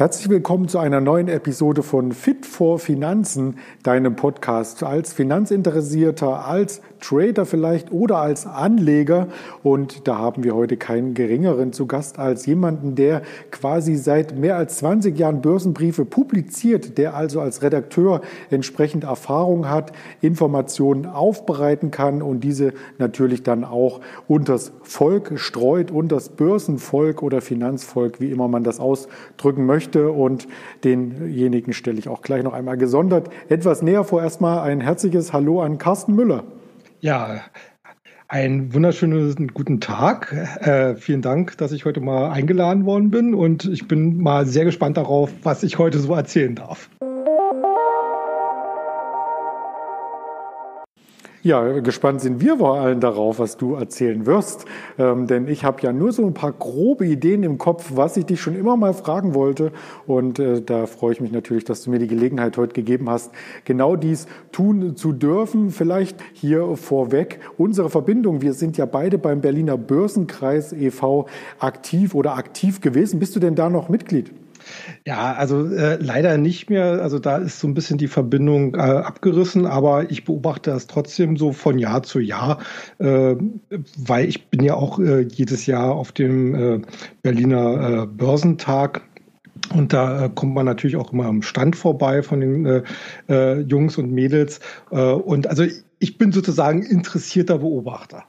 Herzlich 0.00 0.30
willkommen 0.30 0.66
zu 0.66 0.78
einer 0.78 1.02
neuen 1.02 1.28
Episode 1.28 1.82
von 1.82 2.12
Fit 2.12 2.46
for 2.46 2.78
Finanzen, 2.78 3.58
deinem 3.82 4.16
Podcast 4.16 4.82
als 4.82 5.12
Finanzinteressierter, 5.12 6.46
als 6.46 6.80
Trader 7.00 7.44
vielleicht 7.44 7.92
oder 7.92 8.16
als 8.16 8.46
Anleger. 8.46 9.28
Und 9.62 10.08
da 10.08 10.16
haben 10.16 10.42
wir 10.42 10.54
heute 10.54 10.78
keinen 10.78 11.12
geringeren 11.12 11.74
zu 11.74 11.86
Gast 11.86 12.18
als 12.18 12.46
jemanden, 12.46 12.94
der 12.94 13.20
quasi 13.50 13.94
seit 13.96 14.38
mehr 14.38 14.56
als 14.56 14.78
20 14.78 15.18
Jahren 15.18 15.42
Börsenbriefe 15.42 16.06
publiziert, 16.06 16.96
der 16.96 17.14
also 17.14 17.42
als 17.42 17.60
Redakteur 17.60 18.22
entsprechend 18.48 19.04
Erfahrung 19.04 19.68
hat, 19.68 19.92
Informationen 20.22 21.04
aufbereiten 21.04 21.90
kann 21.90 22.22
und 22.22 22.40
diese 22.40 22.72
natürlich 22.96 23.42
dann 23.42 23.64
auch 23.64 24.00
unters 24.28 24.72
Volk 24.80 25.32
streut, 25.38 25.90
unters 25.90 26.30
Börsenvolk 26.30 27.22
oder 27.22 27.42
Finanzvolk, 27.42 28.18
wie 28.18 28.30
immer 28.30 28.48
man 28.48 28.64
das 28.64 28.80
ausdrücken 28.80 29.66
möchte 29.66 29.89
möchte. 29.90 30.10
Und 30.10 30.46
denjenigen 30.84 31.72
stelle 31.72 31.98
ich 31.98 32.08
auch 32.08 32.22
gleich 32.22 32.42
noch 32.42 32.52
einmal 32.52 32.76
gesondert 32.76 33.30
etwas 33.48 33.82
näher 33.82 34.04
vor. 34.04 34.22
Erstmal 34.22 34.60
ein 34.60 34.80
herzliches 34.80 35.32
Hallo 35.32 35.62
an 35.62 35.78
Carsten 35.78 36.14
Müller. 36.14 36.44
Ja, 37.00 37.40
einen 38.28 38.72
wunderschönen 38.74 39.48
guten 39.48 39.80
Tag. 39.80 40.32
Äh, 40.60 40.94
vielen 40.96 41.22
Dank, 41.22 41.58
dass 41.58 41.72
ich 41.72 41.84
heute 41.84 42.00
mal 42.00 42.30
eingeladen 42.30 42.84
worden 42.84 43.10
bin 43.10 43.34
und 43.34 43.64
ich 43.64 43.88
bin 43.88 44.18
mal 44.18 44.46
sehr 44.46 44.64
gespannt 44.64 44.96
darauf, 44.96 45.32
was 45.42 45.62
ich 45.62 45.78
heute 45.78 45.98
so 45.98 46.14
erzählen 46.14 46.54
darf. 46.54 46.90
Ja, 51.42 51.80
gespannt 51.80 52.20
sind 52.20 52.42
wir 52.42 52.58
vor 52.58 52.78
allem 52.80 53.00
darauf, 53.00 53.38
was 53.38 53.56
du 53.56 53.72
erzählen 53.72 54.26
wirst. 54.26 54.66
Ähm, 54.98 55.26
denn 55.26 55.48
ich 55.48 55.64
habe 55.64 55.80
ja 55.80 55.90
nur 55.90 56.12
so 56.12 56.26
ein 56.26 56.34
paar 56.34 56.52
grobe 56.52 57.06
Ideen 57.06 57.44
im 57.44 57.56
Kopf, 57.56 57.92
was 57.94 58.18
ich 58.18 58.26
dich 58.26 58.42
schon 58.42 58.54
immer 58.54 58.76
mal 58.76 58.92
fragen 58.92 59.32
wollte. 59.32 59.72
Und 60.06 60.38
äh, 60.38 60.60
da 60.60 60.84
freue 60.84 61.14
ich 61.14 61.20
mich 61.22 61.32
natürlich, 61.32 61.64
dass 61.64 61.82
du 61.82 61.90
mir 61.90 61.98
die 61.98 62.08
Gelegenheit 62.08 62.58
heute 62.58 62.74
gegeben 62.74 63.08
hast, 63.08 63.30
genau 63.64 63.96
dies 63.96 64.26
tun 64.52 64.96
zu 64.96 65.14
dürfen. 65.14 65.70
Vielleicht 65.70 66.18
hier 66.34 66.76
vorweg 66.76 67.40
unsere 67.56 67.88
Verbindung. 67.88 68.42
Wir 68.42 68.52
sind 68.52 68.76
ja 68.76 68.84
beide 68.84 69.16
beim 69.16 69.40
Berliner 69.40 69.78
Börsenkreis 69.78 70.74
e.V. 70.74 71.24
aktiv 71.58 72.14
oder 72.14 72.36
aktiv 72.36 72.82
gewesen. 72.82 73.18
Bist 73.18 73.34
du 73.34 73.40
denn 73.40 73.54
da 73.54 73.70
noch 73.70 73.88
Mitglied? 73.88 74.30
Ja, 75.06 75.34
also 75.34 75.66
äh, 75.66 75.96
leider 76.00 76.36
nicht 76.38 76.70
mehr. 76.70 77.02
Also 77.02 77.18
da 77.18 77.38
ist 77.38 77.60
so 77.60 77.68
ein 77.68 77.74
bisschen 77.74 77.98
die 77.98 78.08
Verbindung 78.08 78.74
äh, 78.74 78.78
abgerissen, 78.78 79.66
aber 79.66 80.10
ich 80.10 80.24
beobachte 80.24 80.70
das 80.70 80.86
trotzdem 80.86 81.36
so 81.36 81.52
von 81.52 81.78
Jahr 81.78 82.02
zu 82.02 82.20
Jahr, 82.20 82.58
äh, 82.98 83.36
weil 83.98 84.28
ich 84.28 84.48
bin 84.48 84.62
ja 84.62 84.74
auch 84.74 84.98
äh, 84.98 85.22
jedes 85.22 85.66
Jahr 85.66 85.94
auf 85.94 86.12
dem 86.12 86.54
äh, 86.54 86.80
Berliner 87.22 88.02
äh, 88.02 88.06
Börsentag. 88.06 89.02
Und 89.74 89.92
da 89.92 90.24
äh, 90.24 90.30
kommt 90.34 90.54
man 90.54 90.66
natürlich 90.66 90.96
auch 90.96 91.12
immer 91.12 91.26
am 91.26 91.42
Stand 91.42 91.76
vorbei 91.76 92.22
von 92.22 92.40
den 92.40 92.66
äh, 92.66 92.82
äh, 93.28 93.60
Jungs 93.60 93.98
und 93.98 94.10
Mädels. 94.10 94.60
Und 94.90 95.46
also 95.46 95.64
ich 95.98 96.18
bin 96.18 96.32
sozusagen 96.32 96.82
interessierter 96.82 97.58
Beobachter. 97.58 98.24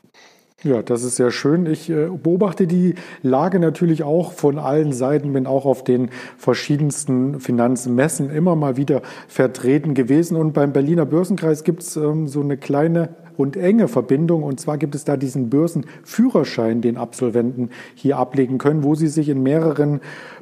Ja, 0.63 0.83
das 0.83 1.03
ist 1.03 1.15
sehr 1.15 1.31
schön. 1.31 1.65
Ich 1.65 1.89
äh, 1.89 2.07
beobachte 2.21 2.67
die 2.67 2.93
Lage 3.23 3.59
natürlich 3.59 4.03
auch 4.03 4.31
von 4.31 4.59
allen 4.59 4.93
Seiten, 4.93 5.33
bin 5.33 5.47
auch 5.47 5.65
auf 5.65 5.83
den 5.83 6.09
verschiedensten 6.37 7.39
Finanzmessen 7.39 8.29
immer 8.29 8.55
mal 8.55 8.77
wieder 8.77 9.01
vertreten 9.27 9.95
gewesen. 9.95 10.37
Und 10.37 10.53
beim 10.53 10.71
Berliner 10.71 11.07
Börsenkreis 11.07 11.63
gibt 11.63 11.81
es 11.81 11.95
ähm, 11.97 12.27
so 12.27 12.41
eine 12.41 12.57
kleine 12.57 13.09
und 13.37 13.57
enge 13.57 13.87
Verbindung. 13.87 14.43
Und 14.43 14.59
zwar 14.59 14.77
gibt 14.77 14.93
es 14.93 15.03
da 15.03 15.17
diesen 15.17 15.49
Börsenführerschein, 15.49 16.81
den 16.81 16.97
Absolventen 16.97 17.71
hier 17.95 18.17
ablegen 18.17 18.59
können, 18.59 18.83
wo 18.83 18.93
sie 18.93 19.07
sich 19.07 19.29
in 19.29 19.41
mehreren 19.41 19.99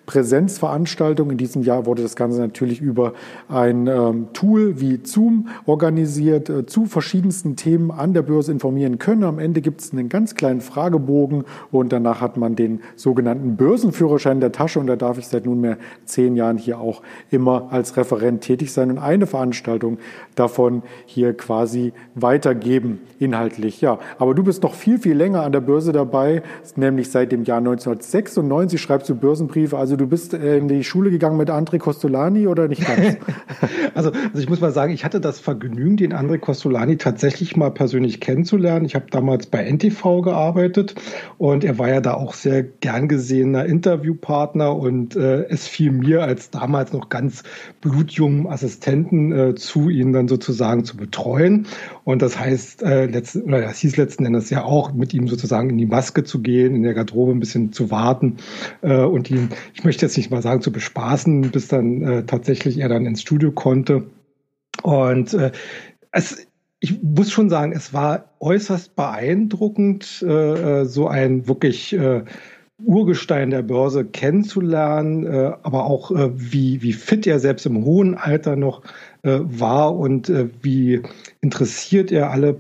Präsenzveranstaltung. 0.09 1.29
In 1.29 1.38
diesem 1.38 1.61
Jahr 1.61 1.85
wurde 1.85 2.01
das 2.01 2.16
Ganze 2.16 2.41
natürlich 2.41 2.81
über 2.81 3.13
ein 3.47 3.85
ähm, 3.85 4.29
Tool 4.34 4.81
wie 4.81 5.01
Zoom 5.03 5.50
organisiert, 5.67 6.50
äh, 6.50 6.66
zu 6.66 6.88
verschiedensten 6.88 7.56
Themen 7.56 7.91
an 7.91 8.16
der 8.16 8.23
Börse 8.23 8.51
informieren 8.51 8.97
können. 8.97 9.23
Am 9.23 9.38
Ende 9.38 9.61
gibt 9.61 9.81
es 9.81 9.91
einen 9.94 10.09
ganz 10.09 10.34
kleinen 10.34 10.61
Fragebogen 10.61 11.44
und 11.72 11.94
danach 11.94 12.22
hat 12.22 12.38
man 12.38 12.56
den 12.56 12.79
sogenannten 12.95 13.56
Börsenführerschein 13.56 14.38
in 14.38 14.41
der 14.41 14.51
Tasche 14.51 14.79
und 14.79 14.88
da 14.88 14.95
darf 14.95 15.19
ich 15.19 15.28
seit 15.28 15.45
nunmehr 15.45 15.78
zehn 16.06 16.35
Jahren 16.35 16.57
hier 16.57 16.79
auch 16.79 17.03
immer 17.29 17.67
als 17.69 17.95
Referent 17.95 18.41
tätig 18.41 18.73
sein 18.73 18.89
und 18.89 18.97
eine 18.97 19.28
Veranstaltung 19.28 20.00
davon 20.34 20.81
hier 21.05 21.38
quasi 21.38 21.94
weitergeben, 22.16 22.97
inhaltlich. 23.19 23.79
Ja, 23.79 24.00
aber 24.17 24.34
du 24.34 24.41
bist 24.41 24.63
noch 24.63 24.73
viel, 24.73 24.97
viel 24.97 25.16
länger 25.16 25.44
an 25.44 25.51
der 25.51 25.61
Börse 25.61 25.91
dabei, 25.91 26.41
nämlich 26.75 27.11
seit 27.11 27.31
dem 27.31 27.44
Jahr 27.44 27.59
1996 27.59 28.81
schreibst 28.81 29.07
du 29.07 29.13
Börsenbriefe, 29.13 29.78
also 29.78 29.98
du 29.99 30.07
bist 30.07 30.33
äh, 30.33 30.57
in 30.57 30.67
die 30.67 30.83
Schule 30.83 31.11
gegangen 31.11 31.37
mit 31.37 31.49
André 31.49 31.77
Costolani 31.77 32.47
oder 32.47 32.67
nicht 32.67 32.85
ganz? 32.85 33.17
also, 33.93 34.11
also 34.11 34.39
ich 34.39 34.49
muss 34.49 34.61
mal 34.61 34.71
sagen, 34.71 34.93
ich 34.93 35.05
hatte 35.05 35.19
das 35.19 35.39
Vergnügen, 35.39 35.97
den 35.97 36.13
André 36.13 36.39
Costolani 36.39 36.97
tatsächlich 36.97 37.55
mal 37.55 37.69
persönlich 37.69 38.19
kennenzulernen. 38.19 38.85
Ich 38.85 38.95
habe 38.95 39.05
damals 39.11 39.47
bei 39.47 39.69
NTV 39.69 40.21
gearbeitet 40.21 40.95
und 41.37 41.63
er 41.63 41.77
war 41.77 41.89
ja 41.89 42.01
da 42.01 42.13
auch 42.13 42.33
sehr 42.33 42.63
gern 42.63 43.07
gesehener 43.07 43.65
Interviewpartner 43.65 44.75
und 44.75 45.15
äh, 45.15 45.43
es 45.49 45.67
fiel 45.67 45.91
mir 45.91 46.23
als 46.23 46.49
damals 46.49 46.93
noch 46.93 47.09
ganz 47.09 47.43
blutjungen 47.81 48.47
Assistenten 48.47 49.31
äh, 49.31 49.55
zu, 49.55 49.89
ihn 49.89 50.13
dann 50.13 50.27
sozusagen 50.27 50.85
zu 50.85 50.97
betreuen. 50.97 51.67
Und 52.09 52.24
das 52.24 52.40
heißt, 52.40 52.81
äh, 52.81 53.06
letzt, 53.06 53.36
oder 53.36 53.62
das 53.62 53.78
hieß 53.78 53.96
letzten 53.96 54.25
Endes 54.25 54.50
ja 54.50 54.64
auch, 54.64 54.94
mit 54.94 55.14
ihm 55.14 55.28
sozusagen 55.28 55.70
in 55.70 55.78
die 55.78 55.86
Maske 55.86 56.24
zu 56.24 56.42
gehen, 56.42 56.74
in 56.74 56.81
der 56.81 56.96
Garderobe 56.96 57.34
ein 57.34 57.40
bisschen 57.40 57.72
zu 57.72 57.92
warten 57.92 58.38
äh, 58.81 59.03
und 59.03 59.30
ihn, 59.30 59.50
ich 59.75 59.84
möchte 59.84 60.08
jetzt 60.08 60.18
nicht 60.18 60.31
mal 60.31 60.42
sagen 60.42 60.64
zu 60.64 60.72
bespaßen, 60.72 61.52
bis 61.52 61.68
dann 61.68 62.02
äh, 62.02 62.25
tatsächlich 62.25 62.80
er 62.80 62.90
dann 62.90 63.06
ins 63.06 63.22
Studio 63.22 63.52
konnte. 63.52 64.06
Und 64.81 65.36
äh, 65.36 65.52
es, 66.12 66.47
ich 66.80 67.00
muss 67.03 67.30
schon 67.30 67.52
sagen, 67.52 67.74
es 67.74 67.94
war 67.94 68.34
äußerst 68.40 68.96
beeindruckend, 68.96 70.26
äh, 70.28 70.81
äh 70.81 70.86
so 70.86 71.08
ein 71.08 71.47
wirklich 71.47 71.94
äh, 71.94 72.24
Urgestein 72.85 73.50
der 73.50 73.62
Börse 73.62 74.06
kennenzulernen, 74.06 75.25
äh, 75.25 75.51
aber 75.63 75.85
auch 75.85 76.12
äh, 76.12 76.29
wie, 76.34 76.81
wie 76.81 76.94
fit 76.94 77.28
er 77.28 77.40
selbst 77.40 77.66
im 77.66 77.84
hohen 77.84 78.16
Alter 78.16 78.56
noch 78.56 78.84
äh, 79.23 79.40
war 79.41 79.95
und 79.97 80.31
wie 80.62 81.01
interessiert 81.41 82.12
er 82.12 82.31
alle, 82.31 82.56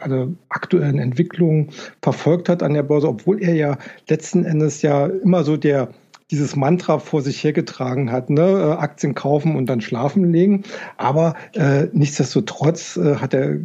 alle 0.00 0.34
aktuellen 0.48 0.98
Entwicklungen 0.98 1.70
verfolgt 2.02 2.48
hat 2.48 2.62
an 2.62 2.74
der 2.74 2.82
Börse, 2.82 3.08
obwohl 3.08 3.42
er 3.42 3.54
ja 3.54 3.78
letzten 4.08 4.44
Endes 4.44 4.82
ja 4.82 5.06
immer 5.06 5.44
so 5.44 5.56
der 5.56 5.88
dieses 6.30 6.56
Mantra 6.56 6.98
vor 6.98 7.22
sich 7.22 7.42
hergetragen 7.42 8.12
hat, 8.12 8.28
ne? 8.30 8.42
Äh, 8.42 8.72
Aktien 8.78 9.14
kaufen 9.14 9.56
und 9.56 9.66
dann 9.66 9.80
schlafen 9.80 10.30
legen. 10.30 10.64
Aber 10.96 11.34
äh, 11.54 11.86
nichtsdestotrotz 11.92 12.96
äh, 12.96 13.16
hat 13.16 13.34
er 13.34 13.56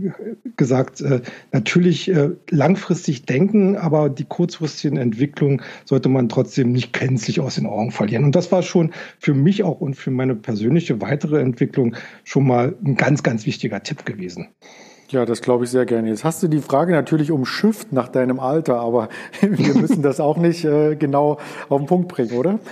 gesagt, 0.56 1.02
äh, 1.02 1.22
natürlich 1.52 2.10
äh, 2.10 2.30
langfristig 2.50 3.26
denken, 3.26 3.76
aber 3.76 4.10
die 4.10 4.26
kurzfristigen 4.26 4.98
Entwicklungen 4.98 5.62
sollte 5.86 6.10
man 6.10 6.30
trotzdem 6.30 6.72
nicht 6.72 6.94
gänzlich 6.94 7.40
aus 7.40 7.56
den 7.56 7.66
Augen 7.66 7.92
verlieren. 7.92 8.24
Und 8.24 8.36
das 8.36 8.52
war 8.52 8.64
schon 8.64 8.94
für 9.20 9.34
mich 9.34 9.64
auch 9.64 9.82
und 9.82 9.96
für 9.96 10.12
meine 10.12 10.36
persönliche 10.36 11.02
weitere 11.02 11.42
Entwicklung 11.42 11.96
schon 12.24 12.48
mal 12.48 12.76
ein 12.86 12.96
ganz, 12.96 13.24
ganz 13.24 13.46
wichtiger 13.46 13.84
Tipp 13.84 14.06
gewesen. 14.06 14.48
Ja, 15.14 15.26
das 15.26 15.44
glaube 15.44 15.66
ich 15.66 15.70
sehr 15.70 15.86
gerne. 15.86 16.10
Jetzt 16.10 16.24
hast 16.24 16.42
du 16.42 16.48
die 16.48 16.60
Frage 16.60 16.92
natürlich 16.92 17.30
umschifft 17.30 17.94
nach 17.94 18.08
deinem 18.08 18.40
Alter, 18.40 18.80
aber 18.80 19.10
wir 19.42 19.76
müssen 19.76 20.02
das 20.02 20.20
auch 20.20 20.38
nicht 20.38 20.66
äh, 20.66 20.96
genau 20.96 21.38
auf 21.70 21.80
den 21.80 21.86
Punkt 21.86 22.08
bringen, 22.08 22.36
oder? 22.36 22.60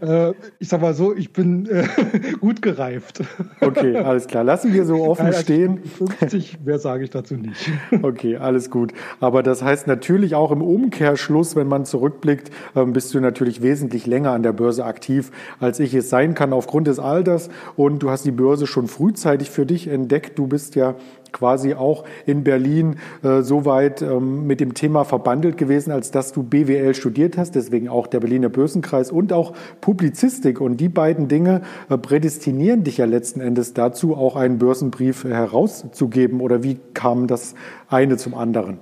Äh, 0.00 0.32
ich 0.58 0.68
sag 0.68 0.80
mal 0.80 0.94
so, 0.94 1.14
ich 1.14 1.32
bin 1.32 1.66
äh, 1.66 1.84
gut 2.40 2.62
gereift. 2.62 3.22
Okay, 3.60 3.96
alles 3.96 4.26
klar. 4.26 4.42
Lassen 4.44 4.72
wir 4.72 4.84
so 4.84 5.04
offen 5.04 5.26
Nein, 5.26 5.34
stehen. 5.34 5.80
50, 5.84 6.60
mehr 6.64 6.78
sage 6.78 7.04
ich 7.04 7.10
dazu 7.10 7.34
nicht. 7.34 7.70
Okay, 8.02 8.36
alles 8.36 8.70
gut. 8.70 8.92
Aber 9.20 9.42
das 9.42 9.62
heißt 9.62 9.86
natürlich 9.86 10.34
auch 10.34 10.52
im 10.52 10.62
Umkehrschluss, 10.62 11.54
wenn 11.54 11.68
man 11.68 11.84
zurückblickt, 11.84 12.50
ähm, 12.74 12.92
bist 12.92 13.12
du 13.14 13.20
natürlich 13.20 13.62
wesentlich 13.62 14.06
länger 14.06 14.32
an 14.32 14.42
der 14.42 14.52
Börse 14.52 14.84
aktiv, 14.84 15.30
als 15.60 15.78
ich 15.80 15.94
es 15.94 16.08
sein 16.08 16.34
kann 16.34 16.52
aufgrund 16.52 16.86
des 16.86 16.98
Alters. 16.98 17.50
Und 17.76 18.02
du 18.02 18.10
hast 18.10 18.24
die 18.24 18.32
Börse 18.32 18.66
schon 18.66 18.86
frühzeitig 18.86 19.50
für 19.50 19.66
dich 19.66 19.86
entdeckt. 19.86 20.38
Du 20.38 20.46
bist 20.46 20.74
ja 20.76 20.94
quasi 21.32 21.74
auch 21.74 22.04
in 22.26 22.44
Berlin 22.44 22.96
äh, 23.22 23.42
so 23.42 23.64
weit 23.64 24.02
ähm, 24.02 24.46
mit 24.46 24.60
dem 24.60 24.74
Thema 24.74 25.04
verbandelt 25.04 25.56
gewesen, 25.56 25.90
als 25.90 26.10
dass 26.10 26.32
du 26.32 26.42
BWL 26.42 26.94
studiert 26.94 27.36
hast, 27.38 27.54
deswegen 27.54 27.88
auch 27.88 28.06
der 28.06 28.20
Berliner 28.20 28.48
Börsenkreis 28.48 29.10
und 29.10 29.32
auch 29.32 29.52
Publizistik. 29.80 30.60
Und 30.60 30.78
die 30.78 30.88
beiden 30.88 31.28
Dinge 31.28 31.62
äh, 31.88 31.98
prädestinieren 31.98 32.84
dich 32.84 32.98
ja 32.98 33.04
letzten 33.04 33.40
Endes 33.40 33.74
dazu, 33.74 34.16
auch 34.16 34.36
einen 34.36 34.58
Börsenbrief 34.58 35.24
herauszugeben. 35.24 36.40
Oder 36.40 36.62
wie 36.62 36.78
kam 36.94 37.26
das 37.26 37.54
eine 37.88 38.16
zum 38.16 38.34
anderen? 38.34 38.78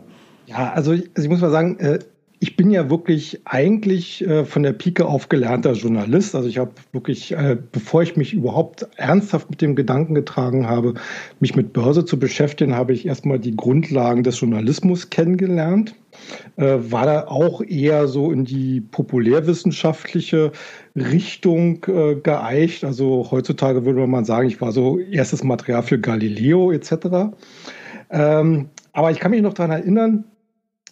Ja, 0.46 0.72
also 0.72 0.92
ich, 0.92 1.10
also 1.14 1.22
ich 1.22 1.28
muss 1.28 1.40
mal 1.40 1.50
sagen, 1.50 1.78
äh 1.78 1.98
ich 2.40 2.56
bin 2.56 2.70
ja 2.70 2.88
wirklich 2.88 3.40
eigentlich 3.46 4.24
äh, 4.26 4.44
von 4.44 4.62
der 4.62 4.72
Pike 4.72 5.04
auf 5.04 5.28
gelernter 5.28 5.72
Journalist. 5.72 6.36
Also 6.36 6.48
ich 6.48 6.58
habe 6.58 6.70
wirklich, 6.92 7.32
äh, 7.32 7.56
bevor 7.72 8.02
ich 8.02 8.16
mich 8.16 8.32
überhaupt 8.32 8.86
ernsthaft 8.96 9.50
mit 9.50 9.60
dem 9.60 9.74
Gedanken 9.74 10.14
getragen 10.14 10.68
habe, 10.68 10.94
mich 11.40 11.56
mit 11.56 11.72
Börse 11.72 12.04
zu 12.04 12.18
beschäftigen, 12.18 12.76
habe 12.76 12.92
ich 12.92 13.06
erstmal 13.06 13.40
die 13.40 13.56
Grundlagen 13.56 14.22
des 14.22 14.40
Journalismus 14.40 15.10
kennengelernt. 15.10 15.96
Äh, 16.56 16.76
war 16.78 17.06
da 17.06 17.26
auch 17.26 17.60
eher 17.60 18.06
so 18.06 18.30
in 18.30 18.44
die 18.44 18.80
populärwissenschaftliche 18.82 20.52
Richtung 20.94 21.84
äh, 21.86 22.14
geeicht. 22.16 22.84
Also 22.84 23.26
heutzutage 23.30 23.84
würde 23.84 24.06
man 24.06 24.24
sagen, 24.24 24.46
ich 24.46 24.60
war 24.60 24.70
so 24.70 25.00
erstes 25.00 25.42
Material 25.42 25.82
für 25.82 25.98
Galileo 25.98 26.70
etc. 26.70 27.32
Ähm, 28.10 28.68
aber 28.92 29.10
ich 29.10 29.18
kann 29.18 29.32
mich 29.32 29.42
noch 29.42 29.54
daran 29.54 29.72
erinnern, 29.72 30.24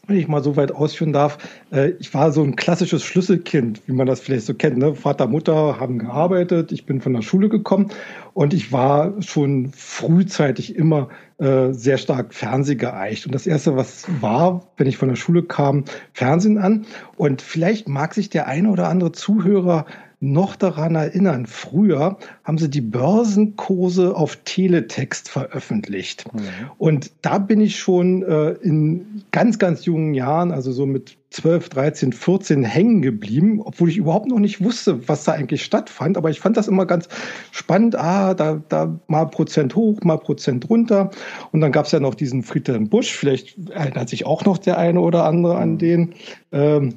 wenn 0.07 0.19
ich 0.19 0.29
mal 0.29 0.43
so 0.43 0.57
weit 0.57 0.73
ausführen 0.73 1.13
darf, 1.13 1.39
äh, 1.73 1.91
ich 1.99 2.13
war 2.15 2.33
so 2.33 2.43
ein 2.43 2.57
klassisches 2.57 3.05
Schlüsselkind, 3.05 3.83
wie 3.87 3.93
man 3.93 4.07
das 4.07 4.21
vielleicht 4.21 4.47
so 4.47 4.55
kennt. 4.55 4.79
Ne? 4.79 4.95
Vater, 4.95 5.27
Mutter 5.27 5.81
haben 5.81 5.99
gearbeitet, 5.99 6.73
ich 6.73 6.87
bin 6.87 7.01
von 7.01 7.13
der 7.13 7.23
Schule 7.23 7.49
gekommen 7.49 7.91
und 8.35 8.55
ich 8.55 8.73
war 8.73 9.21
schon 9.23 9.71
frühzeitig 9.73 10.77
immer 10.77 11.09
äh, 11.39 11.73
sehr 11.73 11.99
stark 11.99 12.35
Fernseh 12.35 12.77
geeicht. 12.77 13.27
Und 13.27 13.35
das 13.35 13.47
Erste, 13.47 13.77
was 13.77 14.07
war, 14.21 14.69
wenn 14.77 14.87
ich 14.87 14.97
von 14.97 15.09
der 15.09 15.17
Schule 15.17 15.43
kam, 15.43 15.85
Fernsehen 16.13 16.59
an. 16.59 16.87
Und 17.17 17.43
vielleicht 17.43 17.89
mag 17.89 18.15
sich 18.15 18.31
der 18.31 18.47
eine 18.47 18.71
oder 18.71 18.89
andere 18.89 19.13
Zuhörer 19.13 19.87
noch 20.21 20.57
daran 20.57 20.95
erinnern. 20.95 21.45
Früher 21.47 22.17
haben 22.45 22.57
sie 22.57 22.71
die 22.71 22.81
Börsenkurse 22.81 24.17
auf 24.17 24.37
Teletext 24.45 25.29
veröffentlicht. 25.29 26.25
Mhm. 26.33 26.41
Und 26.79 27.13
da 27.21 27.39
bin 27.39 27.61
ich 27.61 27.79
schon 27.79 28.23
äh, 28.23 28.53
in 28.63 29.23
ganz, 29.33 29.59
ganz 29.59 29.85
jungen 29.85 30.15
Jahren, 30.15 30.53
also 30.53 30.73
so 30.73 30.87
mit 30.87 31.19
12, 31.31 31.69
13, 31.69 32.13
14 32.15 32.63
hängen 32.63 33.03
geblieben, 33.03 33.61
obwohl 33.63 33.91
ich 33.91 33.99
überhaupt 33.99 34.27
noch 34.27 34.39
nicht 34.39 34.65
wusste, 34.65 35.07
was 35.07 35.25
da 35.25 35.33
eigentlich 35.33 35.63
stattfand. 35.63 36.17
Aber 36.17 36.31
ich 36.31 36.41
fand 36.41 36.57
das 36.57 36.67
immer 36.67 36.87
ganz 36.87 37.09
spannend. 37.51 37.95
Ah, 37.95 38.33
da, 38.33 38.63
da 38.71 38.99
mal 39.09 39.27
Prozent 39.27 39.77
hoch, 39.77 40.01
mal 40.03 40.17
Prozent 40.17 40.71
runter. 40.71 41.11
Und 41.53 41.61
dann 41.61 41.73
gab 41.73 41.85
es 41.85 41.93
ja 41.93 42.01
noch 42.01 42.15
diesen 42.15 42.43
Friedhelm 42.43 42.89
Busch. 42.89 43.13
Vielleicht 43.13 43.69
erinnert 43.69 44.09
sich 44.09 44.25
auch 44.25 44.47
noch 44.47 44.57
der 44.57 44.79
eine 44.79 45.01
oder 45.01 45.25
andere 45.25 45.59
an 45.59 45.73
mhm. 45.73 45.79
den. 45.79 46.15
Ähm, 46.53 46.95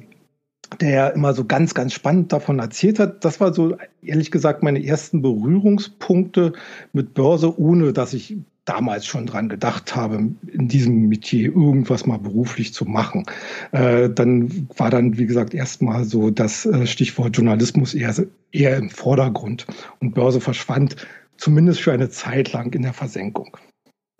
der 0.80 1.14
immer 1.14 1.34
so 1.34 1.44
ganz, 1.44 1.74
ganz 1.74 1.92
spannend 1.92 2.32
davon 2.32 2.58
erzählt 2.58 2.98
hat. 2.98 3.24
Das 3.24 3.40
war 3.40 3.52
so, 3.52 3.76
ehrlich 4.02 4.30
gesagt, 4.30 4.62
meine 4.62 4.84
ersten 4.84 5.22
Berührungspunkte 5.22 6.52
mit 6.92 7.14
Börse, 7.14 7.58
ohne 7.58 7.92
dass 7.92 8.12
ich 8.12 8.36
damals 8.64 9.06
schon 9.06 9.26
dran 9.26 9.48
gedacht 9.48 9.96
habe, 9.96 10.30
in 10.52 10.68
diesem 10.68 11.08
Metier 11.08 11.48
irgendwas 11.48 12.06
mal 12.06 12.18
beruflich 12.18 12.72
zu 12.72 12.84
machen. 12.84 13.24
Äh, 13.72 14.10
dann 14.10 14.68
war 14.76 14.90
dann, 14.90 15.18
wie 15.18 15.26
gesagt, 15.26 15.54
erstmal 15.54 16.04
so 16.04 16.30
das 16.30 16.66
äh, 16.66 16.86
Stichwort 16.86 17.36
Journalismus 17.36 17.94
eher, 17.94 18.14
eher 18.52 18.76
im 18.76 18.90
Vordergrund 18.90 19.66
und 20.00 20.14
Börse 20.14 20.40
verschwand 20.40 20.96
zumindest 21.36 21.80
für 21.80 21.92
eine 21.92 22.10
Zeit 22.10 22.52
lang 22.52 22.72
in 22.74 22.82
der 22.82 22.92
Versenkung. 22.92 23.56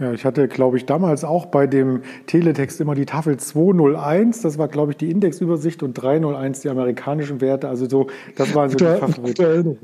Ja, 0.01 0.13
ich 0.13 0.25
hatte, 0.25 0.49
glaube 0.49 0.79
ich, 0.79 0.87
damals 0.87 1.25
auch 1.25 1.45
bei 1.45 1.67
dem 1.67 2.01
Teletext 2.27 2.81
immer 2.81 2.95
die 2.95 3.05
Tafel 3.05 3.37
201. 3.37 4.41
Das 4.41 4.57
war, 4.57 4.67
glaube 4.67 4.93
ich, 4.93 4.97
die 4.97 5.11
Indexübersicht 5.11 5.83
und 5.83 5.93
301 5.93 6.61
die 6.61 6.71
amerikanischen 6.71 7.43
Werte. 7.43 7.69
Also 7.69 7.87
so, 7.87 8.07
das 8.35 8.55
waren 8.55 8.71
so 8.71 8.79
die 8.79 8.87
Favoriten. 8.87 9.77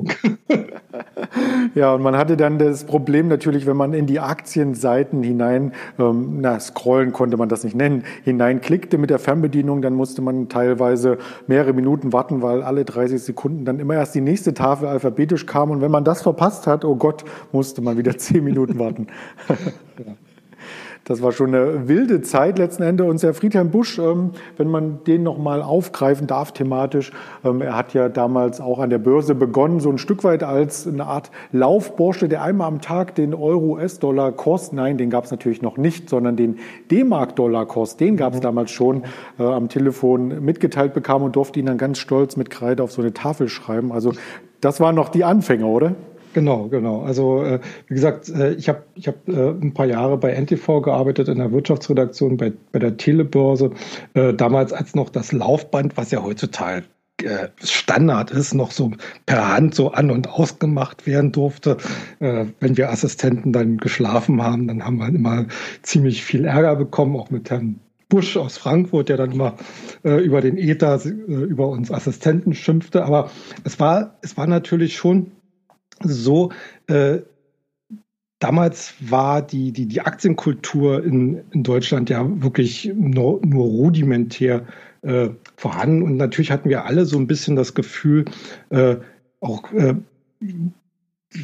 ja, 1.75 1.93
und 1.93 2.01
man 2.01 2.17
hatte 2.17 2.39
dann 2.39 2.59
das 2.59 2.85
Problem 2.85 3.29
natürlich, 3.29 3.67
wenn 3.67 3.77
man 3.77 3.93
in 3.93 4.07
die 4.07 4.19
Aktienseiten 4.19 5.23
hinein, 5.23 5.73
ähm, 5.99 6.39
na, 6.41 6.59
scrollen 6.61 7.13
konnte 7.13 7.37
man 7.37 7.51
das 7.51 7.63
nicht 7.63 7.77
nennen, 7.77 8.05
hineinklickte 8.25 8.97
mit 8.97 9.11
der 9.11 9.19
Fernbedienung, 9.19 9.83
dann 9.83 9.93
musste 9.93 10.23
man 10.23 10.49
teilweise 10.49 11.19
mehrere 11.47 11.75
Minuten 11.75 12.15
warten, 12.15 12.41
weil 12.41 12.63
alle 12.63 12.87
30 12.87 13.23
Sekunden 13.23 13.67
dann 13.67 13.81
immer 13.81 13.97
erst 13.97 14.15
die 14.15 14.23
nächste 14.23 14.55
Tafel 14.55 14.89
alphabetisch 14.89 15.45
kam. 15.45 15.71
Und 15.71 15.83
wenn 15.83 15.91
man 15.91 16.05
das 16.05 16.23
verpasst 16.23 16.67
hat, 16.67 16.87
oh 16.87 16.97
Gott, 16.97 17.23
musste 17.53 17.83
man 17.83 17.99
wieder 17.99 18.17
zehn 18.17 18.43
Minuten 18.43 18.79
warten. 18.79 19.09
Das 21.05 21.23
war 21.23 21.31
schon 21.31 21.55
eine 21.55 21.87
wilde 21.87 22.21
Zeit 22.23 22.59
letzten 22.59 22.83
Endes. 22.83 23.07
Und 23.07 23.23
Herr 23.23 23.33
Friedhelm 23.33 23.71
Busch, 23.71 23.99
ähm, 23.99 24.33
wenn 24.57 24.69
man 24.69 25.05
den 25.05 25.23
nochmal 25.23 25.63
aufgreifen 25.63 26.27
darf 26.27 26.51
thematisch, 26.51 27.13
ähm, 27.45 27.61
er 27.61 27.77
hat 27.77 27.95
ja 27.95 28.09
damals 28.09 28.61
auch 28.61 28.81
an 28.81 28.91
der 28.91 28.99
Börse 28.99 29.37
begonnen, 29.37 29.79
so 29.79 29.89
ein 29.89 29.99
Stück 29.99 30.25
weit 30.25 30.43
als 30.43 30.87
eine 30.87 31.07
Art 31.07 31.31
Laufbursche, 31.53 32.29
der 32.29 32.43
einmal 32.43 32.67
am 32.67 32.81
Tag 32.81 33.15
den 33.15 33.35
Euro-US-Dollar-Kurs, 33.35 34.73
nein, 34.73 34.99
den 34.99 35.11
gab 35.11 35.27
es 35.27 35.31
natürlich 35.31 35.63
noch 35.63 35.77
nicht, 35.77 36.11
sondern 36.11 36.35
den 36.35 36.59
D-Mark-Dollar-Kurs, 36.91 37.97
den 37.97 38.17
gab 38.17 38.33
es 38.33 38.41
mhm. 38.41 38.45
damals 38.45 38.73
schon, 38.73 39.05
äh, 39.39 39.45
am 39.45 39.69
Telefon 39.69 40.45
mitgeteilt 40.45 40.93
bekam 40.93 41.23
und 41.23 41.37
durfte 41.37 41.61
ihn 41.61 41.67
dann 41.67 41.79
ganz 41.79 41.99
stolz 41.99 42.37
mit 42.37 42.51
Kreide 42.51 42.83
auf 42.83 42.91
so 42.91 43.01
eine 43.01 43.13
Tafel 43.13 43.49
schreiben. 43.49 43.93
Also 43.93 44.13
das 44.61 44.81
waren 44.81 44.97
noch 44.97 45.11
die 45.11 45.23
Anfänger, 45.23 45.69
oder? 45.69 45.95
Genau, 46.37 46.69
genau. 46.69 47.01
Also 47.01 47.43
äh, 47.43 47.61
wie 47.89 47.95
gesagt, 47.95 48.29
äh, 48.29 48.53
ich 48.53 48.69
habe 48.69 48.83
ich 48.95 49.09
hab, 49.09 49.27
äh, 49.27 49.53
ein 49.53 49.73
paar 49.73 49.87
Jahre 49.87 50.19
bei 50.19 50.33
NTV 50.33 50.83
gearbeitet 50.83 51.29
in 51.29 51.39
der 51.39 51.51
Wirtschaftsredaktion 51.51 52.37
bei, 52.37 52.53
bei 52.73 52.79
der 52.79 52.99
Telebörse. 52.99 53.71
Äh, 54.13 54.35
damals 54.35 54.75
als 54.75 54.95
noch 54.95 55.09
das 55.09 55.33
Laufband, 55.33 55.97
was 55.97 56.11
ja 56.11 56.23
heutzutage 56.23 56.85
äh, 57.23 57.49
Standard 57.65 58.33
ist, 58.33 58.53
noch 58.53 58.71
so 58.71 58.91
per 59.25 59.49
Hand 59.49 59.75
so 59.75 59.93
an 59.93 60.11
und 60.11 60.29
ausgemacht 60.29 61.07
werden 61.07 61.33
durfte. 61.33 61.79
Äh, 62.21 62.45
wenn 62.61 62.77
wir 62.77 62.91
Assistenten 62.91 63.55
dann 63.55 63.79
geschlafen 63.79 64.43
haben, 64.43 64.69
dann 64.69 64.85
haben 64.85 64.99
wir 64.99 65.09
immer 65.09 65.47
ziemlich 65.81 66.23
viel 66.23 66.45
Ärger 66.45 66.77
bekommen, 66.77 67.17
auch 67.17 67.31
mit 67.31 67.49
Herrn 67.49 67.81
Busch 68.11 68.37
aus 68.37 68.59
Frankfurt, 68.59 69.09
der 69.09 69.17
dann 69.17 69.33
immer 69.33 69.55
äh, 70.05 70.23
über 70.23 70.43
den 70.43 70.59
Ether 70.59 71.01
äh, 71.03 71.09
über 71.09 71.69
uns 71.69 71.91
Assistenten 71.91 72.53
schimpfte. 72.53 73.07
Aber 73.07 73.31
es 73.65 73.81
war, 73.81 74.19
es 74.21 74.37
war 74.37 74.47
natürlich 74.47 74.99
schon 74.99 75.33
so, 76.03 76.51
äh, 76.89 77.19
damals 78.39 78.95
war 79.01 79.43
die, 79.43 79.73
die, 79.73 79.87
die 79.87 80.01
Aktienkultur 80.01 81.03
in, 81.05 81.43
in 81.53 81.63
Deutschland 81.63 82.11
ja 82.11 82.25
wirklich 82.43 82.91
nur, 82.95 83.41
nur 83.45 83.65
rudimentär 83.65 84.67
äh, 85.03 85.31
vorhanden. 85.57 86.03
Und 86.03 86.17
natürlich 86.17 86.51
hatten 86.51 86.69
wir 86.69 86.85
alle 86.85 87.07
so 87.07 87.19
ein 87.19 87.27
bisschen 87.27 87.57
das 87.57 87.75
Gefühl, 87.75 88.25
äh, 88.71 88.97
auch 89.41 89.73
äh, 89.73 89.95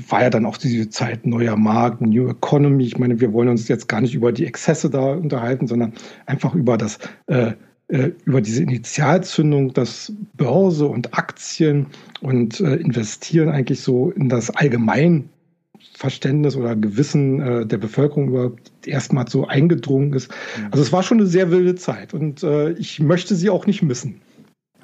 war 0.08 0.22
ja 0.22 0.30
dann 0.30 0.46
auch 0.46 0.56
diese 0.56 0.88
Zeit 0.90 1.26
neuer 1.26 1.56
Markt, 1.56 2.00
New 2.00 2.28
Economy. 2.28 2.84
Ich 2.84 2.98
meine, 2.98 3.20
wir 3.20 3.32
wollen 3.32 3.48
uns 3.48 3.68
jetzt 3.68 3.88
gar 3.88 4.00
nicht 4.00 4.14
über 4.14 4.32
die 4.32 4.46
Exzesse 4.46 4.90
da 4.90 5.12
unterhalten, 5.12 5.66
sondern 5.66 5.92
einfach 6.26 6.54
über 6.54 6.78
das 6.78 6.98
äh, 7.26 7.52
äh, 7.92 8.12
über 8.24 8.40
diese 8.40 8.62
Initialzündung, 8.62 9.74
dass 9.74 10.12
Börse 10.34 10.86
und 10.86 11.12
Aktien 11.18 11.88
und 12.22 12.60
äh, 12.60 12.76
Investieren 12.76 13.48
eigentlich 13.48 13.80
so 13.80 14.10
in 14.10 14.28
das 14.28 14.50
Allgemeinverständnis 14.50 16.56
oder 16.56 16.76
Gewissen 16.76 17.40
äh, 17.40 17.66
der 17.66 17.78
Bevölkerung 17.78 18.28
überhaupt 18.28 18.70
erstmal 18.86 19.28
so 19.28 19.46
eingedrungen 19.46 20.12
ist. 20.12 20.30
Mhm. 20.30 20.68
Also 20.70 20.82
es 20.82 20.92
war 20.92 21.02
schon 21.02 21.18
eine 21.18 21.26
sehr 21.26 21.50
wilde 21.50 21.74
Zeit 21.74 22.14
und 22.14 22.42
äh, 22.42 22.72
ich 22.72 23.00
möchte 23.00 23.34
sie 23.34 23.50
auch 23.50 23.66
nicht 23.66 23.82
missen. 23.82 24.20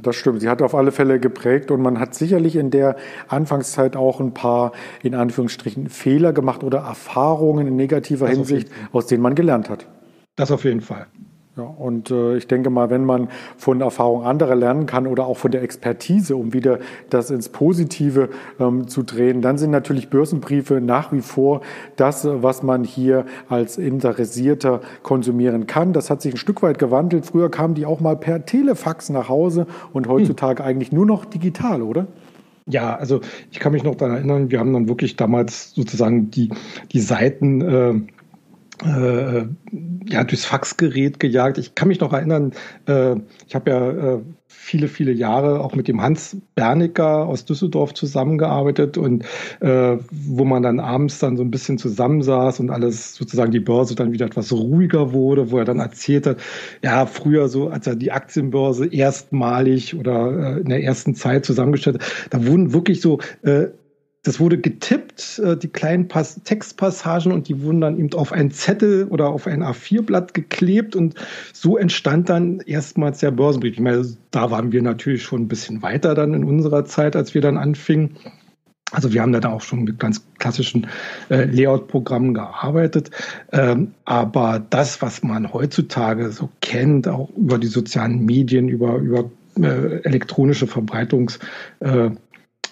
Das 0.03 0.17
stimmt. 0.17 0.41
Sie 0.41 0.49
hat 0.49 0.63
auf 0.63 0.75
alle 0.75 0.93
Fälle 0.93 1.19
geprägt 1.19 1.71
und 1.71 1.83
man 1.83 1.99
hat 1.99 2.15
sicherlich 2.15 2.57
in 2.57 2.71
der 2.71 2.97
Anfangszeit 3.27 3.97
auch 3.97 4.21
ein 4.21 4.33
paar, 4.33 4.73
in 5.03 5.15
Anführungsstrichen, 5.15 5.89
Fehler 5.89 6.33
gemacht 6.33 6.63
oder 6.63 6.79
Erfahrungen 6.79 7.67
in 7.67 7.77
negativer 7.77 8.27
das 8.27 8.37
Hinsicht, 8.37 8.71
aus 8.93 9.07
denen 9.07 9.23
man 9.23 9.35
gelernt 9.35 9.69
hat. 9.69 9.87
Das 10.37 10.53
auf 10.53 10.65
jeden 10.65 10.83
Fall. 10.83 11.07
Ja, 11.59 11.65
und 11.65 12.13
äh, 12.13 12.37
ich 12.37 12.47
denke 12.47 12.71
mal, 12.71 12.89
wenn 12.89 13.05
man 13.05 13.27
von 13.57 13.81
Erfahrung 13.81 14.23
anderer 14.23 14.55
lernen 14.55 14.87
kann 14.87 15.09
oder 15.09 15.27
auch 15.27 15.37
von 15.37 15.51
der 15.51 15.65
Expertise, 15.65 16.37
um 16.37 16.53
wieder 16.53 16.79
das 17.11 17.33
ins 17.33 17.49
Positive 17.49 18.29
ähm, 18.61 18.87
zu 18.87 19.03
drehen, 19.03 19.43
dann 19.43 19.59
sind 19.59 19.73
natürlich 19.73 20.09
Börsenbriefe 20.09 20.81
nach 20.81 21.13
wie 21.13 21.21
vor 21.21 21.63
das, 21.97 22.29
was 22.31 22.63
man 22.63 22.85
hier 22.85 23.27
als 23.49 23.77
Interessierter 23.77 24.83
konsumieren 25.03 25.67
kann. 25.67 25.93
Das 25.93 26.11
hat 26.11 26.23
sich 26.23 26.35
ein 26.35 26.37
Stück 26.37 26.63
weit 26.63 26.79
gewandelt. 26.79 27.27
Früher 27.27 27.51
kamen 27.51 27.75
die 27.75 27.87
auch 27.87 27.99
mal 27.99 28.15
per 28.15 28.47
Telefax 28.47 29.11
nach 29.11 29.29
Hause 29.29 29.67
und 29.93 30.07
heutzutage 30.07 30.63
hm. 30.63 30.69
eigentlich 30.69 30.93
nur 30.93 31.07
noch 31.07 31.25
digital, 31.25 31.83
oder? 31.83 32.07
Ja, 32.67 32.95
also 32.95 33.21
ich 33.51 33.59
kann 33.59 33.73
mich 33.73 33.83
noch 33.83 33.97
daran 33.97 34.15
erinnern, 34.15 34.51
wir 34.53 34.61
haben 34.61 34.73
dann 34.73 34.89
wirklich 34.89 35.17
damals 35.17 35.73
sozusagen 35.75 36.31
die, 36.31 36.51
die 36.93 37.01
Seiten 37.01 37.61
äh, 37.63 37.95
äh, 38.85 39.47
ja, 40.07 40.25
durchs 40.25 40.45
Faxgerät 40.45 41.21
gejagt. 41.21 41.59
Ich 41.59 41.75
kann 41.75 41.89
mich 41.89 42.01
noch 42.01 42.13
erinnern, 42.13 42.53
äh, 42.87 43.17
ich 43.47 43.55
habe 43.55 43.71
ja 43.71 43.91
äh, 43.91 44.21
viele, 44.47 44.89
viele 44.89 45.13
Jahre 45.13 45.61
auch 45.61 45.75
mit 45.75 45.89
dem 45.89 46.01
Hans 46.03 46.37
Bernicker 46.55 47.27
aus 47.27 47.45
Düsseldorf 47.45 47.95
zusammengearbeitet 47.95 48.97
und 48.99 49.25
äh, 49.61 49.97
wo 50.11 50.45
man 50.45 50.63
dann 50.63 50.81
abends 50.81 51.19
dann 51.19 51.37
so 51.37 51.43
ein 51.43 51.51
bisschen 51.51 51.79
zusammensaß 51.79 52.61
und 52.61 52.71
alles 52.71 53.15
sozusagen 53.15 53.51
die 53.51 53.61
Börse 53.61 53.95
dann 53.95 54.13
wieder 54.13 54.27
etwas 54.27 54.53
ruhiger 54.53 55.13
wurde, 55.13 55.51
wo 55.51 55.59
er 55.59 55.65
dann 55.65 55.81
erzählt 55.81 56.27
hat, 56.27 56.39
ja, 56.83 57.07
früher 57.07 57.49
so, 57.49 57.69
als 57.69 57.87
er 57.87 57.97
die 57.97 58.13
Aktienbörse 58.13 58.87
erstmalig 58.87 59.97
oder 59.97 60.57
äh, 60.57 60.61
in 60.61 60.69
der 60.69 60.83
ersten 60.83 61.15
Zeit 61.15 61.45
zusammengestellt 61.45 62.03
hat, 62.03 62.29
da 62.31 62.47
wurden 62.47 62.73
wirklich 62.73 63.01
so 63.01 63.21
äh, 63.43 63.69
das 64.29 64.41
wurde 64.41 64.59
getippt, 64.59 65.39
äh, 65.39 65.57
die 65.57 65.69
kleinen 65.69 66.07
Pass 66.07 66.43
Textpassagen 66.45 67.33
und 67.33 67.49
die 67.49 67.63
wurden 67.63 67.81
dann 67.81 67.99
eben 67.99 68.13
auf 68.13 68.31
ein 68.31 68.51
Zettel 68.51 69.07
oder 69.09 69.31
auf 69.31 69.47
ein 69.47 69.63
A4-Blatt 69.63 70.35
geklebt 70.35 70.95
und 70.95 71.15
so 71.55 71.79
entstand 71.79 72.29
dann 72.29 72.61
erstmals 72.61 73.21
der 73.21 73.31
Börsenbrief. 73.31 73.73
Ich 73.73 73.81
meine, 73.81 74.07
da 74.31 74.51
waren 74.51 74.71
wir 74.71 74.83
natürlich 74.83 75.23
schon 75.23 75.43
ein 75.43 75.49
bisschen 75.49 75.81
weiter 75.81 76.15
dann 76.15 76.35
in 76.35 76.45
unserer 76.45 76.85
Zeit, 76.85 77.17
als 77.17 77.33
wir 77.33 77.41
dann 77.41 77.57
anfingen. 77.57 78.17
Also 78.91 79.15
wir 79.15 79.23
haben 79.23 79.33
da 79.33 79.49
auch 79.49 79.63
schon 79.63 79.85
mit 79.85 79.99
ganz 79.99 80.23
klassischen 80.39 80.89
äh, 81.31 81.45
Layout-Programmen 81.45 82.35
gearbeitet. 82.35 83.11
Ähm, 83.53 83.95
aber 84.05 84.63
das, 84.69 85.01
was 85.01 85.23
man 85.23 85.55
heutzutage 85.55 86.33
so 86.33 86.51
kennt, 86.61 87.09
auch 87.09 87.31
über 87.35 87.57
die 87.57 87.67
sozialen 87.67 88.27
Medien, 88.27 88.69
über, 88.69 88.97
über 88.97 89.31
äh, 89.57 90.03
elektronische 90.03 90.67
Verbreitungs 90.67 91.39
äh, 91.81 92.11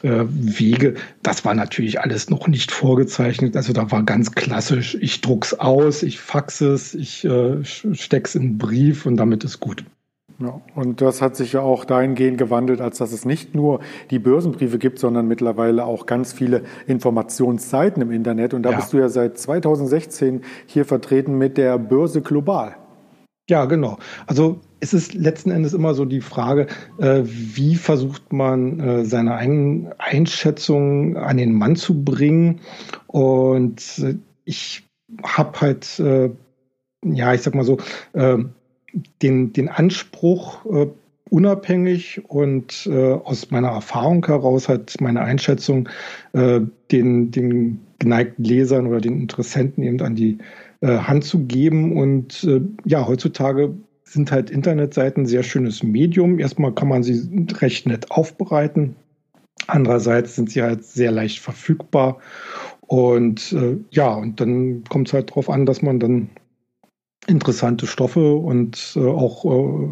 Wege. 0.08 0.94
Das 1.22 1.44
war 1.44 1.54
natürlich 1.54 2.00
alles 2.00 2.30
noch 2.30 2.48
nicht 2.48 2.70
vorgezeichnet. 2.70 3.56
Also 3.56 3.72
da 3.72 3.90
war 3.90 4.02
ganz 4.02 4.32
klassisch, 4.32 4.96
ich 5.00 5.20
druck's 5.20 5.54
aus, 5.54 6.02
ich 6.02 6.20
faxe 6.20 6.72
es, 6.72 6.94
ich 6.94 7.24
äh, 7.24 7.64
steck's 7.64 8.34
in 8.34 8.42
einen 8.42 8.58
Brief 8.58 9.06
und 9.06 9.16
damit 9.16 9.44
ist 9.44 9.60
gut. 9.60 9.84
Ja, 10.38 10.60
und 10.74 11.00
das 11.00 11.22
hat 11.22 11.34
sich 11.34 11.54
ja 11.54 11.60
auch 11.62 11.86
dahingehend 11.86 12.36
gewandelt, 12.36 12.82
als 12.82 12.98
dass 12.98 13.12
es 13.12 13.24
nicht 13.24 13.54
nur 13.54 13.80
die 14.10 14.18
Börsenbriefe 14.18 14.78
gibt, 14.78 14.98
sondern 14.98 15.26
mittlerweile 15.26 15.86
auch 15.86 16.04
ganz 16.04 16.34
viele 16.34 16.62
Informationsseiten 16.86 18.02
im 18.02 18.10
Internet. 18.10 18.52
Und 18.52 18.62
da 18.62 18.70
ja. 18.70 18.76
bist 18.76 18.92
du 18.92 18.98
ja 18.98 19.08
seit 19.08 19.38
2016 19.38 20.42
hier 20.66 20.84
vertreten 20.84 21.38
mit 21.38 21.56
der 21.56 21.78
Börse 21.78 22.20
Global. 22.20 22.76
Ja, 23.48 23.64
genau. 23.66 23.98
Also 24.26 24.60
es 24.80 24.92
ist 24.92 25.14
letzten 25.14 25.50
Endes 25.52 25.72
immer 25.72 25.94
so 25.94 26.04
die 26.04 26.20
Frage, 26.20 26.66
äh, 26.98 27.22
wie 27.24 27.76
versucht 27.76 28.32
man 28.32 28.80
äh, 28.80 29.04
seine 29.04 29.36
eigenen 29.36 29.92
Einschätzungen 29.98 31.16
an 31.16 31.36
den 31.36 31.54
Mann 31.54 31.76
zu 31.76 32.02
bringen. 32.02 32.60
Und 33.06 33.80
äh, 34.00 34.16
ich 34.44 34.84
habe 35.22 35.60
halt, 35.60 35.98
äh, 36.00 36.30
ja, 37.04 37.34
ich 37.34 37.42
sag 37.42 37.54
mal 37.54 37.64
so, 37.64 37.78
äh, 38.14 38.38
den, 39.22 39.52
den 39.52 39.68
Anspruch, 39.68 40.66
äh, 40.66 40.86
unabhängig 41.28 42.22
und 42.28 42.88
aus 42.88 43.50
meiner 43.50 43.70
Erfahrung 43.70 44.24
heraus 44.24 44.68
halt 44.68 45.00
meine 45.00 45.22
Einschätzung 45.22 45.88
den, 46.32 46.70
den 47.32 47.80
geneigten 47.98 48.44
Lesern 48.44 48.86
oder 48.86 49.00
den 49.00 49.22
Interessenten 49.22 49.82
eben 49.82 50.00
an 50.02 50.14
die 50.14 50.38
Hand 50.82 51.24
zu 51.24 51.46
geben. 51.46 51.96
Und 51.96 52.46
ja, 52.84 53.06
heutzutage 53.06 53.74
sind 54.04 54.30
halt 54.30 54.50
Internetseiten 54.50 55.24
ein 55.24 55.26
sehr 55.26 55.42
schönes 55.42 55.82
Medium. 55.82 56.38
Erstmal 56.38 56.72
kann 56.72 56.88
man 56.88 57.02
sie 57.02 57.46
recht 57.60 57.86
nett 57.86 58.10
aufbereiten. 58.10 58.96
Andererseits 59.66 60.36
sind 60.36 60.50
sie 60.50 60.62
halt 60.62 60.84
sehr 60.84 61.10
leicht 61.10 61.40
verfügbar. 61.40 62.18
Und 62.86 63.52
äh, 63.52 63.78
ja, 63.90 64.14
und 64.14 64.40
dann 64.40 64.84
kommt 64.84 65.08
es 65.08 65.14
halt 65.14 65.30
darauf 65.30 65.50
an, 65.50 65.66
dass 65.66 65.82
man 65.82 65.98
dann 65.98 66.30
interessante 67.26 67.86
Stoffe 67.86 68.34
und 68.36 68.94
äh, 68.96 69.00
auch 69.00 69.44
äh, 69.44 69.88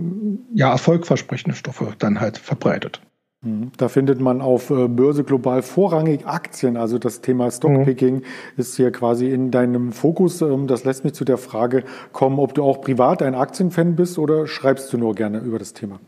ja, 0.55 0.71
erfolgversprechende 0.71 1.57
Stoffe 1.57 1.95
dann 1.99 2.21
halt 2.21 2.39
verbreitet. 2.39 3.01
Mhm. 3.45 3.71
Da 3.77 3.89
findet 3.89 4.21
man 4.21 4.41
auf 4.41 4.71
äh, 4.71 4.89
Börse 4.89 5.23
Global 5.23 5.63
vorrangig 5.63 6.27
Aktien. 6.27 6.77
Also 6.77 6.99
das 6.99 7.21
Thema 7.21 7.51
Stockpicking 7.51 8.17
mhm. 8.17 8.23
ist 8.57 8.77
hier 8.77 8.91
quasi 8.91 9.31
in 9.31 9.51
deinem 9.51 9.93
Fokus. 9.93 10.41
Ähm, 10.43 10.67
das 10.67 10.85
lässt 10.85 11.05
mich 11.05 11.13
zu 11.13 11.25
der 11.25 11.39
Frage 11.39 11.85
kommen, 12.13 12.39
ob 12.39 12.55
du 12.55 12.65
auch 12.65 12.81
privat 12.81 13.23
ein 13.23 13.35
Aktienfan 13.35 13.97
bist 13.97 14.19
oder 14.19 14.47
schreibst 14.47 14.93
du 14.93 14.99
nur 14.99 15.15
gerne 15.15 15.39
über 15.39 15.59
das 15.59 15.75
Thema? 15.75 16.01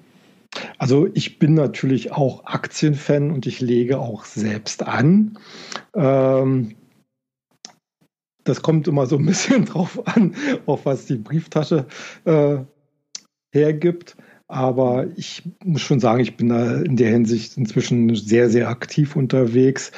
Also 0.78 1.08
ich 1.12 1.38
bin 1.38 1.54
natürlich 1.54 2.12
auch 2.12 2.46
Aktienfan 2.46 3.30
und 3.30 3.46
ich 3.46 3.60
lege 3.60 3.98
auch 3.98 4.24
selbst 4.24 4.86
an. 4.86 5.38
Ähm, 5.94 6.74
das 8.44 8.62
kommt 8.62 8.88
immer 8.88 9.06
so 9.06 9.16
ein 9.16 9.26
bisschen 9.26 9.64
drauf 9.66 10.06
an, 10.06 10.34
auf 10.64 10.86
was 10.86 11.06
die 11.06 11.16
Brieftasche 11.16 11.86
äh, 12.24 12.58
hergibt. 13.52 14.16
Aber 14.48 15.06
ich 15.16 15.42
muss 15.64 15.82
schon 15.82 16.00
sagen, 16.00 16.20
ich 16.20 16.36
bin 16.36 16.48
da 16.48 16.80
in 16.80 16.96
der 16.96 17.10
Hinsicht 17.10 17.56
inzwischen 17.56 18.14
sehr, 18.14 18.48
sehr 18.48 18.68
aktiv 18.68 19.16
unterwegs. 19.16 19.90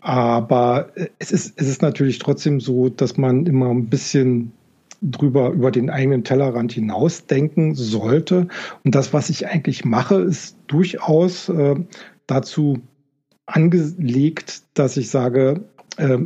Aber 0.00 0.90
es 1.18 1.32
ist, 1.32 1.54
es 1.56 1.68
ist 1.68 1.80
natürlich 1.80 2.18
trotzdem 2.18 2.60
so, 2.60 2.88
dass 2.88 3.16
man 3.16 3.46
immer 3.46 3.70
ein 3.70 3.88
bisschen 3.88 4.52
drüber 5.00 5.50
über 5.50 5.70
den 5.70 5.90
eigenen 5.90 6.24
Tellerrand 6.24 6.72
hinausdenken 6.72 7.74
sollte. 7.74 8.48
Und 8.84 8.94
das, 8.94 9.12
was 9.12 9.30
ich 9.30 9.46
eigentlich 9.46 9.84
mache, 9.84 10.16
ist 10.16 10.56
durchaus 10.66 11.48
äh, 11.48 11.76
dazu 12.26 12.80
angelegt, 13.46 14.62
dass 14.74 14.96
ich 14.96 15.10
sage, 15.10 15.64
äh, 15.98 16.18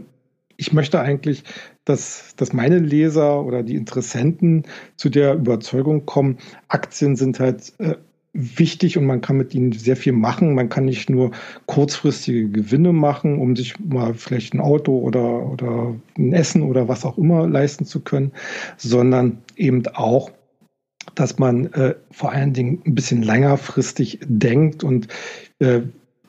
ich 0.56 0.72
möchte 0.72 1.00
eigentlich 1.00 1.44
dass, 1.88 2.35
dass 2.37 2.52
meine 2.52 2.78
Leser 2.78 3.45
oder 3.45 3.62
die 3.62 3.76
Interessenten 3.76 4.64
zu 4.97 5.09
der 5.09 5.35
Überzeugung 5.35 6.07
kommen, 6.07 6.38
Aktien 6.68 7.16
sind 7.16 7.40
halt 7.40 7.73
äh, 7.78 7.95
wichtig 8.33 8.99
und 8.99 9.07
man 9.07 9.21
kann 9.21 9.37
mit 9.37 9.54
ihnen 9.54 9.73
sehr 9.73 9.97
viel 9.97 10.12
machen. 10.12 10.54
Man 10.54 10.68
kann 10.68 10.85
nicht 10.85 11.11
nur 11.11 11.33
kurzfristige 11.66 12.49
Gewinne 12.49 12.92
machen, 12.92 13.38
um 13.38 13.57
sich 13.57 13.78
mal 13.80 14.14
vielleicht 14.14 14.54
ein 14.54 14.61
Auto 14.61 14.99
oder, 14.99 15.47
oder 15.47 15.95
ein 16.16 16.33
Essen 16.33 16.62
oder 16.62 16.88
was 16.88 17.04
auch 17.04 17.18
immer 17.18 17.49
leisten 17.49 17.85
zu 17.85 18.00
können, 18.00 18.33
sondern 18.76 19.38
eben 19.57 19.87
auch 19.95 20.30
dass 21.14 21.38
man 21.38 21.73
äh, 21.73 21.95
vor 22.11 22.33
allen 22.33 22.52
Dingen 22.52 22.83
ein 22.87 22.95
bisschen 22.95 23.23
längerfristig 23.23 24.21
denkt 24.23 24.85
und 24.85 25.09
äh, 25.59 25.80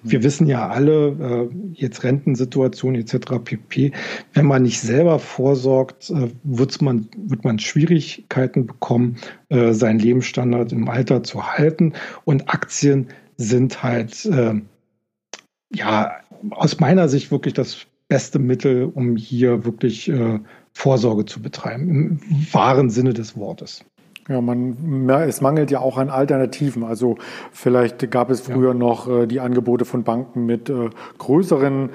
wir 0.03 0.23
wissen 0.23 0.47
ja 0.47 0.69
alle, 0.69 1.49
äh, 1.51 1.55
jetzt 1.73 2.03
Rentensituation 2.03 2.95
etc. 2.95 3.39
pp. 3.43 3.91
Wenn 4.33 4.45
man 4.45 4.63
nicht 4.63 4.79
selber 4.79 5.19
vorsorgt, 5.19 6.09
äh, 6.09 6.29
wird's 6.43 6.81
man, 6.81 7.07
wird 7.17 7.43
man 7.43 7.59
Schwierigkeiten 7.59 8.65
bekommen, 8.65 9.17
äh, 9.49 9.73
seinen 9.73 9.99
Lebensstandard 9.99 10.71
im 10.71 10.87
Alter 10.87 11.23
zu 11.23 11.45
halten. 11.45 11.93
Und 12.25 12.49
Aktien 12.49 13.07
sind 13.37 13.83
halt, 13.83 14.25
äh, 14.25 14.55
ja, 15.73 16.11
aus 16.51 16.79
meiner 16.79 17.09
Sicht 17.09 17.31
wirklich 17.31 17.53
das 17.53 17.85
beste 18.07 18.39
Mittel, 18.39 18.85
um 18.85 19.17
hier 19.17 19.65
wirklich 19.65 20.11
Vorsorge 20.73 21.25
zu 21.25 21.41
betreiben, 21.41 22.19
im 22.27 22.53
wahren 22.53 22.89
Sinne 22.89 23.13
des 23.13 23.37
Wortes. 23.37 23.85
Ja, 24.29 24.41
man, 24.41 25.09
es 25.27 25.41
mangelt 25.41 25.71
ja 25.71 25.79
auch 25.79 25.97
an 25.97 26.11
Alternativen. 26.11 26.83
Also 26.83 27.17
vielleicht 27.51 28.11
gab 28.11 28.29
es 28.29 28.41
früher 28.41 28.73
ja. 28.73 28.73
noch 28.75 29.09
äh, 29.09 29.25
die 29.25 29.39
Angebote 29.39 29.85
von 29.85 30.03
Banken 30.03 30.45
mit 30.45 30.69
äh, 30.69 30.91
größeren 31.17 31.89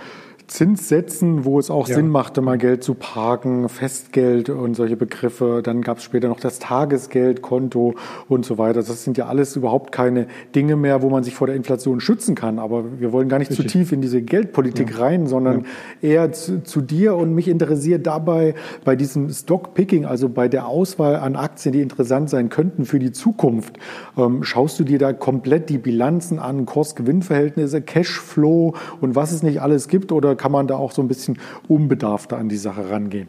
Zinssätzen, 0.46 1.44
wo 1.44 1.58
es 1.58 1.70
auch 1.70 1.88
ja. 1.88 1.94
Sinn 1.94 2.08
machte, 2.08 2.42
mal 2.42 2.58
Geld 2.58 2.84
zu 2.84 2.94
parken, 2.94 3.68
Festgeld 3.70 4.50
und 4.50 4.74
solche 4.74 4.96
Begriffe. 4.96 5.62
Dann 5.64 5.80
gab 5.80 5.98
es 5.98 6.04
später 6.04 6.28
noch 6.28 6.38
das 6.38 6.58
Tagesgeldkonto 6.58 7.94
und 8.28 8.44
so 8.44 8.58
weiter. 8.58 8.82
Das 8.82 9.04
sind 9.04 9.16
ja 9.16 9.26
alles 9.26 9.56
überhaupt 9.56 9.90
keine 9.90 10.26
Dinge 10.54 10.76
mehr, 10.76 11.00
wo 11.00 11.08
man 11.08 11.24
sich 11.24 11.34
vor 11.34 11.46
der 11.46 11.56
Inflation 11.56 11.98
schützen 11.98 12.34
kann. 12.34 12.58
Aber 12.58 13.00
wir 13.00 13.10
wollen 13.12 13.30
gar 13.30 13.38
nicht 13.38 13.50
Richtig. 13.52 13.68
zu 13.68 13.78
tief 13.78 13.92
in 13.92 14.02
diese 14.02 14.20
Geldpolitik 14.20 14.90
ja. 14.90 14.98
rein, 14.98 15.26
sondern 15.26 15.64
ja. 16.02 16.10
eher 16.10 16.32
zu, 16.32 16.62
zu, 16.62 16.82
dir. 16.82 17.16
Und 17.16 17.34
mich 17.34 17.48
interessiert 17.48 18.06
dabei 18.06 18.54
bei 18.84 18.96
diesem 18.96 19.30
Stockpicking, 19.30 20.04
also 20.04 20.28
bei 20.28 20.48
der 20.48 20.66
Auswahl 20.66 21.16
an 21.16 21.36
Aktien, 21.36 21.72
die 21.72 21.80
interessant 21.80 22.28
sein 22.28 22.50
könnten 22.50 22.84
für 22.84 22.98
die 22.98 23.12
Zukunft. 23.12 23.78
Ähm, 24.18 24.42
schaust 24.42 24.78
du 24.78 24.84
dir 24.84 24.98
da 24.98 25.14
komplett 25.14 25.70
die 25.70 25.78
Bilanzen 25.78 26.38
an, 26.38 26.66
Kurs-Gewinn-Verhältnisse, 26.66 27.80
Cashflow 27.80 28.74
und 29.00 29.16
was 29.16 29.32
es 29.32 29.42
nicht 29.42 29.62
alles 29.62 29.88
gibt? 29.88 30.12
Oder 30.12 30.33
kann 30.36 30.52
man 30.52 30.66
da 30.66 30.76
auch 30.76 30.92
so 30.92 31.02
ein 31.02 31.08
bisschen 31.08 31.38
unbedarfter 31.68 32.38
an 32.38 32.48
die 32.48 32.56
Sache 32.56 32.90
rangehen? 32.90 33.28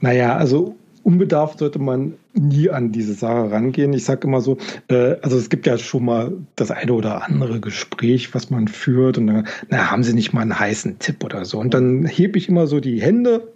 Naja, 0.00 0.36
also 0.36 0.76
unbedarft 1.04 1.58
sollte 1.58 1.78
man 1.78 2.14
nie 2.32 2.70
an 2.70 2.90
diese 2.90 3.14
Sache 3.14 3.50
rangehen. 3.50 3.92
Ich 3.92 4.04
sage 4.04 4.26
immer 4.26 4.40
so, 4.40 4.56
äh, 4.88 5.16
also 5.22 5.36
es 5.36 5.50
gibt 5.50 5.66
ja 5.66 5.78
schon 5.78 6.04
mal 6.04 6.32
das 6.56 6.70
eine 6.70 6.92
oder 6.92 7.24
andere 7.24 7.60
Gespräch, 7.60 8.34
was 8.34 8.50
man 8.50 8.66
führt 8.68 9.18
und 9.18 9.28
dann, 9.28 9.46
na, 9.68 9.90
haben 9.90 10.02
Sie 10.02 10.14
nicht 10.14 10.32
mal 10.32 10.40
einen 10.40 10.58
heißen 10.58 10.98
Tipp 10.98 11.22
oder 11.22 11.44
so. 11.44 11.58
Und 11.58 11.74
dann 11.74 12.06
hebe 12.06 12.38
ich 12.38 12.48
immer 12.48 12.66
so 12.66 12.80
die 12.80 13.00
Hände, 13.00 13.52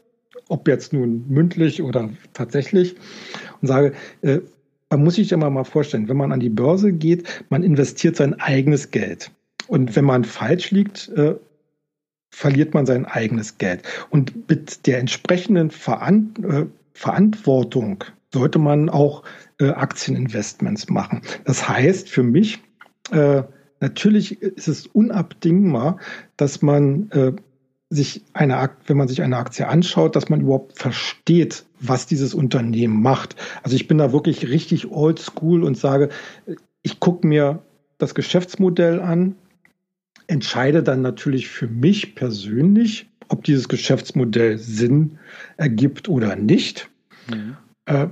ob 0.49 0.69
jetzt 0.69 0.93
nun 0.93 1.25
mündlich 1.29 1.83
oder 1.83 2.11
tatsächlich, 2.35 2.97
und 3.61 3.69
sage, 3.69 3.93
äh, 4.23 4.39
man 4.91 5.05
muss 5.05 5.17
sich 5.17 5.31
ja 5.31 5.37
mal 5.37 5.65
vorstellen, 5.65 6.09
wenn 6.09 6.17
man 6.17 6.33
an 6.33 6.41
die 6.41 6.49
Börse 6.49 6.93
geht, 6.93 7.45
man 7.51 7.63
investiert 7.63 8.17
sein 8.17 8.39
eigenes 8.41 8.91
Geld. 8.91 9.31
Und 9.67 9.97
wenn 9.97 10.05
man 10.05 10.25
falsch 10.25 10.71
liegt, 10.71 11.11
äh, 11.11 11.35
verliert 12.39 12.73
man 12.73 12.87
sein 12.87 13.05
eigenes 13.05 13.59
Geld. 13.59 13.83
Und 14.11 14.49
mit 14.49 14.87
der 14.87 15.01
entsprechenden 15.01 15.73
Veran 15.73 16.35
äh, 16.49 16.67
Verantwortung 16.93 18.05
sollte 18.33 18.61
man 18.61 18.89
auch 18.89 19.25
äh, 19.59 19.71
Aktieninvestments 19.71 20.89
machen. 20.89 21.23
Das 21.45 21.69
heißt 21.69 22.09
für 22.09 22.23
mich, 22.23 22.61
äh, 23.11 23.43
natürlich 23.81 24.41
ist 24.41 24.69
es 24.69 24.87
unabdingbar, 24.87 25.99
dass 26.37 26.63
man 26.63 27.11
äh, 27.11 27.33
sich 27.91 28.23
eine, 28.35 28.71
wenn 28.87 28.97
man 28.97 29.09
sich 29.09 29.21
eine 29.23 29.37
Aktie 29.37 29.67
anschaut, 29.67 30.15
dass 30.15 30.29
man 30.29 30.41
überhaupt 30.41 30.79
versteht, 30.79 31.65
was 31.81 32.07
dieses 32.07 32.35
Unternehmen 32.35 33.03
macht. 33.03 33.35
Also 33.65 33.75
ich 33.75 33.89
bin 33.89 33.99
da 33.99 34.13
wirklich 34.13 34.47
richtig 34.47 34.93
oldschool 34.93 35.65
und 35.65 35.77
sage, 35.77 36.11
ich 36.83 37.01
gucke 37.01 37.27
mir 37.27 37.65
das 37.99 38.15
Geschäftsmodell 38.15 39.01
an, 39.01 39.35
entscheide 40.29 40.83
dann 40.83 41.03
natürlich 41.03 41.49
für 41.49 41.67
mich 41.67 42.15
persönlich, 42.15 43.09
ob 43.29 43.45
dieses 43.45 43.69
Geschäftsmodell 43.69 44.59
Sinn 44.59 45.19
ergibt 45.57 46.09
oder 46.09 46.37
nicht. 46.37 46.89
Mhm. 47.29 47.57
Äh, 47.87 48.09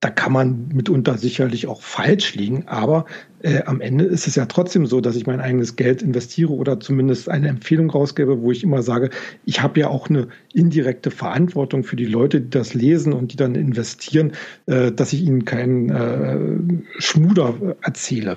da 0.00 0.10
kann 0.10 0.32
man 0.32 0.68
mitunter 0.68 1.16
sicherlich 1.16 1.66
auch 1.66 1.80
falsch 1.80 2.34
liegen, 2.34 2.68
aber 2.68 3.06
äh, 3.40 3.62
am 3.62 3.80
Ende 3.80 4.04
ist 4.04 4.26
es 4.26 4.34
ja 4.34 4.44
trotzdem 4.44 4.84
so, 4.84 5.00
dass 5.00 5.16
ich 5.16 5.26
mein 5.26 5.40
eigenes 5.40 5.76
Geld 5.76 6.02
investiere 6.02 6.52
oder 6.52 6.78
zumindest 6.78 7.30
eine 7.30 7.48
Empfehlung 7.48 7.88
rausgebe, 7.88 8.42
wo 8.42 8.52
ich 8.52 8.62
immer 8.62 8.82
sage, 8.82 9.08
ich 9.46 9.62
habe 9.62 9.80
ja 9.80 9.88
auch 9.88 10.10
eine 10.10 10.28
indirekte 10.52 11.10
Verantwortung 11.10 11.84
für 11.84 11.96
die 11.96 12.04
Leute, 12.04 12.42
die 12.42 12.50
das 12.50 12.74
lesen 12.74 13.14
und 13.14 13.32
die 13.32 13.36
dann 13.36 13.54
investieren, 13.54 14.32
äh, 14.66 14.92
dass 14.92 15.14
ich 15.14 15.22
ihnen 15.22 15.46
keinen 15.46 15.88
äh, 15.88 17.00
Schmuder 17.00 17.76
erzähle. 17.80 18.36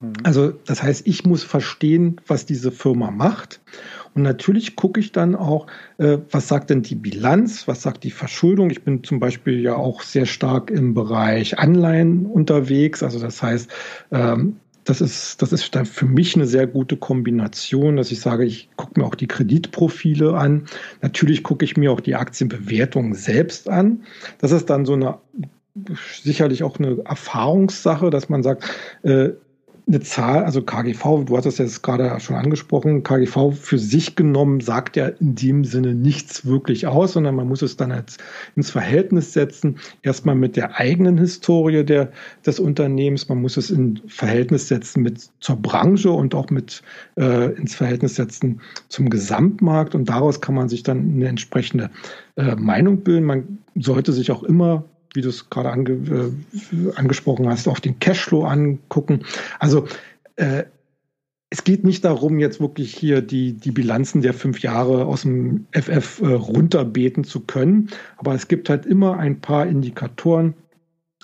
Mhm. 0.00 0.12
Also 0.22 0.50
das 0.50 0.82
heißt, 0.82 1.06
ich 1.06 1.24
muss 1.24 1.44
verstehen, 1.44 2.20
was 2.26 2.46
diese 2.46 2.72
Firma 2.72 3.10
macht 3.10 3.60
und 4.16 4.22
natürlich 4.22 4.76
gucke 4.76 4.98
ich 4.98 5.12
dann 5.12 5.34
auch, 5.34 5.66
äh, 5.98 6.16
was 6.30 6.48
sagt 6.48 6.70
denn 6.70 6.80
die 6.80 6.94
Bilanz, 6.94 7.68
was 7.68 7.82
sagt 7.82 8.02
die 8.02 8.10
Verschuldung. 8.10 8.70
Ich 8.70 8.82
bin 8.82 9.04
zum 9.04 9.20
Beispiel 9.20 9.60
ja 9.60 9.74
auch 9.74 10.00
sehr 10.00 10.24
stark 10.24 10.70
im 10.70 10.94
Bereich 10.94 11.58
Anleihen 11.58 12.24
unterwegs. 12.24 13.02
Also 13.02 13.20
das 13.20 13.42
heißt, 13.42 13.70
ähm, 14.12 14.56
das 14.84 15.02
ist, 15.02 15.42
das 15.42 15.52
ist 15.52 15.76
für 15.76 16.06
mich 16.06 16.34
eine 16.34 16.46
sehr 16.46 16.66
gute 16.66 16.96
Kombination, 16.96 17.96
dass 17.96 18.10
ich 18.10 18.20
sage, 18.20 18.46
ich 18.46 18.70
gucke 18.76 18.98
mir 18.98 19.06
auch 19.06 19.16
die 19.16 19.26
Kreditprofile 19.26 20.34
an. 20.34 20.64
Natürlich 21.02 21.42
gucke 21.42 21.66
ich 21.66 21.76
mir 21.76 21.92
auch 21.92 22.00
die 22.00 22.14
Aktienbewertung 22.14 23.12
selbst 23.12 23.68
an. 23.68 24.04
Das 24.38 24.50
ist 24.50 24.70
dann 24.70 24.86
so 24.86 24.94
eine 24.94 25.18
sicherlich 26.22 26.62
auch 26.62 26.78
eine 26.78 27.02
Erfahrungssache, 27.04 28.08
dass 28.08 28.30
man 28.30 28.42
sagt, 28.42 28.64
äh, 29.02 29.30
eine 29.88 30.00
Zahl, 30.00 30.42
also 30.42 30.62
KGV, 30.62 31.26
du 31.26 31.36
hast 31.36 31.46
es 31.46 31.58
jetzt 31.58 31.82
gerade 31.82 32.18
schon 32.18 32.34
angesprochen, 32.34 33.04
KGV 33.04 33.52
für 33.52 33.78
sich 33.78 34.16
genommen 34.16 34.60
sagt 34.60 34.96
ja 34.96 35.06
in 35.06 35.36
dem 35.36 35.64
Sinne 35.64 35.94
nichts 35.94 36.44
wirklich 36.44 36.88
aus, 36.88 37.12
sondern 37.12 37.36
man 37.36 37.46
muss 37.46 37.62
es 37.62 37.76
dann 37.76 37.92
als 37.92 38.16
ins 38.56 38.70
Verhältnis 38.70 39.32
setzen, 39.32 39.78
erstmal 40.02 40.34
mit 40.34 40.56
der 40.56 40.76
eigenen 40.80 41.18
Historie 41.18 41.84
der, 41.84 42.10
des 42.44 42.58
Unternehmens, 42.58 43.28
man 43.28 43.40
muss 43.40 43.56
es 43.56 43.70
in 43.70 44.00
Verhältnis 44.08 44.66
setzen 44.66 45.04
mit 45.04 45.30
zur 45.38 45.56
Branche 45.56 46.10
und 46.10 46.34
auch 46.34 46.50
mit 46.50 46.82
äh, 47.16 47.52
ins 47.52 47.76
Verhältnis 47.76 48.16
setzen 48.16 48.60
zum 48.88 49.08
Gesamtmarkt. 49.08 49.94
Und 49.94 50.08
daraus 50.08 50.40
kann 50.40 50.56
man 50.56 50.68
sich 50.68 50.82
dann 50.82 51.12
eine 51.14 51.28
entsprechende 51.28 51.90
äh, 52.36 52.56
Meinung 52.56 53.02
bilden. 53.02 53.24
Man 53.24 53.58
sollte 53.76 54.12
sich 54.12 54.32
auch 54.32 54.42
immer 54.42 54.84
wie 55.16 55.22
du 55.22 55.30
es 55.30 55.50
gerade 55.50 55.70
ange, 55.70 55.92
äh, 55.92 56.92
angesprochen 56.94 57.48
hast, 57.48 57.66
auf 57.66 57.80
den 57.80 57.98
Cashflow 57.98 58.44
angucken. 58.44 59.24
Also 59.58 59.88
äh, 60.36 60.64
es 61.50 61.64
geht 61.64 61.84
nicht 61.84 62.04
darum, 62.04 62.38
jetzt 62.38 62.60
wirklich 62.60 62.94
hier 62.94 63.22
die, 63.22 63.54
die 63.54 63.70
Bilanzen 63.70 64.20
der 64.20 64.34
fünf 64.34 64.60
Jahre 64.60 65.06
aus 65.06 65.22
dem 65.22 65.66
FF 65.72 66.20
äh, 66.20 66.26
runterbeten 66.26 67.24
zu 67.24 67.40
können, 67.40 67.90
aber 68.16 68.34
es 68.34 68.48
gibt 68.48 68.68
halt 68.68 68.84
immer 68.84 69.18
ein 69.18 69.40
paar 69.40 69.66
Indikatoren, 69.66 70.54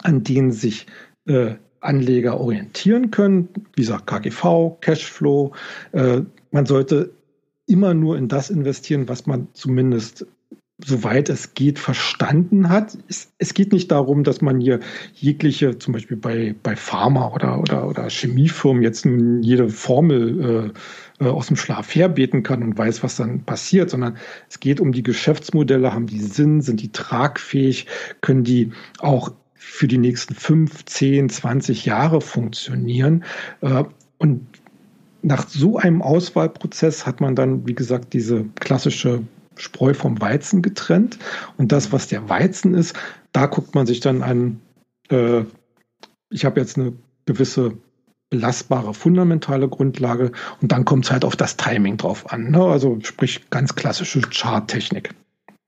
an 0.02 0.22
denen 0.24 0.52
sich 0.52 0.86
äh, 1.26 1.54
Anleger 1.80 2.40
orientieren 2.40 3.10
können. 3.10 3.48
Wie 3.74 3.82
gesagt, 3.82 4.06
KGV, 4.06 4.80
Cashflow. 4.80 5.52
Äh, 5.90 6.22
man 6.52 6.66
sollte 6.66 7.10
immer 7.66 7.92
nur 7.92 8.16
in 8.16 8.28
das 8.28 8.50
investieren, 8.50 9.08
was 9.08 9.26
man 9.26 9.48
zumindest 9.52 10.26
soweit 10.84 11.28
es 11.28 11.54
geht, 11.54 11.78
verstanden 11.78 12.68
hat. 12.68 12.98
Es, 13.08 13.32
es, 13.38 13.54
geht 13.54 13.72
nicht 13.72 13.90
darum, 13.90 14.24
dass 14.24 14.40
man 14.40 14.60
hier 14.60 14.80
jegliche, 15.14 15.78
zum 15.78 15.92
Beispiel 15.92 16.16
bei, 16.16 16.54
bei 16.62 16.76
Pharma 16.76 17.28
oder, 17.28 17.60
oder, 17.60 17.88
oder 17.88 18.08
Chemiefirmen 18.08 18.82
jetzt 18.82 19.06
jede 19.40 19.68
Formel 19.68 20.72
äh, 21.20 21.24
äh, 21.24 21.28
aus 21.28 21.46
dem 21.46 21.56
Schlaf 21.56 21.94
herbeten 21.94 22.42
kann 22.42 22.62
und 22.62 22.76
weiß, 22.76 23.02
was 23.02 23.16
dann 23.16 23.44
passiert, 23.44 23.90
sondern 23.90 24.16
es 24.48 24.60
geht 24.60 24.80
um 24.80 24.92
die 24.92 25.02
Geschäftsmodelle, 25.02 25.92
haben 25.92 26.06
die 26.06 26.20
Sinn, 26.20 26.60
sind 26.60 26.80
die 26.80 26.92
tragfähig, 26.92 27.86
können 28.20 28.44
die 28.44 28.72
auch 28.98 29.32
für 29.54 29.86
die 29.86 29.98
nächsten 29.98 30.34
fünf, 30.34 30.84
zehn, 30.84 31.28
zwanzig 31.28 31.86
Jahre 31.86 32.20
funktionieren. 32.20 33.24
Äh, 33.60 33.84
und 34.18 34.46
nach 35.22 35.48
so 35.48 35.78
einem 35.78 36.02
Auswahlprozess 36.02 37.06
hat 37.06 37.20
man 37.20 37.36
dann, 37.36 37.66
wie 37.66 37.74
gesagt, 37.74 38.12
diese 38.12 38.44
klassische 38.56 39.22
Spreu 39.56 39.94
vom 39.94 40.20
Weizen 40.20 40.62
getrennt. 40.62 41.18
Und 41.58 41.72
das, 41.72 41.92
was 41.92 42.08
der 42.08 42.28
Weizen 42.28 42.74
ist, 42.74 42.96
da 43.32 43.46
guckt 43.46 43.74
man 43.74 43.86
sich 43.86 44.00
dann 44.00 44.22
an, 44.22 44.60
äh, 45.10 45.42
ich 46.30 46.44
habe 46.44 46.60
jetzt 46.60 46.78
eine 46.78 46.92
gewisse 47.26 47.72
belastbare 48.30 48.94
fundamentale 48.94 49.68
Grundlage 49.68 50.32
und 50.62 50.72
dann 50.72 50.86
kommt 50.86 51.04
es 51.04 51.12
halt 51.12 51.24
auf 51.24 51.36
das 51.36 51.58
Timing 51.58 51.98
drauf 51.98 52.32
an. 52.32 52.50
Ne? 52.50 52.64
Also 52.64 52.98
sprich 53.02 53.50
ganz 53.50 53.74
klassische 53.74 54.22
Charttechnik. 54.22 55.10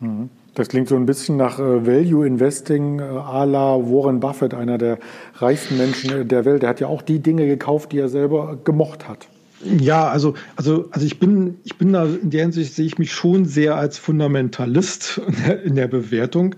Mhm. 0.00 0.30
Das 0.54 0.68
klingt 0.68 0.88
so 0.88 0.96
ein 0.96 1.04
bisschen 1.04 1.36
nach 1.36 1.58
äh, 1.58 1.86
Value 1.86 2.26
Investing 2.26 3.00
äh, 3.00 3.02
à 3.02 3.44
la 3.44 3.76
Warren 3.76 4.20
Buffett, 4.20 4.54
einer 4.54 4.78
der 4.78 4.98
reichsten 5.34 5.76
Menschen 5.76 6.26
der 6.28 6.44
Welt. 6.44 6.62
Der 6.62 6.70
hat 6.70 6.80
ja 6.80 6.86
auch 6.86 7.02
die 7.02 7.18
Dinge 7.18 7.46
gekauft, 7.46 7.92
die 7.92 7.98
er 7.98 8.08
selber 8.08 8.58
gemocht 8.64 9.08
hat. 9.08 9.28
Ja, 9.64 10.08
also, 10.08 10.34
also, 10.56 10.88
also 10.90 11.06
ich 11.06 11.18
bin, 11.18 11.58
ich 11.64 11.76
bin 11.76 11.92
da 11.92 12.04
in 12.04 12.30
der 12.30 12.42
Hinsicht 12.42 12.74
sehe 12.74 12.86
ich 12.86 12.98
mich 12.98 13.12
schon 13.12 13.46
sehr 13.46 13.76
als 13.76 13.98
Fundamentalist 13.98 15.20
in 15.64 15.74
der 15.74 15.88
Bewertung. 15.88 16.56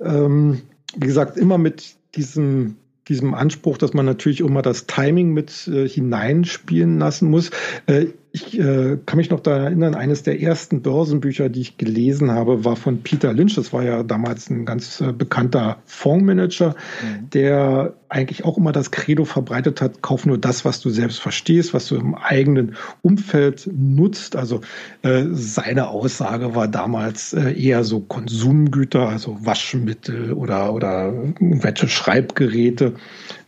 Ähm, 0.00 0.62
wie 0.96 1.06
gesagt, 1.06 1.36
immer 1.36 1.58
mit 1.58 1.96
diesem, 2.14 2.76
diesem 3.08 3.34
Anspruch, 3.34 3.78
dass 3.78 3.92
man 3.92 4.06
natürlich 4.06 4.40
immer 4.40 4.62
das 4.62 4.86
Timing 4.86 5.32
mit 5.32 5.68
äh, 5.68 5.88
hineinspielen 5.88 6.98
lassen 6.98 7.30
muss. 7.30 7.50
Äh, 7.86 8.06
ich 8.36 8.58
äh, 8.58 8.98
kann 9.06 9.16
mich 9.16 9.30
noch 9.30 9.40
daran 9.40 9.64
erinnern, 9.64 9.94
eines 9.94 10.22
der 10.22 10.42
ersten 10.42 10.82
Börsenbücher, 10.82 11.48
die 11.48 11.62
ich 11.62 11.78
gelesen 11.78 12.30
habe, 12.30 12.66
war 12.66 12.76
von 12.76 13.02
Peter 13.02 13.32
Lynch. 13.32 13.54
Das 13.54 13.72
war 13.72 13.82
ja 13.82 14.02
damals 14.02 14.50
ein 14.50 14.66
ganz 14.66 15.00
äh, 15.00 15.12
bekannter 15.12 15.78
Fondsmanager, 15.86 16.74
mhm. 17.02 17.30
der 17.30 17.94
eigentlich 18.10 18.44
auch 18.44 18.58
immer 18.58 18.72
das 18.72 18.90
Credo 18.90 19.24
verbreitet 19.24 19.80
hat, 19.80 20.02
kauf 20.02 20.26
nur 20.26 20.36
das, 20.36 20.66
was 20.66 20.80
du 20.80 20.90
selbst 20.90 21.18
verstehst, 21.18 21.72
was 21.72 21.88
du 21.88 21.96
im 21.96 22.14
eigenen 22.14 22.76
Umfeld 23.00 23.68
nutzt. 23.72 24.36
Also 24.36 24.60
äh, 25.00 25.24
seine 25.30 25.88
Aussage 25.88 26.54
war 26.54 26.68
damals 26.68 27.32
äh, 27.32 27.52
eher 27.52 27.84
so 27.84 28.00
Konsumgüter, 28.00 29.08
also 29.08 29.38
Waschmittel 29.40 30.34
oder, 30.34 30.74
oder 30.74 31.06
irgendwelche 31.06 31.88
Schreibgeräte. 31.88 32.94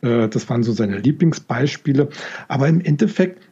Äh, 0.01 0.29
das 0.29 0.49
waren 0.49 0.63
so 0.63 0.73
seine 0.73 0.97
Lieblingsbeispiele. 0.97 2.09
Aber 2.49 2.69
im 2.69 2.81
Endeffekt 2.81 3.48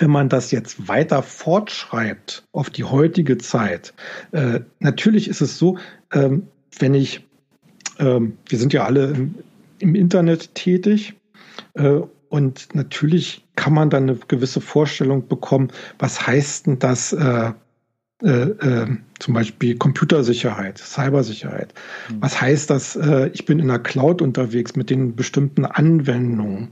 wenn 0.00 0.10
man 0.10 0.28
das 0.28 0.50
jetzt 0.50 0.88
weiter 0.88 1.22
fortschreibt 1.22 2.42
auf 2.52 2.70
die 2.70 2.84
heutige 2.84 3.38
Zeit, 3.38 3.94
äh, 4.32 4.60
natürlich 4.80 5.28
ist 5.28 5.42
es 5.42 5.58
so, 5.58 5.78
ähm, 6.12 6.48
wenn 6.78 6.94
ich, 6.94 7.26
ähm, 7.98 8.38
wir 8.48 8.58
sind 8.58 8.72
ja 8.72 8.84
alle 8.84 9.10
im, 9.10 9.34
im 9.78 9.94
Internet 9.94 10.54
tätig 10.54 11.14
äh, 11.74 12.00
und 12.30 12.74
natürlich 12.74 13.44
kann 13.56 13.74
man 13.74 13.90
dann 13.90 14.04
eine 14.04 14.18
gewisse 14.26 14.62
Vorstellung 14.62 15.28
bekommen, 15.28 15.68
was 15.98 16.26
heißt 16.26 16.66
denn 16.66 16.78
das 16.78 17.12
äh, 17.12 17.52
äh, 18.22 18.28
äh, 18.28 18.86
zum 19.18 19.34
Beispiel 19.34 19.76
Computersicherheit, 19.78 20.78
Cybersicherheit. 20.78 21.72
Mhm. 22.10 22.16
Was 22.20 22.40
heißt 22.40 22.68
das? 22.68 22.96
Äh, 22.96 23.30
ich 23.32 23.46
bin 23.46 23.58
in 23.58 23.68
der 23.68 23.78
Cloud 23.78 24.20
unterwegs 24.20 24.76
mit 24.76 24.90
den 24.90 25.16
bestimmten 25.16 25.64
Anwendungen 25.64 26.68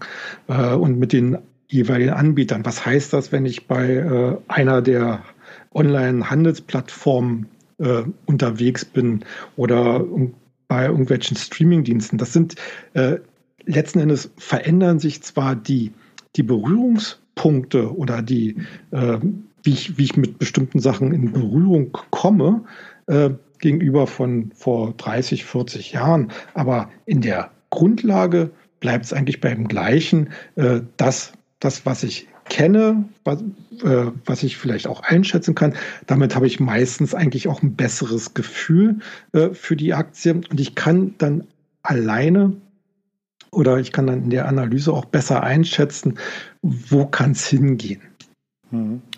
äh, 0.49 0.75
und 0.75 0.99
mit 0.99 1.14
den 1.14 1.38
jeweiligen 1.69 2.13
Anbietern. 2.13 2.65
Was 2.65 2.85
heißt 2.85 3.13
das, 3.13 3.33
wenn 3.33 3.47
ich 3.47 3.67
bei 3.67 3.95
äh, 3.95 4.37
einer 4.49 4.83
der 4.83 5.23
Online-Handelsplattformen 5.75 7.47
äh, 7.79 8.03
unterwegs 8.27 8.85
bin 8.85 9.25
oder 9.57 10.05
bei 10.69 10.87
irgendwelchen 10.87 11.37
Streaming-Diensten? 11.37 12.19
Das 12.19 12.33
sind 12.33 12.55
äh, 12.95 13.19
letzten 13.65 14.01
Endes 14.01 14.31
verändern 14.37 14.99
sich 14.99 15.23
zwar 15.23 15.55
die, 15.55 15.93
die 16.37 16.43
Berührungspunkte 16.43 17.95
oder 17.95 18.23
die, 18.23 18.57
äh, 18.91 19.19
wie, 19.63 19.73
ich, 19.73 19.99
wie 19.99 20.05
ich 20.05 20.17
mit 20.17 20.39
bestimmten 20.39 20.81
Sachen 20.81 21.13
in 21.13 21.33
Berührung 21.33 21.97
komme, 22.11 22.65
äh, 23.07 23.31
gegenüber 23.59 24.07
von 24.07 24.53
vor 24.55 24.95
30, 24.97 25.45
40 25.45 25.93
Jahren, 25.93 26.31
aber 26.55 26.91
in 27.07 27.21
der 27.21 27.51
Grundlage 27.71 28.51
bleibt 28.81 29.05
es 29.05 29.13
eigentlich 29.13 29.41
beim 29.41 29.69
Gleichen. 29.69 30.31
Äh, 30.55 30.81
das, 30.97 31.33
das, 31.61 31.87
was 31.87 32.03
ich 32.03 32.29
kenne, 32.49 33.05
was, 33.25 33.42
äh, 33.83 34.11
was 34.25 34.42
ich 34.42 34.57
vielleicht 34.57 34.87
auch 34.87 35.01
einschätzen 35.01 35.55
kann. 35.55 35.75
Damit 36.07 36.35
habe 36.35 36.47
ich 36.47 36.61
meistens 36.61 37.14
eigentlich 37.14 37.49
auch 37.49 37.62
ein 37.62 37.75
besseres 37.75 38.35
Gefühl 38.35 39.01
äh, 39.33 39.51
für 39.51 39.77
die 39.77 39.94
Aktie 39.94 40.35
und 40.35 40.61
ich 40.61 40.75
kann 40.75 41.14
dann 41.18 41.44
alleine 41.83 42.57
oder 43.51 43.79
ich 43.79 43.92
kann 43.92 44.07
dann 44.07 44.25
in 44.25 44.31
der 44.31 44.47
Analyse 44.47 44.92
auch 44.92 45.07
besser 45.07 45.42
einschätzen, 45.42 46.18
wo 46.62 47.07
kann 47.07 47.33
es 47.33 47.47
hingehen. 47.47 48.03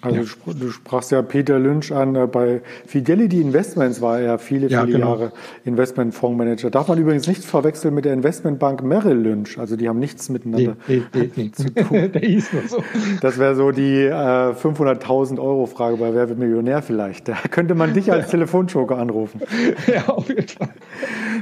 Also 0.03 0.21
ja. 0.21 0.53
du 0.55 0.71
sprachst 0.71 1.11
ja 1.11 1.23
Peter 1.23 1.59
Lynch 1.59 1.93
an, 1.93 2.15
äh, 2.15 2.27
bei 2.27 2.63
Fidelity 2.87 3.41
Investments 3.41 4.01
war 4.01 4.21
er 4.21 4.39
viele, 4.39 4.69
viele 4.69 4.73
ja, 4.73 4.85
genau. 4.85 5.09
Jahre 5.11 5.33
Investmentfondsmanager. 5.65 6.71
Darf 6.71 6.89
man 6.89 6.99
übrigens 6.99 7.27
nicht 7.27 7.45
verwechseln 7.45 7.95
mit 7.95 8.05
der 8.05 8.15
Investmentbank 8.15 8.83
Merrill 8.83 9.19
Lynch, 9.19 9.59
also 9.59 9.77
die 9.77 9.89
haben 9.89 9.99
nichts 9.99 10.29
miteinander 10.29 10.77
nee, 10.89 11.03
nee, 11.13 11.31
nee, 11.37 11.51
zu 11.53 11.73
tun. 11.75 12.13
der 12.13 12.21
hieß 12.21 12.53
nur 12.53 12.63
so. 12.69 12.85
Das 13.21 13.39
wäre 13.39 13.55
so 13.55 13.71
die 13.73 14.05
äh, 14.05 14.11
500.000 14.11 15.39
Euro 15.39 15.67
Frage 15.67 15.97
bei 15.97 16.15
Wer 16.15 16.29
wird 16.29 16.39
Millionär 16.39 16.83
vielleicht. 16.83 17.29
Da 17.29 17.37
könnte 17.51 17.75
man 17.75 17.93
dich 17.93 18.11
als 18.11 18.29
Telefonjoker 18.29 18.99
anrufen. 18.99 19.41
Ja, 19.87 20.09
auf 20.09 20.29
jeden 20.29 20.47
Fall. 20.47 20.69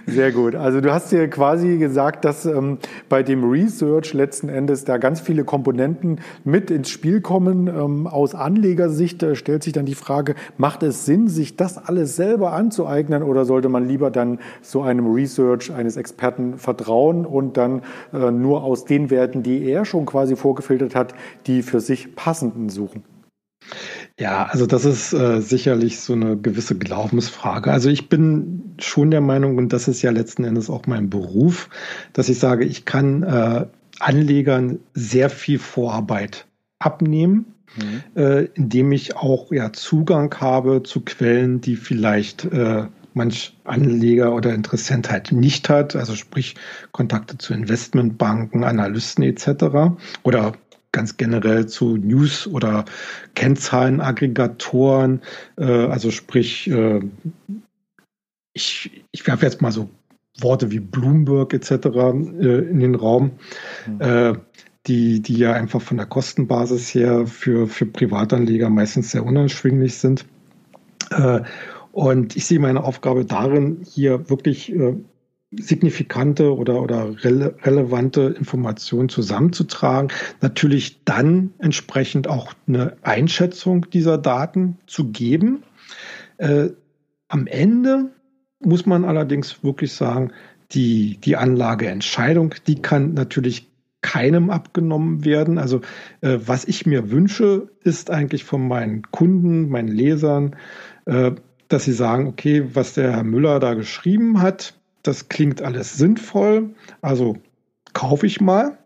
Sehr 0.06 0.32
gut. 0.32 0.54
Also 0.54 0.80
du 0.80 0.92
hast 0.92 1.12
dir 1.12 1.28
quasi 1.28 1.76
gesagt, 1.76 2.24
dass 2.24 2.46
ähm, 2.46 2.78
bei 3.08 3.22
dem 3.22 3.48
Research 3.48 4.14
letzten 4.14 4.48
Endes 4.48 4.84
da 4.84 4.96
ganz 4.96 5.20
viele 5.20 5.44
Komponenten 5.44 6.20
mit 6.44 6.70
ins 6.70 6.88
Spiel 6.88 7.20
kommen 7.20 7.66
ähm, 7.66 8.06
aus 8.06 8.34
Anlegersicht 8.48 9.22
äh, 9.22 9.36
stellt 9.36 9.62
sich 9.62 9.74
dann 9.74 9.84
die 9.84 9.94
Frage, 9.94 10.34
macht 10.56 10.82
es 10.82 11.04
Sinn, 11.04 11.28
sich 11.28 11.56
das 11.56 11.76
alles 11.76 12.16
selber 12.16 12.54
anzueignen 12.54 13.22
oder 13.22 13.44
sollte 13.44 13.68
man 13.68 13.86
lieber 13.86 14.10
dann 14.10 14.38
so 14.62 14.80
einem 14.80 15.06
Research 15.12 15.70
eines 15.70 15.98
Experten 15.98 16.56
vertrauen 16.56 17.26
und 17.26 17.58
dann 17.58 17.82
äh, 18.14 18.30
nur 18.30 18.64
aus 18.64 18.86
den 18.86 19.10
Werten, 19.10 19.42
die 19.42 19.64
er 19.64 19.84
schon 19.84 20.06
quasi 20.06 20.34
vorgefiltert 20.34 20.94
hat, 20.94 21.14
die 21.46 21.60
für 21.62 21.80
sich 21.80 22.16
passenden 22.16 22.70
suchen? 22.70 23.04
Ja, 24.18 24.46
also 24.46 24.64
das 24.64 24.86
ist 24.86 25.12
äh, 25.12 25.42
sicherlich 25.42 26.00
so 26.00 26.14
eine 26.14 26.38
gewisse 26.38 26.76
Glaubensfrage. 26.76 27.70
Also 27.70 27.90
ich 27.90 28.08
bin 28.08 28.74
schon 28.78 29.10
der 29.10 29.20
Meinung, 29.20 29.58
und 29.58 29.74
das 29.74 29.88
ist 29.88 30.00
ja 30.00 30.10
letzten 30.10 30.44
Endes 30.44 30.70
auch 30.70 30.86
mein 30.86 31.10
Beruf, 31.10 31.68
dass 32.14 32.30
ich 32.30 32.38
sage, 32.38 32.64
ich 32.64 32.86
kann 32.86 33.22
äh, 33.24 33.66
Anlegern 34.00 34.78
sehr 34.94 35.28
viel 35.28 35.58
Vorarbeit 35.58 36.46
abnehmen 36.78 37.54
mhm. 37.76 38.02
äh, 38.20 38.44
indem 38.54 38.92
ich 38.92 39.16
auch 39.16 39.52
ja 39.52 39.72
Zugang 39.72 40.34
habe 40.40 40.82
zu 40.82 41.00
Quellen, 41.00 41.60
die 41.60 41.76
vielleicht 41.76 42.44
äh, 42.44 42.86
manch 43.14 43.56
Anleger 43.64 44.34
oder 44.34 44.54
Interessent 44.54 45.10
halt 45.10 45.32
nicht 45.32 45.68
hat, 45.68 45.96
also 45.96 46.14
sprich 46.14 46.54
Kontakte 46.92 47.36
zu 47.36 47.52
Investmentbanken, 47.52 48.64
Analysten 48.64 49.24
etc. 49.24 49.96
oder 50.22 50.52
ganz 50.92 51.16
generell 51.16 51.66
zu 51.66 51.96
News- 51.96 52.46
oder 52.46 52.84
Kennzahlenaggregatoren, 53.34 55.20
äh, 55.56 55.64
also 55.64 56.10
sprich, 56.10 56.70
äh, 56.70 57.00
ich, 58.54 59.04
ich 59.12 59.26
werfe 59.26 59.44
jetzt 59.44 59.60
mal 59.60 59.72
so 59.72 59.90
Worte 60.40 60.70
wie 60.70 60.80
Bloomberg 60.80 61.52
etc. 61.52 61.70
Äh, 61.70 62.70
in 62.70 62.80
den 62.80 62.94
Raum. 62.94 63.32
Mhm. 63.86 64.38
Die, 64.88 65.20
die 65.20 65.36
ja 65.36 65.52
einfach 65.52 65.82
von 65.82 65.98
der 65.98 66.06
Kostenbasis 66.06 66.94
her 66.94 67.26
für, 67.26 67.68
für 67.68 67.86
Privatanleger 67.86 68.70
meistens 68.70 69.10
sehr 69.10 69.24
unerschwinglich 69.24 69.98
sind. 69.98 70.24
Äh, 71.10 71.42
und 71.92 72.36
ich 72.36 72.46
sehe 72.46 72.58
meine 72.58 72.84
Aufgabe 72.84 73.24
darin, 73.24 73.82
hier 73.84 74.30
wirklich 74.30 74.72
äh, 74.72 74.96
signifikante 75.50 76.54
oder, 76.54 76.82
oder 76.82 77.24
rele 77.24 77.56
relevante 77.62 78.34
Informationen 78.38 79.08
zusammenzutragen. 79.08 80.10
Natürlich 80.40 81.04
dann 81.04 81.52
entsprechend 81.58 82.28
auch 82.28 82.52
eine 82.66 82.96
Einschätzung 83.02 83.86
dieser 83.90 84.18
Daten 84.18 84.78
zu 84.86 85.10
geben. 85.10 85.62
Äh, 86.36 86.70
am 87.28 87.46
Ende 87.46 88.10
muss 88.60 88.86
man 88.86 89.04
allerdings 89.04 89.62
wirklich 89.62 89.92
sagen, 89.92 90.32
die, 90.72 91.18
die 91.18 91.36
Anlageentscheidung, 91.36 92.54
die 92.66 92.82
kann 92.82 93.14
natürlich 93.14 93.70
keinem 94.00 94.50
abgenommen 94.50 95.24
werden. 95.24 95.58
Also 95.58 95.80
äh, 96.20 96.38
was 96.44 96.64
ich 96.64 96.86
mir 96.86 97.10
wünsche, 97.10 97.68
ist 97.82 98.10
eigentlich 98.10 98.44
von 98.44 98.66
meinen 98.66 99.02
Kunden, 99.10 99.68
meinen 99.68 99.88
Lesern, 99.88 100.56
äh, 101.06 101.32
dass 101.68 101.84
sie 101.84 101.92
sagen, 101.92 102.26
okay, 102.26 102.64
was 102.74 102.94
der 102.94 103.12
Herr 103.12 103.24
Müller 103.24 103.60
da 103.60 103.74
geschrieben 103.74 104.40
hat, 104.40 104.74
das 105.02 105.28
klingt 105.28 105.62
alles 105.62 105.96
sinnvoll, 105.96 106.70
also 107.00 107.36
kaufe 107.92 108.26
ich 108.26 108.40
mal. 108.40 108.78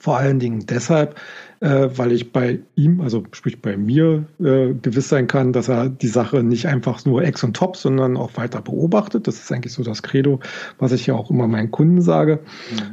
Vor 0.00 0.16
allen 0.16 0.38
Dingen 0.38 0.64
deshalb, 0.66 1.16
äh, 1.58 1.88
weil 1.92 2.12
ich 2.12 2.32
bei 2.32 2.60
ihm, 2.76 3.00
also 3.00 3.24
sprich 3.32 3.60
bei 3.60 3.76
mir, 3.76 4.26
äh, 4.38 4.74
gewiss 4.74 5.08
sein 5.08 5.26
kann, 5.26 5.52
dass 5.52 5.68
er 5.68 5.88
die 5.88 6.06
Sache 6.08 6.44
nicht 6.44 6.66
einfach 6.66 7.04
nur 7.04 7.24
ex 7.24 7.42
und 7.42 7.56
top, 7.56 7.76
sondern 7.76 8.16
auch 8.16 8.36
weiter 8.36 8.62
beobachtet. 8.62 9.26
Das 9.26 9.36
ist 9.36 9.50
eigentlich 9.50 9.72
so 9.72 9.82
das 9.82 10.04
Credo, 10.04 10.38
was 10.78 10.92
ich 10.92 11.06
ja 11.06 11.14
auch 11.14 11.30
immer 11.30 11.48
meinen 11.48 11.72
Kunden 11.72 12.00
sage. 12.00 12.40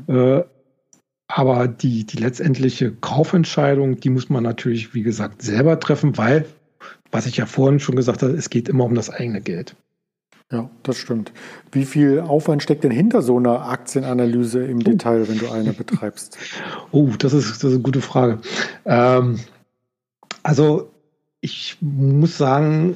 Mhm. 0.08 0.16
Äh, 0.16 0.44
aber 1.28 1.68
die, 1.68 2.06
die 2.06 2.18
letztendliche 2.18 2.92
Kaufentscheidung, 2.92 4.00
die 4.00 4.10
muss 4.10 4.30
man 4.30 4.44
natürlich, 4.44 4.94
wie 4.94 5.04
gesagt, 5.04 5.42
selber 5.42 5.80
treffen, 5.80 6.18
weil, 6.18 6.46
was 7.12 7.26
ich 7.26 7.38
ja 7.38 7.46
vorhin 7.46 7.80
schon 7.80 7.96
gesagt 7.96 8.22
habe, 8.22 8.34
es 8.34 8.50
geht 8.50 8.70
immer 8.70 8.86
um 8.86 8.96
das 8.96 9.10
eigene 9.10 9.42
Geld. 9.42 9.76
Ja, 10.52 10.70
das 10.84 10.98
stimmt. 10.98 11.32
Wie 11.72 11.86
viel 11.86 12.20
Aufwand 12.20 12.62
steckt 12.62 12.84
denn 12.84 12.92
hinter 12.92 13.24
so 13.24 13.38
einer 13.38 13.68
Aktienanalyse 13.68 14.64
im 14.64 14.78
oh. 14.78 14.82
Detail, 14.82 15.28
wenn 15.28 15.40
du 15.40 15.50
eine 15.50 15.74
betreibst? 15.74 16.38
Oh, 16.92 17.10
das 17.18 17.34
ist, 17.34 17.50
das 17.50 17.64
ist 17.64 17.74
eine 17.74 17.80
gute 17.80 18.02
Frage. 18.02 18.40
Ähm, 18.86 19.40
also 20.44 20.92
ich 21.42 21.78
muss 21.82 22.38
sagen, 22.38 22.96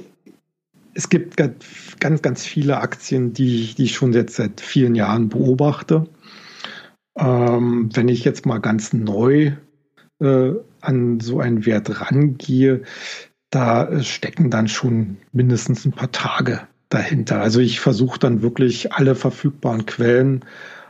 es 0.94 1.10
gibt 1.10 1.38
ganz, 1.38 2.22
ganz 2.22 2.46
viele 2.46 2.78
Aktien, 2.78 3.34
die, 3.34 3.74
die 3.76 3.86
ich 3.86 3.96
schon 3.96 4.14
jetzt 4.14 4.36
seit 4.36 4.62
vielen 4.62 4.96
Jahren 4.96 5.30
beobachte. 5.30 6.08
Ähm, 7.20 7.90
wenn 7.94 8.08
ich 8.08 8.24
jetzt 8.24 8.46
mal 8.46 8.60
ganz 8.60 8.94
neu 8.94 9.54
äh, 10.20 10.52
an 10.82 11.20
so 11.20 11.40
einen 11.40 11.66
Wert 11.66 12.02
rangehe, 12.02 12.84
da 13.50 13.88
äh, 13.88 14.04
stecken 14.04 14.50
dann 14.50 14.68
schon 14.68 15.18
mindestens 15.32 15.86
ein 15.86 15.92
paar 15.92 16.12
Tage 16.12 16.62
dahinter. 16.90 17.42
Also 17.42 17.60
ich 17.60 17.80
versuche 17.80 18.20
dann 18.20 18.42
wirklich 18.42 18.94
alle 18.94 19.16
verfügbaren 19.16 19.86
Quellen 19.86 20.46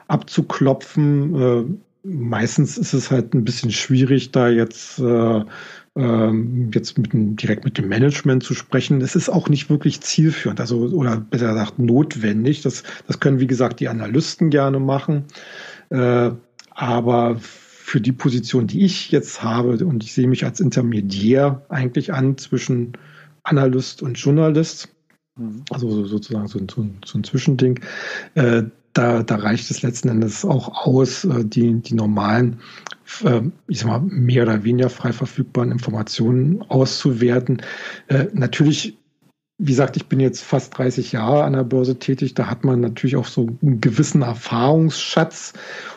abzuklopfen. 0.08 1.36
Äh, 1.36 1.64
meistens 2.04 2.78
ist 2.78 2.94
es 2.94 3.12
halt 3.12 3.34
ein 3.34 3.44
bisschen 3.44 3.72
schwierig, 3.72 4.32
da 4.32 4.50
jetzt 4.50 5.00
äh, 5.00 5.44
ähm, 5.96 6.72
jetzt 6.74 6.98
mit 6.98 7.14
dem, 7.14 7.36
direkt 7.36 7.66
mit 7.66 7.78
dem 7.78 7.90
Management 7.90 8.44
zu 8.44 8.54
sprechen. 8.54 9.02
Es 9.02 9.16
ist 9.16 9.30
auch 9.30 9.50
nicht 9.50 9.70
wirklich 9.70 10.02
zielführend, 10.02 10.60
also 10.60 10.80
oder 10.80 11.18
besser 11.18 11.50
gesagt 11.50 11.80
notwendig. 11.80 12.62
Das, 12.62 12.84
das 13.08 13.20
können 13.20 13.40
wie 13.40 13.48
gesagt 13.48 13.80
die 13.80 13.90
Analysten 13.90 14.50
gerne 14.50 14.80
machen. 14.80 15.26
Äh, 15.90 16.32
aber 16.72 17.38
für 17.40 18.00
die 18.00 18.12
Position, 18.12 18.68
die 18.68 18.86
ich 18.86 19.12
jetzt 19.12 19.42
habe, 19.42 19.84
und 19.86 20.04
ich 20.04 20.14
sehe 20.14 20.28
mich 20.28 20.46
als 20.46 20.60
Intermediär 20.60 21.66
eigentlich 21.70 22.14
an 22.14 22.38
zwischen 22.38 22.94
Analyst 23.44 24.04
und 24.04 24.14
Journalist, 24.16 24.90
mhm. 25.36 25.64
also 25.72 26.06
sozusagen 26.06 26.48
so, 26.48 26.60
so, 26.60 26.88
so 27.04 27.18
ein 27.18 27.24
Zwischending, 27.24 27.80
äh, 28.36 28.64
da, 28.94 29.24
da 29.24 29.36
reicht 29.36 29.72
es 29.72 29.82
letzten 29.82 30.10
Endes 30.10 30.46
auch 30.46 30.86
aus, 30.86 31.24
äh, 31.26 31.44
die, 31.44 31.82
die 31.82 31.96
normalen, 31.96 32.60
äh, 33.24 33.42
ich 33.68 33.80
sag 33.80 33.88
mal, 33.88 34.02
mehr 34.02 34.44
oder 34.44 34.64
weniger 34.64 34.90
frei 34.90 35.12
verfügbaren 35.12 35.72
Informationen 35.72 36.62
auszuwerten. 36.64 37.62
Äh, 38.08 38.28
natürlich 38.34 38.98
wie 39.62 39.72
gesagt, 39.72 39.98
ich 39.98 40.08
bin 40.08 40.22
jetzt 40.22 40.42
fast 40.42 40.78
30 40.78 41.12
Jahre 41.12 41.44
an 41.44 41.52
der 41.52 41.66
Börse 41.66 42.00
tätig. 42.00 42.34
Da 42.34 42.50
hat 42.50 42.64
man 42.64 42.80
natürlich 42.80 43.18
auch 43.18 43.26
so 43.26 43.50
einen 43.62 43.82
gewissen 43.82 44.22
Erfahrungsschatz, 44.22 45.54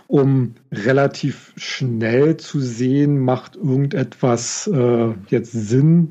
um 0.09 0.55
relativ 0.72 1.53
schnell 1.57 2.37
zu 2.37 2.61
sehen, 2.61 3.20
macht 3.20 3.55
irgendetwas 3.55 4.66
äh, 4.66 5.14
jetzt 5.29 5.53
Sinn 5.53 6.09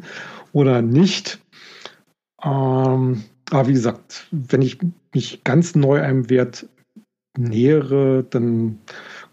oder 0.54 0.82
nicht. 0.82 1.42
Ähm, 2.42 3.24
aber 3.50 3.68
wie 3.68 3.74
gesagt, 3.74 4.28
wenn 4.32 4.62
ich 4.62 4.78
mich 5.14 5.44
ganz 5.44 5.76
neu 5.76 6.02
einem 6.02 6.30
Wert 6.30 6.68
nähere, 7.38 8.24
dann 8.30 8.80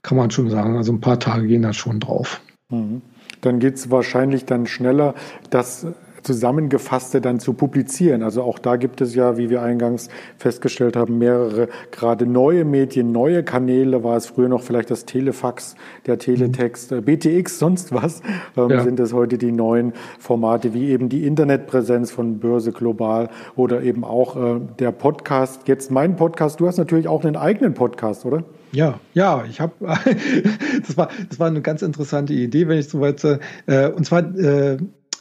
kann 0.02 0.18
man 0.18 0.32
schon 0.32 0.50
sagen, 0.50 0.76
also 0.76 0.92
ein 0.92 1.00
paar 1.00 1.20
Tage 1.20 1.46
gehen 1.46 1.62
da 1.62 1.72
schon 1.72 2.00
drauf. 2.00 2.40
Mhm. 2.72 3.00
Dann 3.42 3.60
geht 3.60 3.76
es 3.76 3.92
wahrscheinlich 3.92 4.44
dann 4.44 4.66
schneller, 4.66 5.14
dass 5.50 5.86
Zusammengefasste 6.28 7.22
dann 7.22 7.40
zu 7.40 7.54
publizieren. 7.54 8.22
Also 8.22 8.42
auch 8.42 8.58
da 8.58 8.76
gibt 8.76 9.00
es 9.00 9.14
ja, 9.14 9.38
wie 9.38 9.48
wir 9.48 9.62
eingangs 9.62 10.10
festgestellt 10.36 10.94
haben, 10.94 11.16
mehrere 11.16 11.68
gerade 11.90 12.26
neue 12.26 12.66
Medien, 12.66 13.12
neue 13.12 13.42
Kanäle. 13.42 14.04
War 14.04 14.14
es 14.18 14.26
früher 14.26 14.50
noch 14.50 14.60
vielleicht 14.60 14.90
das 14.90 15.06
Telefax, 15.06 15.74
der 16.04 16.18
Teletext, 16.18 16.90
mhm. 16.90 17.02
BTX, 17.02 17.58
sonst 17.58 17.92
was, 17.92 18.20
ähm, 18.58 18.68
ja. 18.68 18.82
sind 18.82 19.00
es 19.00 19.14
heute 19.14 19.38
die 19.38 19.52
neuen 19.52 19.94
Formate, 20.18 20.74
wie 20.74 20.90
eben 20.90 21.08
die 21.08 21.26
Internetpräsenz 21.26 22.10
von 22.10 22.40
Börse 22.40 22.72
Global 22.72 23.30
oder 23.56 23.80
eben 23.80 24.04
auch 24.04 24.36
äh, 24.36 24.60
der 24.78 24.92
Podcast. 24.92 25.66
Jetzt 25.66 25.90
mein 25.90 26.16
Podcast. 26.16 26.60
Du 26.60 26.66
hast 26.66 26.76
natürlich 26.76 27.08
auch 27.08 27.24
einen 27.24 27.36
eigenen 27.36 27.72
Podcast, 27.72 28.26
oder? 28.26 28.44
Ja, 28.72 29.00
ja, 29.14 29.44
ich 29.48 29.62
habe, 29.62 29.72
das 30.86 30.94
war, 30.98 31.08
das 31.30 31.40
war 31.40 31.46
eine 31.46 31.62
ganz 31.62 31.80
interessante 31.80 32.34
Idee, 32.34 32.68
wenn 32.68 32.78
ich 32.78 32.90
soweit, 32.90 33.24
äh, 33.24 33.88
und 33.88 34.04
zwar 34.04 34.20
äh, 34.36 34.76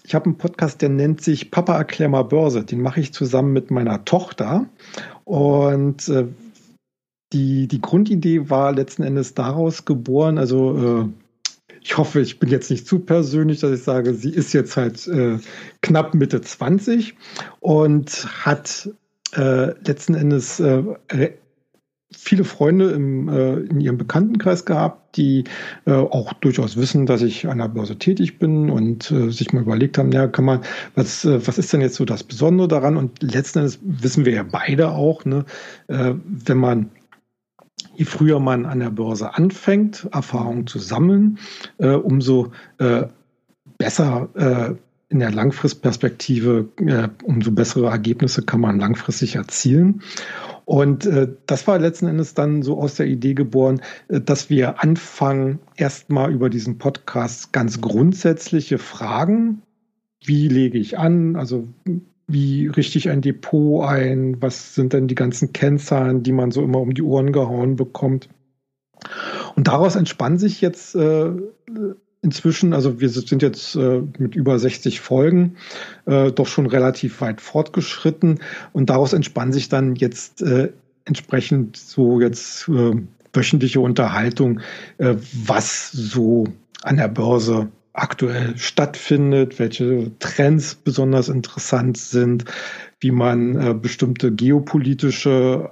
ich 0.07 0.15
habe 0.15 0.25
einen 0.25 0.37
Podcast, 0.37 0.81
der 0.81 0.87
nennt 0.87 1.21
sich 1.21 1.51
Papa 1.51 1.77
erklär 1.77 2.07
mal 2.07 2.23
Börse. 2.23 2.63
Den 2.63 2.79
mache 2.81 3.01
ich 3.01 3.11
zusammen 3.11 3.51
mit 3.51 3.71
meiner 3.71 4.05
Tochter. 4.05 4.65
Und 5.25 6.07
äh, 6.07 6.27
die, 7.33 7.67
die 7.67 7.81
Grundidee 7.81 8.49
war 8.49 8.71
letzten 8.71 9.03
Endes 9.03 9.33
daraus 9.33 9.83
geboren, 9.83 10.37
also 10.37 11.03
äh, 11.03 11.09
ich 11.81 11.97
hoffe, 11.97 12.21
ich 12.21 12.39
bin 12.39 12.49
jetzt 12.49 12.71
nicht 12.71 12.87
zu 12.87 12.99
persönlich, 12.99 13.59
dass 13.59 13.71
ich 13.71 13.83
sage, 13.83 14.13
sie 14.13 14.31
ist 14.31 14.53
jetzt 14.53 14.77
halt 14.77 15.07
äh, 15.07 15.39
knapp 15.81 16.13
Mitte 16.13 16.39
20 16.39 17.15
und 17.59 18.27
hat 18.45 18.89
äh, 19.35 19.71
letzten 19.85 20.15
Endes 20.15 20.61
äh, 20.61 20.83
viele 22.11 22.45
Freunde 22.45 22.91
im, 22.91 23.27
äh, 23.27 23.55
in 23.55 23.81
ihrem 23.81 23.97
Bekanntenkreis 23.97 24.65
gehabt, 24.65 25.17
die 25.17 25.43
äh, 25.85 25.91
auch 25.91 26.33
durchaus 26.33 26.77
wissen, 26.77 27.05
dass 27.05 27.21
ich 27.21 27.47
an 27.47 27.57
der 27.57 27.67
Börse 27.67 27.97
tätig 27.97 28.39
bin 28.39 28.69
und 28.69 29.11
äh, 29.11 29.29
sich 29.29 29.51
mal 29.51 29.63
überlegt 29.63 29.97
haben, 29.97 30.11
ja, 30.11 30.27
kann 30.27 30.45
man, 30.45 30.61
was, 30.95 31.25
äh, 31.25 31.45
was 31.45 31.57
ist 31.57 31.73
denn 31.73 31.81
jetzt 31.81 31.95
so 31.95 32.05
das 32.05 32.23
Besondere 32.23 32.67
daran? 32.67 32.95
Und 32.97 33.21
letzten 33.21 33.59
Endes 33.59 33.79
wissen 33.81 34.25
wir 34.25 34.33
ja 34.33 34.43
beide 34.43 34.91
auch, 34.91 35.25
ne, 35.25 35.45
äh, 35.87 36.13
wenn 36.23 36.57
man 36.57 36.91
je 37.95 38.05
früher 38.05 38.39
man 38.39 38.65
an 38.65 38.79
der 38.79 38.91
Börse 38.91 39.33
anfängt, 39.33 40.07
Erfahrungen 40.11 40.67
zu 40.67 40.79
sammeln, 40.79 41.39
äh, 41.79 41.89
umso 41.89 42.51
äh, 42.77 43.07
besser 43.77 44.29
äh, 44.35 44.75
in 45.09 45.19
der 45.19 45.31
Langfristperspektive, 45.31 46.69
äh, 46.77 47.09
umso 47.23 47.51
bessere 47.51 47.87
Ergebnisse 47.87 48.43
kann 48.43 48.61
man 48.61 48.79
langfristig 48.79 49.35
erzielen. 49.35 50.01
Und 50.67 51.05
äh, 51.05 51.29
das 51.45 51.65
war 51.65 51.79
letzten 51.79 52.07
Endes 52.07 52.33
dann 52.33 52.61
so 52.61 52.77
aus 52.77 52.95
der 52.95 53.05
Idee 53.05 53.35
geboren, 53.35 53.79
äh, 54.09 54.19
dass 54.19 54.49
wir 54.49 54.83
anfangen, 54.83 55.59
erstmal 55.77 56.29
über 56.33 56.49
diesen 56.49 56.77
Podcast 56.77 57.53
ganz 57.53 57.79
grundsätzliche 57.79 58.77
Fragen, 58.77 59.61
wie 60.25 60.49
lege 60.49 60.77
ich 60.77 60.99
an, 60.99 61.37
also 61.37 61.69
wie 62.27 62.67
richte 62.67 62.97
ich 62.97 63.09
ein 63.09 63.21
Depot 63.21 63.87
ein, 63.87 64.41
was 64.41 64.75
sind 64.75 64.91
denn 64.91 65.07
die 65.07 65.15
ganzen 65.15 65.53
Kennzahlen, 65.53 66.21
die 66.23 66.33
man 66.33 66.51
so 66.51 66.61
immer 66.61 66.81
um 66.81 66.93
die 66.93 67.01
Ohren 67.01 67.31
gehauen 67.31 67.77
bekommt. 67.77 68.27
Und 69.55 69.69
daraus 69.69 69.95
entspann 69.95 70.37
sich 70.37 70.59
jetzt 70.59 70.95
äh, 70.95 71.31
inzwischen, 72.27 72.73
also 72.73 72.99
wir 72.99 73.09
sind 73.09 73.41
jetzt 73.41 73.75
äh, 73.75 74.01
mit 74.17 74.35
über 74.35 74.59
60 74.59 74.99
Folgen 74.99 75.55
äh, 76.05 76.29
doch 76.33 76.47
schon 76.47 76.65
relativ 76.65 77.21
weit 77.21 77.39
fortgeschritten. 77.39 78.39
Und 78.73 78.89
daraus 78.89 79.13
entspann 79.13 79.53
sich 79.53 79.69
dann 79.69 79.95
jetzt 79.95 80.41
äh, 80.41 80.73
entsprechend 81.05 81.77
so 81.77 82.19
jetzt 82.19 82.67
äh, 82.67 82.95
wöchentliche 83.31 83.79
Unterhaltung, 83.79 84.59
äh, 84.97 85.15
was 85.45 85.89
so 85.91 86.47
an 86.83 86.97
der 86.97 87.07
Börse 87.07 87.69
aktuell 87.93 88.57
stattfindet, 88.57 89.57
welche 89.57 90.11
Trends 90.19 90.75
besonders 90.75 91.29
interessant 91.29 91.97
sind, 91.97 92.43
wie 92.99 93.11
man 93.11 93.55
äh, 93.55 93.73
bestimmte 93.73 94.33
geopolitische 94.33 95.71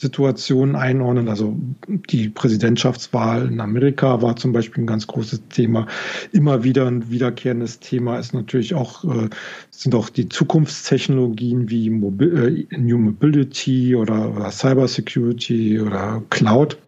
Situationen 0.00 0.76
einordnen. 0.76 1.28
Also 1.28 1.54
die 1.86 2.30
Präsidentschaftswahl 2.30 3.48
in 3.48 3.60
Amerika 3.60 4.22
war 4.22 4.34
zum 4.34 4.52
Beispiel 4.52 4.84
ein 4.84 4.86
ganz 4.86 5.06
großes 5.06 5.48
Thema. 5.50 5.86
Immer 6.32 6.64
wieder 6.64 6.86
ein 6.86 7.10
wiederkehrendes 7.10 7.80
Thema 7.80 8.18
ist 8.18 8.32
natürlich 8.32 8.74
auch, 8.74 9.04
äh, 9.04 9.28
sind 9.70 9.94
auch 9.94 10.08
die 10.08 10.30
Zukunftstechnologien 10.30 11.68
wie 11.68 11.90
Mobil 11.90 12.66
äh, 12.70 12.78
New 12.78 12.96
Mobility 12.96 13.94
oder, 13.94 14.34
oder 14.34 14.50
Cyber 14.50 14.88
Security 14.88 15.78
oder 15.78 16.22
Cloud. 16.30 16.78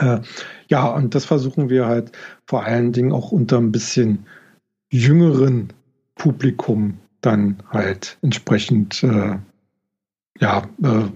Äh, 0.00 0.20
ja, 0.68 0.86
und 0.86 1.14
das 1.14 1.26
versuchen 1.26 1.68
wir 1.68 1.84
halt 1.84 2.12
vor 2.46 2.64
allen 2.64 2.92
Dingen 2.92 3.12
auch 3.12 3.32
unter 3.32 3.58
ein 3.58 3.70
bisschen 3.70 4.24
jüngeren 4.90 5.74
Publikum 6.14 6.96
dann 7.20 7.62
halt 7.70 8.16
entsprechend 8.22 9.02
äh, 9.02 9.36
ja, 10.40 10.62
äh, 10.82 11.08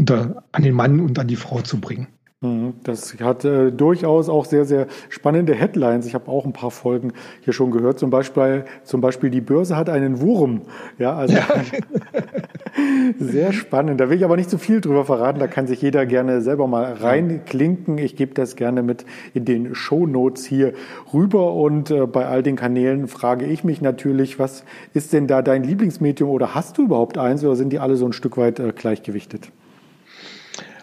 unter, 0.00 0.42
an 0.52 0.62
den 0.62 0.74
Mann 0.74 0.98
und 0.98 1.18
an 1.18 1.28
die 1.28 1.36
Frau 1.36 1.60
zu 1.60 1.78
bringen. 1.78 2.08
Mhm. 2.42 2.72
Das 2.84 3.14
hat 3.20 3.44
äh, 3.44 3.70
durchaus 3.70 4.30
auch 4.30 4.46
sehr, 4.46 4.64
sehr 4.64 4.86
spannende 5.10 5.54
Headlines. 5.54 6.06
Ich 6.06 6.14
habe 6.14 6.30
auch 6.30 6.46
ein 6.46 6.54
paar 6.54 6.70
Folgen 6.70 7.12
hier 7.42 7.52
schon 7.52 7.70
gehört. 7.70 7.98
Zum 7.98 8.08
Beispiel, 8.08 8.64
zum 8.82 9.02
Beispiel 9.02 9.28
die 9.28 9.42
Börse 9.42 9.76
hat 9.76 9.90
einen 9.90 10.22
Wurm. 10.22 10.62
Ja, 10.98 11.14
also 11.14 11.36
ja. 11.36 11.46
sehr 13.18 13.52
spannend. 13.52 14.00
Da 14.00 14.08
will 14.08 14.16
ich 14.16 14.24
aber 14.24 14.38
nicht 14.38 14.48
zu 14.48 14.56
viel 14.56 14.80
drüber 14.80 15.04
verraten. 15.04 15.38
Da 15.38 15.48
kann 15.48 15.66
sich 15.66 15.82
jeder 15.82 16.06
gerne 16.06 16.40
selber 16.40 16.66
mal 16.66 16.94
reinklinken. 16.94 17.98
Ich 17.98 18.16
gebe 18.16 18.32
das 18.32 18.56
gerne 18.56 18.82
mit 18.82 19.04
in 19.34 19.44
den 19.44 19.74
Show 19.74 20.06
Notes 20.06 20.46
hier 20.46 20.72
rüber. 21.12 21.52
Und 21.52 21.90
äh, 21.90 22.06
bei 22.06 22.24
all 22.24 22.42
den 22.42 22.56
Kanälen 22.56 23.06
frage 23.06 23.44
ich 23.44 23.64
mich 23.64 23.82
natürlich, 23.82 24.38
was 24.38 24.64
ist 24.94 25.12
denn 25.12 25.26
da 25.26 25.42
dein 25.42 25.62
Lieblingsmedium 25.62 26.30
oder 26.30 26.54
hast 26.54 26.78
du 26.78 26.84
überhaupt 26.84 27.18
eins 27.18 27.44
oder 27.44 27.54
sind 27.54 27.70
die 27.70 27.80
alle 27.80 27.96
so 27.96 28.06
ein 28.06 28.14
Stück 28.14 28.38
weit 28.38 28.60
äh, 28.60 28.72
gleichgewichtet? 28.74 29.52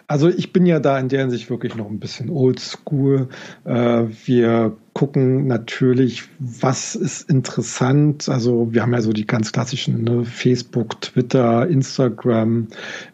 Also 0.08 0.30
ich 0.30 0.54
bin 0.54 0.64
ja 0.64 0.80
da 0.80 0.98
in 0.98 1.10
der 1.10 1.20
Hinsicht 1.20 1.50
wirklich 1.50 1.76
noch 1.76 1.90
ein 1.90 2.00
bisschen 2.00 2.30
oldschool. 2.30 3.28
Äh, 3.64 4.04
wir 4.24 4.74
gucken 4.94 5.46
natürlich, 5.46 6.24
was 6.38 6.94
ist 6.94 7.28
interessant. 7.28 8.26
Also 8.30 8.72
wir 8.72 8.80
haben 8.80 8.94
ja 8.94 9.02
so 9.02 9.12
die 9.12 9.26
ganz 9.26 9.52
klassischen 9.52 10.04
ne, 10.04 10.24
Facebook, 10.24 10.98
Twitter, 11.02 11.68
Instagram. 11.68 12.68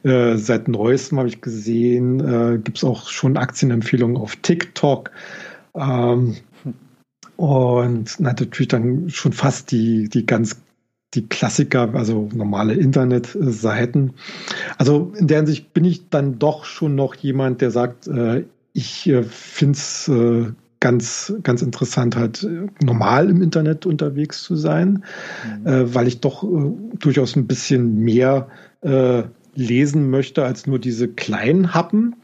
Äh, 0.04 0.36
seit 0.36 0.68
neuestem 0.68 1.18
habe 1.18 1.28
ich 1.28 1.40
gesehen, 1.40 2.20
äh, 2.20 2.58
gibt 2.58 2.78
es 2.78 2.84
auch 2.84 3.08
schon 3.08 3.36
Aktienempfehlungen 3.36 4.16
auf 4.16 4.36
TikTok. 4.36 5.10
Ähm, 5.74 6.36
und 7.36 8.20
natürlich 8.20 8.68
dann 8.68 9.10
schon 9.10 9.32
fast 9.32 9.72
die, 9.72 10.08
die 10.08 10.26
ganz 10.26 10.63
die 11.14 11.26
Klassiker, 11.26 11.94
also 11.94 12.28
normale 12.34 12.74
Internetseiten. 12.74 14.14
Also 14.78 15.12
in 15.16 15.26
der 15.26 15.38
Hinsicht 15.38 15.72
bin 15.72 15.84
ich 15.84 16.08
dann 16.08 16.38
doch 16.38 16.64
schon 16.64 16.94
noch 16.94 17.14
jemand, 17.14 17.60
der 17.60 17.70
sagt, 17.70 18.06
äh, 18.08 18.44
ich 18.72 19.08
äh, 19.08 19.22
finde 19.22 19.78
es 19.78 20.08
äh, 20.08 20.46
ganz, 20.80 21.32
ganz 21.42 21.62
interessant, 21.62 22.16
halt 22.16 22.42
äh, 22.42 22.66
normal 22.84 23.30
im 23.30 23.40
Internet 23.40 23.86
unterwegs 23.86 24.42
zu 24.42 24.56
sein, 24.56 25.04
mhm. 25.60 25.66
äh, 25.66 25.94
weil 25.94 26.08
ich 26.08 26.20
doch 26.20 26.42
äh, 26.42 26.72
durchaus 26.98 27.36
ein 27.36 27.46
bisschen 27.46 28.00
mehr 28.00 28.48
äh, 28.82 29.22
lesen 29.54 30.10
möchte 30.10 30.44
als 30.44 30.66
nur 30.66 30.78
diese 30.78 31.08
kleinen 31.08 31.72
Happen. 31.72 32.16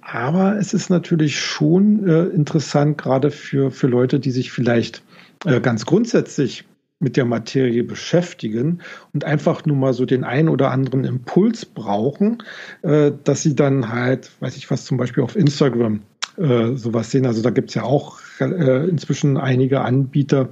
Aber 0.00 0.56
es 0.56 0.72
ist 0.72 0.88
natürlich 0.88 1.38
schon 1.38 2.08
äh, 2.08 2.24
interessant, 2.26 2.96
gerade 2.96 3.30
für, 3.30 3.70
für 3.70 3.88
Leute, 3.88 4.20
die 4.20 4.30
sich 4.30 4.52
vielleicht 4.52 5.02
äh, 5.44 5.60
ganz 5.60 5.84
grundsätzlich 5.84 6.64
mit 7.00 7.16
der 7.16 7.24
Materie 7.24 7.84
beschäftigen 7.84 8.80
und 9.12 9.24
einfach 9.24 9.64
nur 9.64 9.76
mal 9.76 9.92
so 9.92 10.04
den 10.04 10.24
einen 10.24 10.48
oder 10.48 10.70
anderen 10.70 11.04
Impuls 11.04 11.64
brauchen, 11.64 12.42
äh, 12.82 13.12
dass 13.24 13.42
sie 13.42 13.54
dann 13.54 13.92
halt, 13.92 14.30
weiß 14.40 14.56
ich 14.56 14.70
was, 14.70 14.84
zum 14.84 14.96
Beispiel 14.96 15.22
auf 15.22 15.36
Instagram 15.36 16.00
äh, 16.36 16.74
sowas 16.74 17.10
sehen. 17.10 17.26
Also 17.26 17.42
da 17.42 17.50
gibt's 17.50 17.74
ja 17.74 17.82
auch 17.82 18.18
äh, 18.40 18.88
inzwischen 18.88 19.36
einige 19.36 19.80
Anbieter. 19.80 20.50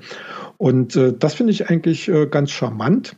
Und 0.56 0.96
äh, 0.96 1.12
das 1.16 1.34
finde 1.34 1.52
ich 1.52 1.68
eigentlich 1.68 2.08
äh, 2.08 2.26
ganz 2.26 2.50
charmant 2.50 3.16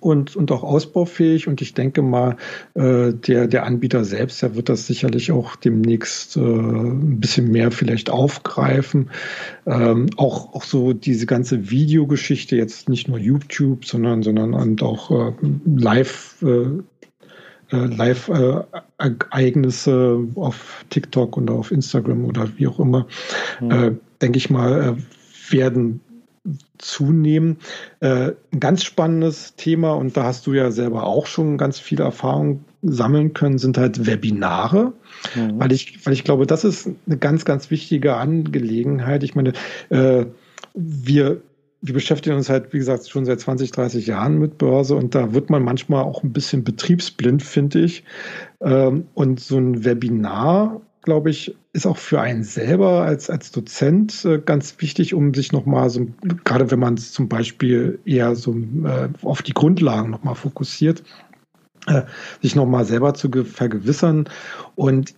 und, 0.00 0.36
und 0.36 0.50
auch 0.50 0.62
ausbaufähig. 0.62 1.48
Und 1.48 1.62
ich 1.62 1.74
denke 1.74 2.00
mal, 2.02 2.36
äh, 2.74 3.12
der, 3.12 3.46
der 3.46 3.64
Anbieter 3.64 4.04
selbst, 4.04 4.42
der 4.42 4.56
wird 4.56 4.68
das 4.68 4.86
sicherlich 4.86 5.32
auch 5.32 5.56
demnächst 5.56 6.36
äh, 6.36 6.40
ein 6.40 7.20
bisschen 7.20 7.50
mehr 7.50 7.70
vielleicht 7.70 8.10
aufgreifen. 8.10 9.08
Ähm, 9.66 10.10
auch, 10.16 10.52
auch 10.54 10.64
so 10.64 10.92
diese 10.92 11.24
ganze 11.26 11.70
Videogeschichte, 11.70 12.56
jetzt 12.56 12.88
nicht 12.88 13.08
nur 13.08 13.18
YouTube, 13.18 13.84
sondern, 13.84 14.22
sondern 14.22 14.54
und 14.54 14.82
auch 14.82 15.10
äh, 15.10 15.32
live, 15.64 16.36
äh, 16.42 16.68
äh 17.70 17.86
Live-Ereignisse 17.86 19.90
äh, 19.90 20.26
auf 20.38 20.84
TikTok 20.90 21.36
und 21.36 21.50
auf 21.50 21.70
Instagram 21.70 22.24
oder 22.24 22.48
wie 22.56 22.66
auch 22.66 22.80
immer, 22.80 23.06
mhm. 23.60 23.70
äh, 23.70 23.92
denke 24.20 24.38
ich 24.38 24.50
mal, 24.50 24.96
werden 25.48 26.00
zunehmen. 26.78 27.58
Äh, 28.00 28.32
ein 28.52 28.60
ganz 28.60 28.82
spannendes 28.82 29.54
Thema, 29.54 29.92
und 29.92 30.16
da 30.16 30.24
hast 30.24 30.46
du 30.46 30.54
ja 30.54 30.70
selber 30.70 31.04
auch 31.04 31.26
schon 31.26 31.56
ganz 31.58 31.78
viel 31.78 32.00
Erfahrung 32.00 32.64
sammeln 32.82 33.32
können, 33.32 33.58
sind 33.58 33.78
halt 33.78 34.06
Webinare. 34.06 34.92
Mhm. 35.36 35.60
Weil 35.60 35.72
ich, 35.72 36.04
weil 36.04 36.12
ich 36.12 36.24
glaube, 36.24 36.46
das 36.46 36.64
ist 36.64 36.90
eine 37.06 37.16
ganz, 37.16 37.44
ganz 37.44 37.70
wichtige 37.70 38.16
Angelegenheit. 38.16 39.22
Ich 39.22 39.34
meine, 39.34 39.52
äh, 39.90 40.26
wir, 40.74 41.42
wir 41.80 41.94
beschäftigen 41.94 42.36
uns 42.36 42.48
halt, 42.48 42.72
wie 42.72 42.78
gesagt, 42.78 43.08
schon 43.08 43.24
seit 43.24 43.40
20, 43.40 43.70
30 43.70 44.06
Jahren 44.06 44.38
mit 44.38 44.58
Börse 44.58 44.96
und 44.96 45.14
da 45.14 45.34
wird 45.34 45.50
man 45.50 45.62
manchmal 45.62 46.02
auch 46.02 46.22
ein 46.22 46.32
bisschen 46.32 46.64
betriebsblind, 46.64 47.42
finde 47.42 47.80
ich. 47.80 48.04
Ähm, 48.60 49.06
und 49.14 49.40
so 49.40 49.58
ein 49.58 49.84
Webinar 49.84 50.80
glaube 51.02 51.30
ich, 51.30 51.54
ist 51.72 51.86
auch 51.86 51.96
für 51.96 52.20
einen 52.20 52.44
selber 52.44 53.02
als, 53.02 53.28
als 53.28 53.50
Dozent 53.50 54.24
äh, 54.24 54.38
ganz 54.38 54.76
wichtig, 54.78 55.14
um 55.14 55.34
sich 55.34 55.52
nochmal 55.52 55.90
so, 55.90 56.06
gerade 56.44 56.70
wenn 56.70 56.78
man 56.78 56.96
zum 56.96 57.28
Beispiel 57.28 57.98
eher 58.04 58.34
so 58.34 58.54
äh, 58.54 59.08
auf 59.22 59.42
die 59.42 59.52
Grundlagen 59.52 60.10
nochmal 60.10 60.34
fokussiert, 60.34 61.02
äh, 61.86 62.02
sich 62.40 62.54
nochmal 62.54 62.84
selber 62.84 63.14
zu 63.14 63.28
vergewissern. 63.44 64.28
Und 64.76 65.14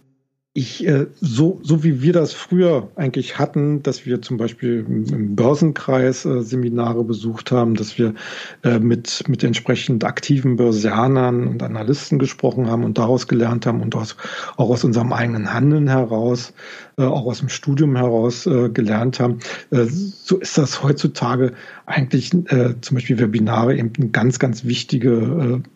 ich, 0.56 0.86
äh, 0.86 1.08
so, 1.20 1.58
so 1.64 1.82
wie 1.82 2.00
wir 2.00 2.12
das 2.12 2.32
früher 2.32 2.88
eigentlich 2.94 3.40
hatten, 3.40 3.82
dass 3.82 4.06
wir 4.06 4.22
zum 4.22 4.36
Beispiel 4.36 4.86
im 4.88 5.34
Börsenkreis 5.34 6.24
äh, 6.24 6.42
Seminare 6.42 7.02
besucht 7.02 7.50
haben, 7.50 7.74
dass 7.74 7.98
wir 7.98 8.14
äh, 8.62 8.78
mit, 8.78 9.24
mit 9.26 9.42
entsprechend 9.42 10.04
aktiven 10.04 10.54
Börsianern 10.54 11.48
und 11.48 11.64
Analysten 11.64 12.20
gesprochen 12.20 12.70
haben 12.70 12.84
und 12.84 12.98
daraus 12.98 13.26
gelernt 13.26 13.66
haben 13.66 13.82
und 13.82 13.96
aus, 13.96 14.16
auch 14.56 14.70
aus 14.70 14.84
unserem 14.84 15.12
eigenen 15.12 15.52
Handeln 15.52 15.88
heraus, 15.88 16.54
äh, 16.98 17.02
auch 17.02 17.26
aus 17.26 17.40
dem 17.40 17.48
Studium 17.48 17.96
heraus 17.96 18.46
äh, 18.46 18.68
gelernt 18.68 19.18
haben. 19.18 19.40
Äh, 19.72 19.86
so 19.86 20.38
ist 20.38 20.56
das 20.56 20.84
heutzutage 20.84 21.54
eigentlich 21.86 22.32
äh, 22.32 22.80
zum 22.80 22.94
Beispiel 22.94 23.18
Webinare 23.18 23.76
eben 23.76 23.92
eine 23.98 24.10
ganz, 24.10 24.38
ganz 24.38 24.64
wichtige 24.64 25.62
äh, 25.64 25.68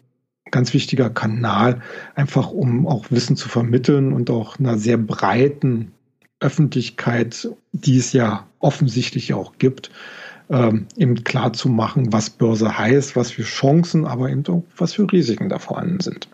ganz 0.51 0.75
wichtiger 0.75 1.11
Kanal, 1.11 1.81
einfach 2.15 2.51
um 2.51 2.87
auch 2.87 3.07
Wissen 3.11 3.37
zu 3.37 3.49
vermitteln 3.49 4.13
und 4.13 4.31
auch 4.31 4.59
einer 4.59 4.79
sehr 4.79 4.97
breiten 4.97 5.93
Öffentlichkeit, 6.41 7.49
die 7.73 7.99
es 7.99 8.13
ja 8.13 8.47
offensichtlich 8.61 9.35
auch 9.35 9.55
gibt, 9.59 9.91
ähm, 10.51 10.87
eben 10.97 11.25
klar 11.25 11.53
zu 11.53 11.69
machen, 11.69 12.13
was 12.13 12.31
Börse 12.31 12.79
heißt, 12.79 13.17
was 13.17 13.33
für 13.33 13.43
Chancen, 13.43 14.07
aber 14.07 14.31
eben 14.31 14.47
auch 14.47 14.65
was 14.77 14.95
für 14.95 15.11
Risiken 15.11 15.49
da 15.49 15.59
vorhanden 15.59 16.01
sind. 16.01 16.29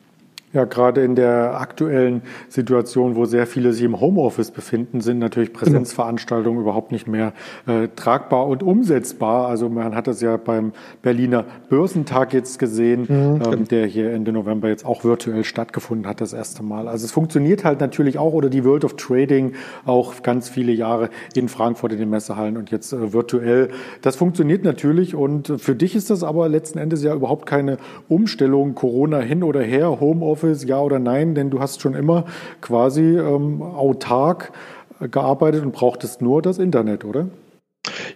Ja, 0.54 0.66
gerade 0.66 1.02
in 1.02 1.16
der 1.16 1.60
aktuellen 1.60 2.22
Situation, 2.48 3.16
wo 3.16 3.24
sehr 3.24 3.48
viele 3.48 3.72
sich 3.72 3.82
im 3.82 4.00
Homeoffice 4.00 4.52
befinden, 4.52 5.00
sind 5.00 5.18
natürlich 5.18 5.48
genau. 5.52 5.64
Präsenzveranstaltungen 5.64 6.60
überhaupt 6.60 6.92
nicht 6.92 7.08
mehr 7.08 7.32
äh, 7.66 7.88
tragbar 7.96 8.46
und 8.46 8.62
umsetzbar. 8.62 9.48
Also 9.48 9.68
man 9.68 9.96
hat 9.96 10.06
das 10.06 10.20
ja 10.20 10.36
beim 10.36 10.70
Berliner 11.02 11.44
Börsentag 11.68 12.32
jetzt 12.32 12.60
gesehen, 12.60 13.06
mhm. 13.08 13.42
ähm, 13.44 13.64
der 13.66 13.86
hier 13.86 14.12
Ende 14.12 14.30
November 14.30 14.68
jetzt 14.68 14.86
auch 14.86 15.02
virtuell 15.02 15.42
stattgefunden 15.42 16.06
hat, 16.06 16.20
das 16.20 16.32
erste 16.32 16.62
Mal. 16.62 16.86
Also 16.86 17.04
es 17.04 17.10
funktioniert 17.10 17.64
halt 17.64 17.80
natürlich 17.80 18.18
auch 18.18 18.32
oder 18.32 18.48
die 18.48 18.64
World 18.64 18.84
of 18.84 18.94
Trading 18.94 19.54
auch 19.84 20.22
ganz 20.22 20.48
viele 20.48 20.70
Jahre 20.70 21.10
in 21.34 21.48
Frankfurt 21.48 21.94
in 21.94 21.98
den 21.98 22.10
Messehallen 22.10 22.56
und 22.56 22.70
jetzt 22.70 22.92
äh, 22.92 23.12
virtuell. 23.12 23.70
Das 24.02 24.14
funktioniert 24.14 24.62
natürlich 24.62 25.16
und 25.16 25.52
für 25.58 25.74
dich 25.74 25.96
ist 25.96 26.10
das 26.10 26.22
aber 26.22 26.48
letzten 26.48 26.78
Endes 26.78 27.02
ja 27.02 27.12
überhaupt 27.12 27.44
keine 27.46 27.78
Umstellung, 28.08 28.76
Corona 28.76 29.18
hin 29.18 29.42
oder 29.42 29.60
her, 29.60 29.98
Homeoffice 29.98 30.43
Homeoffice, 30.44 30.64
ja 30.64 30.80
oder 30.80 30.98
nein? 30.98 31.34
Denn 31.34 31.50
du 31.50 31.60
hast 31.60 31.80
schon 31.80 31.94
immer 31.94 32.24
quasi 32.60 33.16
ähm, 33.16 33.62
autark 33.62 34.52
gearbeitet 35.00 35.62
und 35.62 35.72
brauchtest 35.72 36.22
nur 36.22 36.42
das 36.42 36.58
Internet, 36.58 37.04
oder? 37.04 37.28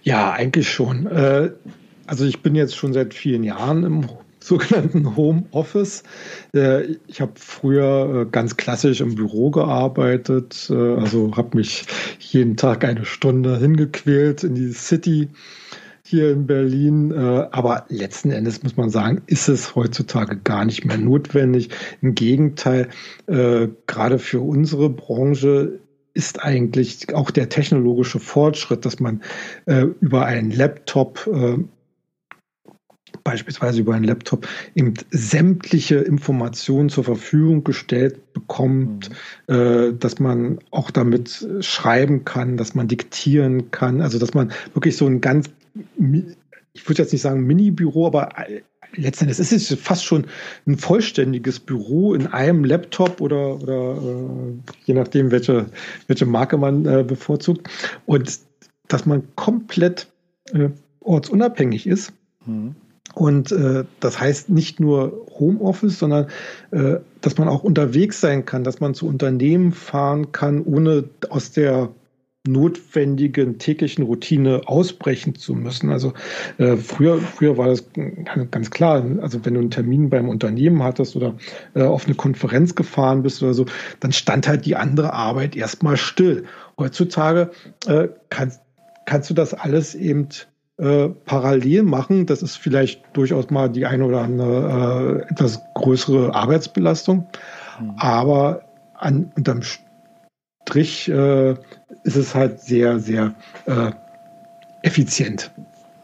Ja, 0.02 0.32
eigentlich 0.32 0.70
schon. 0.70 1.06
Äh, 1.06 1.50
also 2.06 2.24
ich 2.24 2.42
bin 2.42 2.54
jetzt 2.54 2.76
schon 2.76 2.92
seit 2.92 3.14
vielen 3.14 3.42
Jahren 3.42 3.84
im 3.84 4.06
sogenannten 4.40 5.16
Homeoffice. 5.16 6.04
Äh, 6.54 6.96
ich 7.06 7.20
habe 7.20 7.32
früher 7.36 8.22
äh, 8.22 8.30
ganz 8.30 8.56
klassisch 8.56 9.00
im 9.00 9.14
Büro 9.14 9.50
gearbeitet, 9.50 10.70
also 10.70 11.36
habe 11.36 11.56
mich 11.56 11.84
jeden 12.20 12.56
Tag 12.56 12.84
eine 12.84 13.04
Stunde 13.04 13.58
hingequält 13.58 14.44
in 14.44 14.54
die 14.54 14.72
City 14.72 15.28
hier 16.08 16.32
in 16.32 16.46
Berlin. 16.46 17.10
Äh, 17.12 17.48
aber 17.50 17.84
letzten 17.88 18.30
Endes 18.30 18.62
muss 18.62 18.76
man 18.76 18.90
sagen, 18.90 19.22
ist 19.26 19.48
es 19.48 19.74
heutzutage 19.74 20.36
gar 20.36 20.64
nicht 20.64 20.84
mehr 20.84 20.98
notwendig. 20.98 21.70
Im 22.00 22.14
Gegenteil, 22.14 22.88
äh, 23.26 23.68
gerade 23.86 24.18
für 24.18 24.40
unsere 24.40 24.90
Branche 24.90 25.80
ist 26.14 26.42
eigentlich 26.42 27.14
auch 27.14 27.30
der 27.30 27.48
technologische 27.48 28.18
Fortschritt, 28.18 28.84
dass 28.84 28.98
man 28.98 29.22
äh, 29.66 29.86
über 30.00 30.24
einen 30.26 30.50
Laptop 30.50 31.28
beispielsweise 33.24 33.80
über 33.80 33.94
einen 33.94 34.04
Laptop 34.04 34.48
eben 34.74 34.94
sämtliche 35.10 35.96
Informationen 35.96 36.88
zur 36.88 37.04
Verfügung 37.04 37.64
gestellt 37.64 38.32
bekommt, 38.32 39.10
mhm. 39.48 39.54
äh, 39.54 39.92
dass 39.92 40.18
man 40.18 40.58
auch 40.70 40.90
damit 40.90 41.46
schreiben 41.60 42.24
kann, 42.24 42.56
dass 42.56 42.74
man 42.74 42.88
diktieren 42.88 43.70
kann, 43.70 44.00
also 44.00 44.18
dass 44.18 44.34
man 44.34 44.52
wirklich 44.72 44.96
so 44.96 45.06
ein 45.06 45.20
ganz 45.20 45.50
ich 46.72 46.88
würde 46.88 47.02
jetzt 47.02 47.12
nicht 47.12 47.22
sagen 47.22 47.46
Mini-Büro, 47.46 48.06
aber 48.06 48.30
äh, 48.38 48.62
letztendlich 48.94 49.38
ist 49.38 49.52
es 49.52 49.78
fast 49.78 50.04
schon 50.04 50.26
ein 50.66 50.76
vollständiges 50.76 51.60
Büro 51.60 52.14
in 52.14 52.26
einem 52.26 52.64
Laptop 52.64 53.20
oder, 53.20 53.60
oder 53.60 53.96
äh, 53.96 54.72
je 54.84 54.94
nachdem, 54.94 55.30
welche, 55.30 55.66
welche 56.06 56.26
Marke 56.26 56.56
man 56.56 56.86
äh, 56.86 57.04
bevorzugt. 57.04 57.68
Und 58.06 58.38
dass 58.88 59.06
man 59.06 59.22
komplett 59.36 60.08
äh, 60.52 60.70
ortsunabhängig 61.00 61.86
ist. 61.86 62.12
Mhm. 62.46 62.74
Und 63.14 63.52
äh, 63.52 63.84
das 64.00 64.20
heißt 64.20 64.48
nicht 64.50 64.80
nur 64.80 65.26
Homeoffice, 65.38 65.98
sondern 65.98 66.26
äh, 66.70 66.96
dass 67.20 67.36
man 67.38 67.48
auch 67.48 67.64
unterwegs 67.64 68.20
sein 68.20 68.44
kann, 68.44 68.64
dass 68.64 68.80
man 68.80 68.94
zu 68.94 69.06
Unternehmen 69.06 69.72
fahren 69.72 70.32
kann, 70.32 70.62
ohne 70.62 71.04
aus 71.30 71.50
der 71.50 71.88
notwendigen 72.52 73.58
täglichen 73.58 74.04
Routine 74.04 74.62
ausbrechen 74.66 75.34
zu 75.34 75.54
müssen. 75.54 75.90
Also 75.90 76.12
äh, 76.58 76.76
früher, 76.76 77.18
früher 77.18 77.56
war 77.56 77.68
das 77.68 77.84
ganz 78.50 78.70
klar, 78.70 79.04
also 79.20 79.44
wenn 79.44 79.54
du 79.54 79.60
einen 79.60 79.70
Termin 79.70 80.10
beim 80.10 80.28
Unternehmen 80.28 80.82
hattest 80.82 81.16
oder 81.16 81.34
äh, 81.74 81.82
auf 81.82 82.06
eine 82.06 82.14
Konferenz 82.14 82.74
gefahren 82.74 83.22
bist 83.22 83.42
oder 83.42 83.54
so, 83.54 83.66
dann 84.00 84.12
stand 84.12 84.48
halt 84.48 84.66
die 84.66 84.76
andere 84.76 85.12
Arbeit 85.12 85.56
erstmal 85.56 85.96
still. 85.96 86.44
Heutzutage 86.78 87.50
äh, 87.86 88.08
kannst, 88.30 88.60
kannst 89.04 89.30
du 89.30 89.34
das 89.34 89.54
alles 89.54 89.94
eben 89.94 90.28
äh, 90.78 91.08
parallel 91.08 91.82
machen. 91.82 92.26
Das 92.26 92.42
ist 92.42 92.56
vielleicht 92.56 93.02
durchaus 93.12 93.50
mal 93.50 93.68
die 93.68 93.86
eine 93.86 94.04
oder 94.04 94.22
andere 94.22 95.24
äh, 95.26 95.32
etwas 95.32 95.60
größere 95.74 96.34
Arbeitsbelastung. 96.34 97.26
Mhm. 97.80 97.94
Aber 97.96 98.62
an, 98.94 99.32
unterm 99.36 99.62
Strich 100.68 101.08
äh, 101.08 101.54
ist 102.02 102.16
es 102.16 102.34
halt 102.34 102.60
sehr, 102.60 102.98
sehr 102.98 103.34
äh, 103.66 103.90
effizient. 104.82 105.50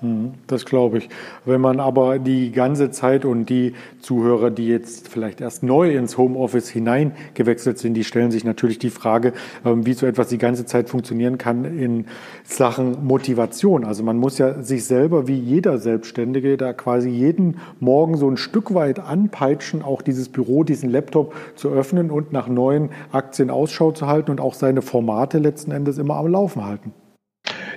Mhm, 0.01 0.35
das 0.47 0.65
glaube 0.65 0.99
ich. 0.99 1.09
Wenn 1.45 1.61
man 1.61 1.81
aber 1.81 2.19
die 2.19 2.53
ganze 2.53 2.91
Zeit 2.91 3.25
und 3.25 3.49
die 3.49 3.75
Zuhörer, 4.01 4.51
die 4.51 4.67
jetzt 4.67 5.09
vielleicht 5.09 5.41
erst 5.41 5.63
neu 5.63 5.97
ins 5.97 6.19
Homeoffice 6.19 6.69
hineingewechselt 6.69 7.79
sind, 7.79 7.95
die 7.95 8.05
stellen 8.05 8.31
sich 8.31 8.45
natürlich 8.45 8.79
die 8.79 8.91
Frage, 8.91 9.33
ähm, 9.65 9.87
wie 9.87 9.95
so 9.95 10.07
etwas 10.07 10.29
die 10.29 10.39
ganze 10.39 10.67
Zeit 10.67 10.89
funktionieren 10.89 11.39
kann 11.39 11.65
in 11.65 12.07
Sachen 12.43 13.07
Motivation. 13.07 13.85
Also 13.85 14.03
man 14.03 14.19
muss 14.19 14.39
ja 14.39 14.63
sich 14.63 14.85
selber 14.85 15.27
wie 15.27 15.39
jeder 15.39 15.79
Selbstständige 15.79 16.57
da 16.57 16.73
quasi 16.73 17.09
jeden 17.09 17.59
Morgen 17.81 18.17
so 18.17 18.29
ein 18.29 18.37
Stück 18.37 18.75
weit 18.75 18.99
anpeitschen, 18.99 19.83
auch 19.83 20.03
dieses 20.03 20.29
Büro, 20.29 20.65
diesen 20.65 20.91
Laptop 20.91 21.35
zu 21.55 21.71
öffnen 21.71 22.11
und 22.11 22.33
nach 22.33 22.49
neuen 22.49 22.91
Aktien 23.13 23.49
Ausschau 23.49 23.93
zu 23.93 24.07
halten 24.07 24.31
und 24.33 24.41
auch 24.41 24.55
seine 24.55 24.83
Formate 24.83 25.39
letzten 25.39 25.71
Endes 25.71 25.99
immer 25.99 26.17
am 26.17 26.27
Laufen 26.27 26.65
halten. 26.65 26.93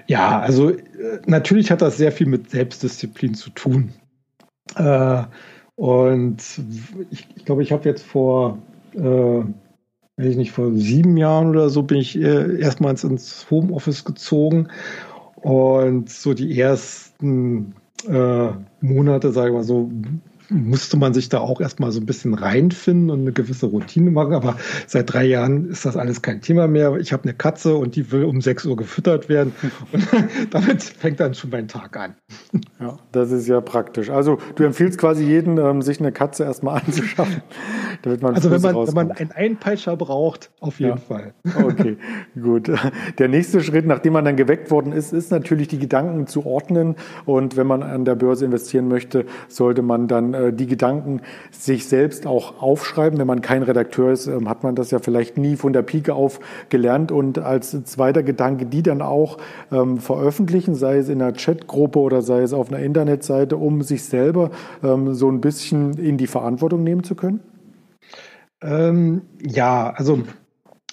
Ja, 0.08 0.39
also 0.39 0.72
äh, 0.72 0.78
natürlich 1.26 1.70
hat 1.70 1.82
das 1.82 1.98
sehr 1.98 2.12
viel 2.12 2.28
mit 2.28 2.50
Selbstdisziplin 2.50 3.36
zu 3.36 3.50
tun. 3.52 3.93
Äh, 4.76 5.24
und 5.76 6.41
ich, 7.12 7.28
ich 7.36 7.46
glaube, 7.46 7.62
ich 7.62 7.72
habe 7.72 7.88
jetzt 7.88 8.04
vor, 8.04 8.58
äh, 8.93 9.00
weiß 9.00 9.46
ich 10.17 10.38
nicht, 10.38 10.52
vor 10.52 10.72
sieben 10.74 11.17
Jahren 11.17 11.50
oder 11.50 11.70
so 11.70 11.84
bin 11.84 11.98
ich 11.98 12.17
äh, 12.17 12.60
erstmals 12.60 13.04
ins 13.04 13.46
Homeoffice 13.52 14.04
gezogen. 14.04 14.70
Und 15.36 16.10
so 16.10 16.34
die 16.34 16.60
ersten 16.60 17.76
äh, 18.08 18.50
Monate, 18.82 19.32
sage 19.32 19.50
ich 19.50 19.54
mal 19.54 19.63
so, 19.63 19.91
musste 20.49 20.97
man 20.97 21.13
sich 21.13 21.29
da 21.29 21.39
auch 21.39 21.60
erstmal 21.62 21.91
so 21.91 21.99
ein 21.99 22.05
bisschen 22.05 22.33
reinfinden 22.33 23.10
und 23.10 23.21
eine 23.21 23.31
gewisse 23.33 23.67
Routine 23.67 24.12
machen. 24.12 24.33
Aber 24.33 24.57
seit 24.86 25.12
drei 25.12 25.25
Jahren 25.25 25.69
ist 25.69 25.86
das 25.86 25.97
alles 25.97 26.21
kein 26.21 26.41
Thema 26.41 26.67
mehr. 26.67 26.95
Ich 26.97 27.13
habe 27.13 27.23
eine 27.23 27.33
Katze 27.33 27.75
und 27.75 27.95
die 27.95 28.12
will 28.12 28.23
um 28.23 28.41
sechs 28.41 28.65
Uhr 28.65 28.75
gefüttert 28.75 29.29
werden. 29.29 29.53
Und 29.91 30.07
damit 30.51 30.83
fängt 30.83 31.19
dann 31.19 31.33
schon 31.33 31.49
mein 31.49 31.67
Tag 31.67 31.95
an. 31.97 32.15
Ja, 32.79 32.97
das 33.12 33.31
ist 33.31 33.47
ja 33.47 33.62
praktisch. 33.62 34.10
Also 34.10 34.38
du 34.55 34.63
empfiehlst 34.63 34.97
quasi 34.97 35.23
jeden, 35.23 35.57
ähm, 35.57 35.81
sich 35.81 35.99
eine 35.99 36.12
Katze 36.12 36.43
erstmal 36.43 36.81
anzuschaffen. 36.86 37.41
Damit 38.01 38.21
man 38.21 38.36
also 38.36 38.51
wenn 38.51 38.62
man, 38.62 38.75
wenn 38.75 38.93
man 38.93 39.12
einen 39.12 39.31
Einpeitscher 39.31 39.95
braucht, 39.95 40.51
auf 40.60 40.79
jeden 40.79 40.91
ja. 40.91 40.97
Fall. 40.97 41.33
Okay, 41.63 41.97
gut. 42.41 42.71
Der 43.17 43.27
nächste 43.27 43.62
Schritt, 43.62 43.86
nachdem 43.86 44.13
man 44.13 44.25
dann 44.25 44.36
geweckt 44.36 44.71
worden 44.71 44.91
ist, 44.91 45.13
ist 45.13 45.31
natürlich 45.31 45.67
die 45.67 45.79
Gedanken 45.79 46.27
zu 46.27 46.45
ordnen. 46.45 46.95
Und 47.25 47.57
wenn 47.57 47.67
man 47.67 47.83
an 47.83 48.05
der 48.05 48.15
Börse 48.15 48.45
investieren 48.45 48.88
möchte, 48.88 49.25
sollte 49.47 49.81
man 49.81 50.07
dann 50.07 50.33
äh, 50.38 50.54
die 50.54 50.67
Gedanken 50.67 51.21
sich 51.52 51.88
selbst 51.88 52.28
auch 52.28 52.62
aufschreiben. 52.62 53.19
Wenn 53.19 53.28
man 53.28 53.41
kein 53.41 53.63
Redakteur 53.63 54.12
ist, 54.12 54.28
ähm, 54.28 54.50
hat 54.50 54.63
man 54.63 54.76
das 54.76 54.91
ja 54.91 55.00
vielleicht 55.00 55.38
nie 55.38 55.56
von 55.56 55.73
der 55.73 55.82
Pike 55.82 56.13
auf 56.13 56.39
gelernt. 56.69 57.12
Und 57.12 57.39
als 57.39 57.71
zweiter 57.86 58.23
Gedanke, 58.23 58.65
die 58.65 58.84
dann 58.84 59.02
auch 59.02 59.38
ähm, 59.71 59.97
veröffentlichen, 59.97 60.76
sei 60.76 60.97
es 60.97 61.10
in 61.10 61.21
einer 61.21 61.34
Chatgruppe 61.34 62.00
oder 62.00 62.21
sei 62.21 62.41
es 62.41 62.54
auf 62.54 62.71
einer 62.71 62.80
Internetseite, 62.80 63.58
um 63.58 63.82
sich 63.82 64.04
selber 64.04 64.52
ähm, 64.84 65.13
so 65.13 65.30
ein 65.30 65.41
bisschen 65.41 65.97
in 65.97 66.17
die 66.17 66.28
Verantwortung 66.28 66.84
nehmen 66.84 67.04
zu 67.04 67.15
können? 67.15 67.39
Ähm, 68.62 69.21
ja, 69.41 69.93
also 69.95 70.23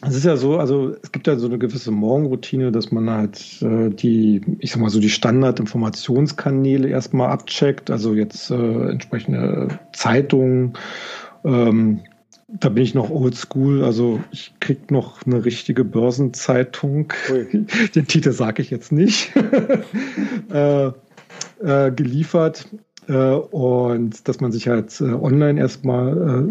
es 0.06 0.16
ist 0.16 0.24
ja 0.24 0.36
so, 0.36 0.58
also 0.58 0.94
es 1.02 1.12
gibt 1.12 1.26
ja 1.26 1.36
so 1.36 1.46
eine 1.46 1.58
gewisse 1.58 1.90
Morgenroutine, 1.90 2.72
dass 2.72 2.92
man 2.92 3.10
halt 3.10 3.62
äh, 3.62 3.90
die, 3.90 4.40
ich 4.58 4.72
sag 4.72 4.80
mal 4.80 4.90
so 4.90 5.00
die 5.00 5.10
Standardinformationskanäle 5.10 6.88
erstmal 6.88 7.30
abcheckt, 7.30 7.90
also 7.90 8.14
jetzt 8.14 8.50
äh, 8.50 8.90
entsprechende 8.90 9.78
Zeitungen, 9.92 10.74
ähm, 11.44 12.00
da 12.48 12.68
bin 12.68 12.84
ich 12.84 12.94
noch 12.94 13.10
oldschool. 13.10 13.84
Also 13.84 14.20
ich 14.30 14.54
krieg 14.60 14.90
noch 14.90 15.26
eine 15.26 15.44
richtige 15.44 15.84
Börsenzeitung. 15.84 17.12
Ui. 17.30 17.66
Den 17.94 18.06
Titel 18.06 18.32
sage 18.32 18.62
ich 18.62 18.70
jetzt 18.70 18.92
nicht. 18.92 19.32
äh, 20.52 20.86
äh, 20.86 21.90
geliefert. 21.90 22.68
Äh, 23.08 23.12
und 23.12 24.28
dass 24.28 24.40
man 24.40 24.52
sich 24.52 24.68
halt 24.68 25.00
äh, 25.00 25.04
online 25.04 25.60
erstmal 25.60 26.48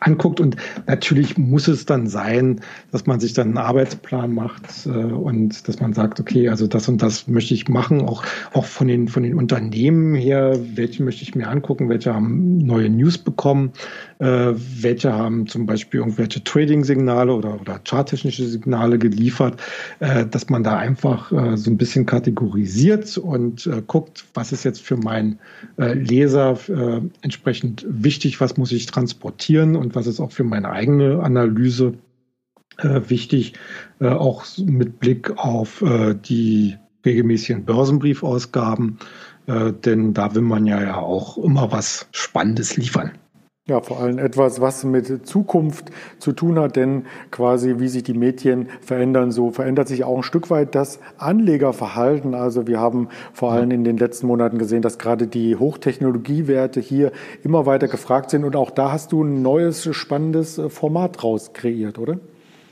anguckt. 0.00 0.40
Und 0.40 0.56
natürlich 0.86 1.38
muss 1.38 1.68
es 1.68 1.86
dann 1.86 2.06
sein, 2.06 2.60
dass 2.92 3.06
man 3.06 3.20
sich 3.20 3.32
dann 3.32 3.48
einen 3.48 3.58
Arbeitsplan 3.58 4.34
macht 4.34 4.86
äh, 4.86 4.90
und 4.90 5.68
dass 5.68 5.80
man 5.80 5.92
sagt, 5.92 6.20
okay, 6.20 6.48
also 6.48 6.66
das 6.66 6.88
und 6.88 7.02
das 7.02 7.28
möchte 7.28 7.54
ich 7.54 7.68
machen, 7.68 8.02
auch, 8.02 8.24
auch 8.52 8.64
von, 8.64 8.88
den, 8.88 9.08
von 9.08 9.22
den 9.22 9.34
Unternehmen 9.34 10.14
her, 10.14 10.58
welche 10.74 11.02
möchte 11.02 11.22
ich 11.22 11.34
mir 11.34 11.48
angucken, 11.48 11.88
welche 11.88 12.14
haben 12.14 12.58
neue 12.58 12.90
News 12.90 13.18
bekommen, 13.18 13.72
äh, 14.18 14.52
welche 14.54 15.12
haben 15.12 15.46
zum 15.46 15.66
Beispiel 15.66 16.00
irgendwelche 16.00 16.42
Trading-Signale 16.42 17.32
oder, 17.32 17.60
oder 17.60 17.80
charttechnische 17.84 18.46
Signale 18.46 18.98
geliefert, 18.98 19.60
äh, 20.00 20.26
dass 20.26 20.48
man 20.48 20.62
da 20.62 20.76
einfach 20.76 21.32
äh, 21.32 21.56
so 21.56 21.70
ein 21.70 21.76
bisschen 21.76 22.06
kategorisiert 22.06 23.16
und 23.18 23.66
äh, 23.66 23.82
guckt, 23.86 24.24
was 24.34 24.52
ist 24.52 24.64
jetzt 24.64 24.82
für 24.82 24.96
meinen 24.96 25.38
äh, 25.78 25.94
Leser 25.94 26.58
entsprechend 27.22 27.84
wichtig, 27.88 28.40
was 28.40 28.56
muss 28.56 28.72
ich 28.72 28.86
transportieren 28.86 29.67
und 29.76 29.94
was 29.94 30.06
ist 30.06 30.20
auch 30.20 30.32
für 30.32 30.44
meine 30.44 30.70
eigene 30.70 31.22
Analyse 31.22 31.94
wichtig, 32.80 33.54
auch 34.00 34.44
mit 34.64 35.00
Blick 35.00 35.36
auf 35.36 35.82
die 36.28 36.76
regelmäßigen 37.04 37.64
Börsenbriefausgaben, 37.64 38.98
denn 39.48 40.14
da 40.14 40.34
will 40.34 40.42
man 40.42 40.64
ja, 40.66 40.80
ja 40.80 40.96
auch 40.96 41.38
immer 41.38 41.72
was 41.72 42.06
Spannendes 42.12 42.76
liefern. 42.76 43.12
Ja, 43.68 43.82
vor 43.82 44.00
allem 44.00 44.18
etwas, 44.18 44.62
was 44.62 44.82
mit 44.84 45.26
Zukunft 45.26 45.90
zu 46.18 46.32
tun 46.32 46.58
hat, 46.58 46.76
denn 46.76 47.04
quasi 47.30 47.74
wie 47.78 47.88
sich 47.88 48.02
die 48.02 48.14
Medien 48.14 48.70
verändern, 48.80 49.30
so 49.30 49.50
verändert 49.50 49.88
sich 49.88 50.04
auch 50.04 50.16
ein 50.16 50.22
Stück 50.22 50.48
weit 50.48 50.74
das 50.74 51.00
Anlegerverhalten. 51.18 52.34
Also 52.34 52.66
wir 52.66 52.80
haben 52.80 53.08
vor 53.34 53.52
allem 53.52 53.70
in 53.70 53.84
den 53.84 53.98
letzten 53.98 54.26
Monaten 54.26 54.56
gesehen, 54.56 54.80
dass 54.80 54.96
gerade 54.98 55.26
die 55.26 55.54
Hochtechnologiewerte 55.56 56.80
hier 56.80 57.12
immer 57.44 57.66
weiter 57.66 57.88
gefragt 57.88 58.30
sind 58.30 58.44
und 58.44 58.56
auch 58.56 58.70
da 58.70 58.90
hast 58.90 59.12
du 59.12 59.22
ein 59.22 59.42
neues, 59.42 59.86
spannendes 59.94 60.58
Format 60.70 61.22
raus 61.22 61.52
kreiert, 61.52 61.98
oder? 61.98 62.16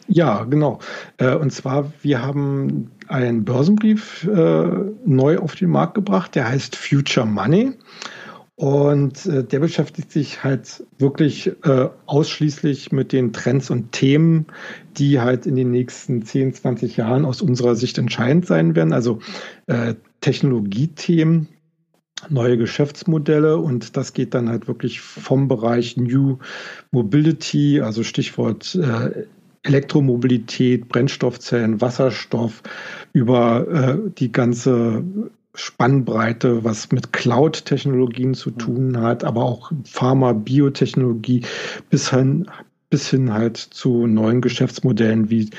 Ja, 0.08 0.44
genau. 0.44 0.78
Äh, 1.18 1.34
und 1.34 1.52
zwar, 1.52 1.92
wir 2.00 2.22
haben 2.22 2.90
einen 3.06 3.44
Börsenbrief 3.44 4.26
äh, 4.26 4.66
neu 5.04 5.38
auf 5.40 5.56
den 5.56 5.68
Markt 5.68 5.94
gebracht, 5.94 6.34
der 6.34 6.48
heißt 6.48 6.74
Future 6.74 7.26
Money. 7.26 7.74
Und 8.56 9.26
äh, 9.26 9.44
der 9.44 9.60
beschäftigt 9.60 10.10
sich 10.10 10.42
halt 10.42 10.82
wirklich 10.98 11.52
äh, 11.64 11.90
ausschließlich 12.06 12.90
mit 12.90 13.12
den 13.12 13.34
Trends 13.34 13.68
und 13.68 13.92
Themen, 13.92 14.46
die 14.96 15.20
halt 15.20 15.44
in 15.44 15.56
den 15.56 15.70
nächsten 15.70 16.22
10, 16.22 16.54
20 16.54 16.96
Jahren 16.96 17.26
aus 17.26 17.42
unserer 17.42 17.76
Sicht 17.76 17.98
entscheidend 17.98 18.46
sein 18.46 18.74
werden. 18.74 18.94
Also 18.94 19.18
äh, 19.66 19.94
Technologiethemen, 20.22 21.48
neue 22.30 22.56
Geschäftsmodelle 22.56 23.58
und 23.58 23.94
das 23.98 24.14
geht 24.14 24.32
dann 24.32 24.48
halt 24.48 24.68
wirklich 24.68 25.02
vom 25.02 25.48
Bereich 25.48 25.98
New 25.98 26.38
Mobility, 26.92 27.82
also 27.82 28.02
Stichwort 28.02 28.74
äh, 28.74 29.26
Elektromobilität, 29.64 30.88
Brennstoffzellen, 30.88 31.80
Wasserstoff, 31.80 32.62
über 33.12 33.68
äh, 33.68 34.10
die 34.16 34.32
ganze 34.32 35.04
Spannbreite, 35.56 36.62
was 36.64 36.92
mit 36.92 37.12
Cloud-Technologien 37.12 38.34
zu 38.34 38.50
tun 38.50 39.00
hat, 39.00 39.24
aber 39.24 39.44
auch 39.44 39.72
Pharma, 39.84 40.32
Biotechnologie 40.32 41.42
bis 41.90 42.10
hin, 42.10 42.48
bis 42.90 43.10
hin 43.10 43.32
halt 43.32 43.56
zu 43.56 44.06
neuen 44.06 44.40
Geschäftsmodellen 44.40 45.30
wie 45.30 45.50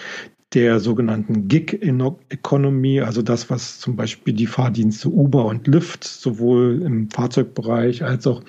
der 0.53 0.79
sogenannten 0.79 1.47
Gig 1.49 1.81
Economy, 2.29 3.01
also 3.01 3.21
das, 3.21 3.49
was 3.49 3.79
zum 3.79 3.95
Beispiel 3.95 4.33
die 4.33 4.47
Fahrdienste 4.47 5.09
Uber 5.09 5.45
und 5.45 5.67
Lyft 5.67 6.05
sowohl 6.05 6.81
im 6.83 7.09
Fahrzeugbereich 7.09 8.03
als 8.03 8.25
auch 8.27 8.43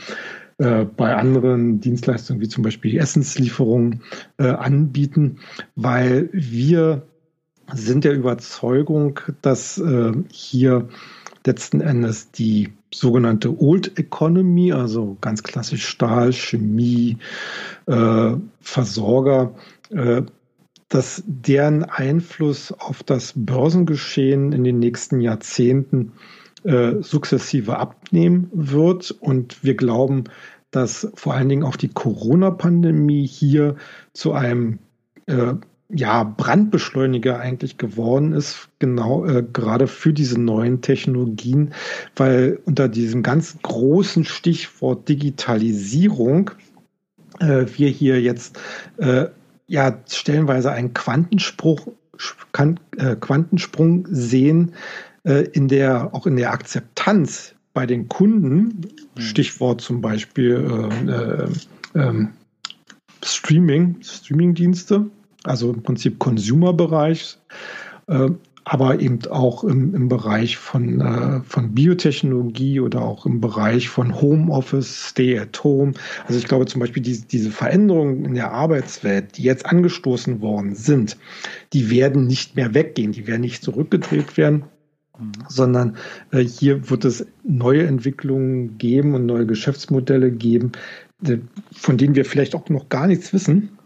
äh, 0.59 0.85
bei 0.85 1.17
anderen 1.17 1.81
Dienstleistungen 1.81 2.41
wie 2.41 2.49
zum 2.49 2.63
Beispiel 2.63 2.93
die 2.93 2.99
Essenslieferung 2.99 4.01
äh, 4.39 4.49
anbieten, 4.49 5.39
weil 5.75 6.29
wir 6.33 7.03
sind 7.75 8.05
der 8.05 8.15
Überzeugung, 8.15 9.21
dass 9.43 9.79
äh, 9.79 10.13
hier 10.31 10.89
letzten 11.49 11.81
Endes 11.81 12.31
die 12.31 12.75
sogenannte 12.93 13.61
Old 13.61 13.99
Economy, 13.99 14.73
also 14.73 15.17
ganz 15.21 15.43
klassisch 15.43 15.87
Stahl, 15.87 16.33
Chemie, 16.33 17.17
äh, 17.87 18.35
Versorger, 18.61 19.55
äh, 19.91 20.23
dass 20.89 21.23
deren 21.27 21.85
Einfluss 21.85 22.73
auf 22.73 23.03
das 23.03 23.33
Börsengeschehen 23.35 24.53
in 24.53 24.63
den 24.63 24.79
nächsten 24.79 25.21
Jahrzehnten 25.21 26.13
äh, 26.65 26.97
sukzessive 27.01 27.79
abnehmen 27.79 28.51
wird. 28.53 29.11
Und 29.11 29.65
wir 29.65 29.75
glauben, 29.75 30.25
dass 30.71 31.11
vor 31.15 31.35
allen 31.35 31.49
Dingen 31.49 31.65
auch 31.65 31.77
die 31.77 31.89
Corona-Pandemie 31.89 33.27
hier 33.27 33.77
zu 34.13 34.33
einem 34.33 34.79
äh, 35.27 35.55
ja, 35.91 36.23
Brandbeschleuniger 36.23 37.41
eigentlich 37.41 37.79
geworden 37.79 38.33
ist, 38.33 38.69
genau 38.79 39.25
äh, 39.25 39.43
gerade 39.43 39.87
für 39.87 40.13
diese 40.13 40.39
neuen 40.39 40.83
Technologien, 40.83 41.73
weil 42.15 42.61
unter 42.67 42.89
diesem 42.89 43.23
ganz 43.23 43.57
großen 43.63 44.25
Stichwort 44.25 45.09
Digitalisierung 45.09 46.51
äh, 47.41 47.65
wir 47.75 47.89
hier 47.89 48.21
jetzt 48.21 48.59
äh, 48.99 49.27
ja 49.67 49.99
stellenweise 50.09 50.73
einen 50.73 50.93
Quantensprung, 50.93 51.81
äh, 52.53 53.17
Quantensprung 53.17 54.07
sehen 54.11 54.75
äh, 55.25 55.45
in 55.53 55.69
der 55.69 56.15
auch 56.15 56.27
in 56.27 56.37
der 56.37 56.53
Akzeptanz 56.53 57.55
bei 57.73 57.87
den 57.87 58.09
Kunden, 58.09 58.83
mhm. 59.15 59.21
Stichwort 59.21 59.81
zum 59.81 60.03
Beispiel 60.03 60.91
äh, 61.07 61.99
ähm, 61.99 62.31
Streaming, 63.25 63.97
Streamingdienste 64.03 65.11
also 65.45 65.73
im 65.73 65.83
Prinzip 65.83 66.19
Consumer-Bereich, 66.19 67.39
äh, 68.07 68.31
aber 68.65 69.01
eben 69.01 69.21
auch 69.31 69.65
im, 69.65 69.95
im 69.95 70.09
Bereich 70.09 70.59
von, 70.59 71.01
äh, 71.01 71.41
von 71.43 71.75
Biotechnologie 71.75 72.81
oder 72.81 73.01
auch 73.01 73.25
im 73.25 73.41
Bereich 73.41 73.89
von 73.89 74.21
Homeoffice, 74.21 75.09
Stay 75.09 75.39
at 75.39 75.65
Home. 75.65 75.95
Also 76.27 76.39
ich 76.39 76.47
glaube 76.47 76.67
zum 76.67 76.81
Beispiel 76.81 77.03
diese, 77.03 77.25
diese 77.27 77.51
Veränderungen 77.51 78.27
in 78.27 78.35
der 78.35 78.53
Arbeitswelt, 78.53 79.39
die 79.39 79.43
jetzt 79.43 79.65
angestoßen 79.65 80.43
worden 80.43 80.75
sind, 80.75 81.17
die 81.73 81.89
werden 81.89 82.27
nicht 82.27 82.57
mehr 82.57 82.75
weggehen, 82.75 83.13
die 83.13 83.27
werden 83.27 83.41
nicht 83.41 83.63
zurückgedreht 83.63 84.37
werden 84.37 84.65
sondern 85.49 85.97
äh, 86.31 86.45
hier 86.45 86.91
wird 86.91 87.05
es 87.05 87.27
neue 87.43 87.87
Entwicklungen 87.87 88.79
geben 88.79 89.15
und 89.15 89.27
neue 89.27 89.47
Geschäftsmodelle 89.47 90.31
geben, 90.31 90.73
äh, 91.25 91.39
von 91.73 91.97
denen 91.97 92.15
wir 92.15 92.25
vielleicht 92.25 92.55
auch 92.55 92.69
noch 92.69 92.89
gar 92.89 93.07
nichts 93.07 93.33
wissen, 93.33 93.78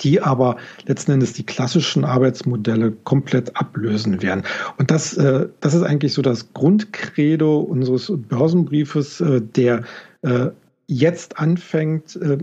die 0.00 0.20
aber 0.20 0.56
letzten 0.86 1.12
Endes 1.12 1.34
die 1.34 1.46
klassischen 1.46 2.04
Arbeitsmodelle 2.04 2.92
komplett 3.04 3.56
ablösen 3.56 4.22
werden. 4.22 4.42
Und 4.76 4.90
das, 4.90 5.16
äh, 5.16 5.48
das 5.60 5.74
ist 5.74 5.82
eigentlich 5.82 6.14
so 6.14 6.22
das 6.22 6.52
Grundcredo 6.52 7.60
unseres 7.60 8.12
Börsenbriefes, 8.14 9.20
äh, 9.20 9.40
der 9.40 9.84
äh, 10.22 10.48
jetzt 10.88 11.38
anfängt, 11.38 12.16
äh, 12.16 12.38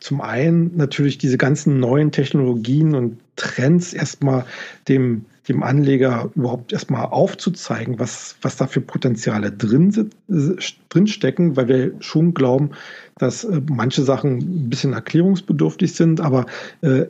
zum 0.00 0.20
einen 0.20 0.76
natürlich 0.76 1.18
diese 1.18 1.38
ganzen 1.38 1.78
neuen 1.78 2.10
Technologien 2.10 2.94
und 2.94 3.18
Trends 3.36 3.92
erstmal 3.92 4.44
dem, 4.88 5.26
dem 5.50 5.62
Anleger 5.62 6.30
überhaupt 6.34 6.72
erstmal 6.72 7.06
aufzuzeigen, 7.06 7.98
was, 7.98 8.36
was 8.40 8.56
da 8.56 8.66
für 8.66 8.80
Potenziale 8.80 9.50
drin, 9.50 10.10
drin 10.88 11.06
weil 11.56 11.68
wir 11.68 11.92
schon 12.00 12.34
glauben, 12.34 12.70
dass 13.18 13.44
äh, 13.44 13.60
manche 13.68 14.02
Sachen 14.02 14.38
ein 14.38 14.70
bisschen 14.70 14.92
erklärungsbedürftig 14.92 15.94
sind, 15.94 16.20
aber 16.20 16.46
äh, 16.82 17.06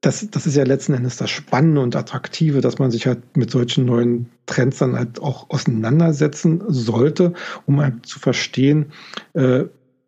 das, 0.00 0.28
das 0.30 0.46
ist 0.46 0.56
ja 0.56 0.64
letzten 0.64 0.92
Endes 0.94 1.16
das 1.16 1.30
Spannende 1.30 1.80
und 1.80 1.96
Attraktive, 1.96 2.60
dass 2.60 2.78
man 2.78 2.90
sich 2.90 3.06
halt 3.06 3.36
mit 3.36 3.50
solchen 3.50 3.86
neuen 3.86 4.28
Trends 4.46 4.78
dann 4.78 4.96
halt 4.96 5.20
auch 5.20 5.48
auseinandersetzen 5.50 6.62
sollte, 6.68 7.32
um 7.66 7.80
halt 7.80 8.04
zu 8.04 8.18
verstehen, 8.18 8.92
äh, 9.32 9.64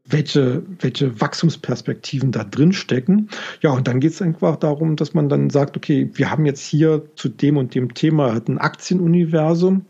welche, 0.09 0.63
welche 0.81 1.21
Wachstumsperspektiven 1.21 2.33
da 2.33 2.45
drin 2.45 2.73
stecken. 2.73 3.29
Ja, 3.61 3.71
und 3.71 3.89
dann 3.89 4.01
geht 4.01 4.13
es 4.13 4.23
einfach 4.23 4.57
darum, 4.57 4.97
dass 4.97 5.15
man 5.15 5.29
dann 5.29 5.51
sagt, 5.51 5.77
okay, 5.77 6.11
wir 6.15 6.31
haben 6.31 6.47
jetzt 6.47 6.65
hier 6.65 7.03
zu 7.17 7.29
dem 7.29 7.57
und 7.57 7.75
dem 7.75 7.95
Thema 7.95 8.33
halt 8.33 8.49
ein 8.49 8.59
Aktienuniversum, 8.59 9.85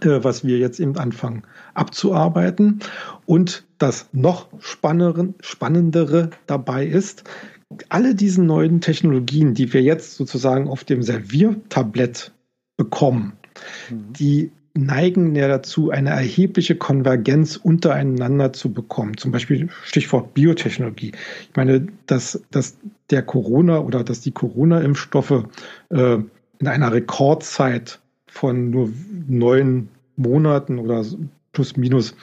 äh, 0.00 0.18
was 0.22 0.44
wir 0.44 0.58
jetzt 0.58 0.80
eben 0.80 0.96
anfangen 0.96 1.42
abzuarbeiten. 1.74 2.80
Und 3.24 3.64
das 3.78 4.08
noch 4.12 4.48
spannendere 4.60 6.30
dabei 6.46 6.86
ist, 6.86 7.24
alle 7.88 8.14
diese 8.14 8.42
neuen 8.42 8.80
Technologien, 8.80 9.54
die 9.54 9.72
wir 9.72 9.82
jetzt 9.82 10.16
sozusagen 10.16 10.68
auf 10.68 10.84
dem 10.84 11.02
Serviertablett 11.02 12.32
bekommen, 12.76 13.32
mhm. 13.90 14.12
die 14.12 14.50
neigen 14.76 15.34
ja 15.34 15.48
dazu, 15.48 15.90
eine 15.90 16.10
erhebliche 16.10 16.76
Konvergenz 16.76 17.56
untereinander 17.56 18.52
zu 18.52 18.72
bekommen. 18.72 19.16
Zum 19.16 19.32
Beispiel 19.32 19.68
Stichwort 19.84 20.34
Biotechnologie. 20.34 21.12
Ich 21.50 21.56
meine, 21.56 21.86
dass, 22.06 22.42
dass 22.50 22.76
der 23.10 23.22
Corona 23.22 23.80
oder 23.80 24.04
dass 24.04 24.20
die 24.20 24.32
Corona-Impfstoffe 24.32 25.44
äh, 25.90 26.18
in 26.58 26.68
einer 26.68 26.92
Rekordzeit 26.92 28.00
von 28.26 28.70
nur 28.70 28.90
neun 29.28 29.88
Monaten 30.16 30.78
oder 30.78 31.04
plus 31.52 31.76
minus 31.76 32.14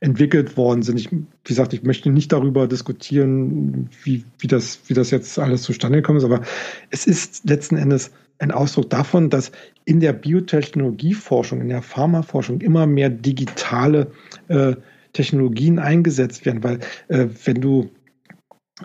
entwickelt 0.00 0.56
worden 0.56 0.82
sind. 0.82 0.98
Ich, 0.98 1.12
wie 1.12 1.24
gesagt, 1.44 1.72
ich 1.72 1.84
möchte 1.84 2.10
nicht 2.10 2.32
darüber 2.32 2.66
diskutieren, 2.66 3.88
wie, 4.02 4.24
wie, 4.38 4.48
das, 4.48 4.80
wie 4.86 4.94
das 4.94 5.12
jetzt 5.12 5.38
alles 5.38 5.62
zustande 5.62 5.98
gekommen 5.98 6.18
ist, 6.18 6.24
aber 6.24 6.40
es 6.90 7.06
ist 7.06 7.48
letzten 7.48 7.76
Endes 7.76 8.10
ein 8.40 8.50
Ausdruck 8.50 8.90
davon, 8.90 9.30
dass 9.30 9.52
in 9.84 10.00
der 10.00 10.12
Biotechnologieforschung, 10.12 11.60
in 11.60 11.68
der 11.68 11.82
Pharmaforschung 11.82 12.60
immer 12.60 12.86
mehr 12.86 13.10
digitale 13.10 14.10
äh, 14.48 14.74
Technologien 15.12 15.78
eingesetzt 15.78 16.46
werden, 16.46 16.62
weil 16.62 16.80
äh, 17.08 17.28
wenn 17.44 17.60
du 17.60 17.90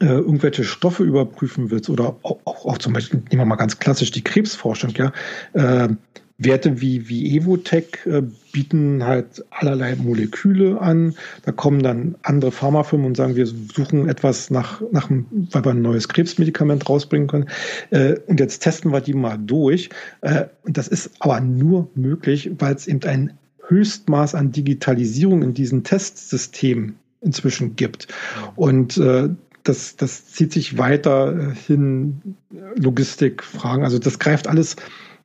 äh, 0.02 0.06
irgendwelche 0.08 0.64
Stoffe 0.64 1.04
überprüfen 1.04 1.72
willst 1.72 1.90
oder 1.90 2.18
auch, 2.24 2.40
auch, 2.44 2.66
auch, 2.66 2.78
zum 2.78 2.94
Beispiel, 2.94 3.20
nehmen 3.30 3.42
wir 3.42 3.46
mal 3.46 3.56
ganz 3.56 3.80
klassisch 3.80 4.12
die 4.12 4.24
Krebsforschung, 4.24 4.92
ja, 4.92 5.14
äh, 5.54 5.90
Werte 6.38 6.82
wie, 6.82 7.08
wie 7.08 7.38
Evotech 7.38 8.06
äh, 8.06 8.22
bieten 8.52 9.06
halt 9.06 9.46
allerlei 9.52 9.96
Moleküle 9.96 10.82
an. 10.82 11.16
Da 11.44 11.54
kommen 11.54 11.82
dann 11.82 12.16
andere 12.24 12.52
Pharmafirmen 12.52 13.08
und 13.08 13.16
sagen, 13.16 13.36
wir 13.36 13.46
suchen 13.46 14.10
etwas 14.10 14.50
nach, 14.50 14.82
nach 14.92 15.10
weil 15.10 15.64
wir 15.64 15.72
ein 15.72 15.82
neues 15.82 16.10
Krebsmedikament 16.10 16.90
rausbringen 16.90 17.28
können. 17.28 17.50
Äh, 17.90 18.16
und 18.28 18.40
jetzt 18.40 18.60
testen 18.60 18.92
wir 18.92 19.00
die 19.00 19.14
mal 19.14 19.38
durch. 19.38 19.90
Äh, 20.22 20.46
und 20.64 20.78
das 20.78 20.90
ist 20.90 21.12
aber 21.20 21.40
nur 21.40 21.90
möglich, 21.96 22.52
weil 22.60 22.76
es 22.76 22.88
eben 22.88 23.04
ein 23.04 23.34
Höchstmaß 23.68 24.36
an 24.36 24.52
Digitalisierung 24.52 25.42
in 25.42 25.54
diesen 25.54 25.84
Testsystemen 25.84 26.96
inzwischen 27.22 27.76
gibt. 27.76 28.08
Und 28.56 28.98
äh, 28.98 29.30
das, 29.64 29.96
das 29.96 30.28
zieht 30.28 30.54
sich 30.54 30.78
weiter 30.78 31.36
äh, 31.38 31.56
hin, 31.56 32.36
Logistikfragen. 32.76 33.84
Also 33.84 34.00
das 34.00 34.20
greift 34.20 34.48
alles 34.48 34.76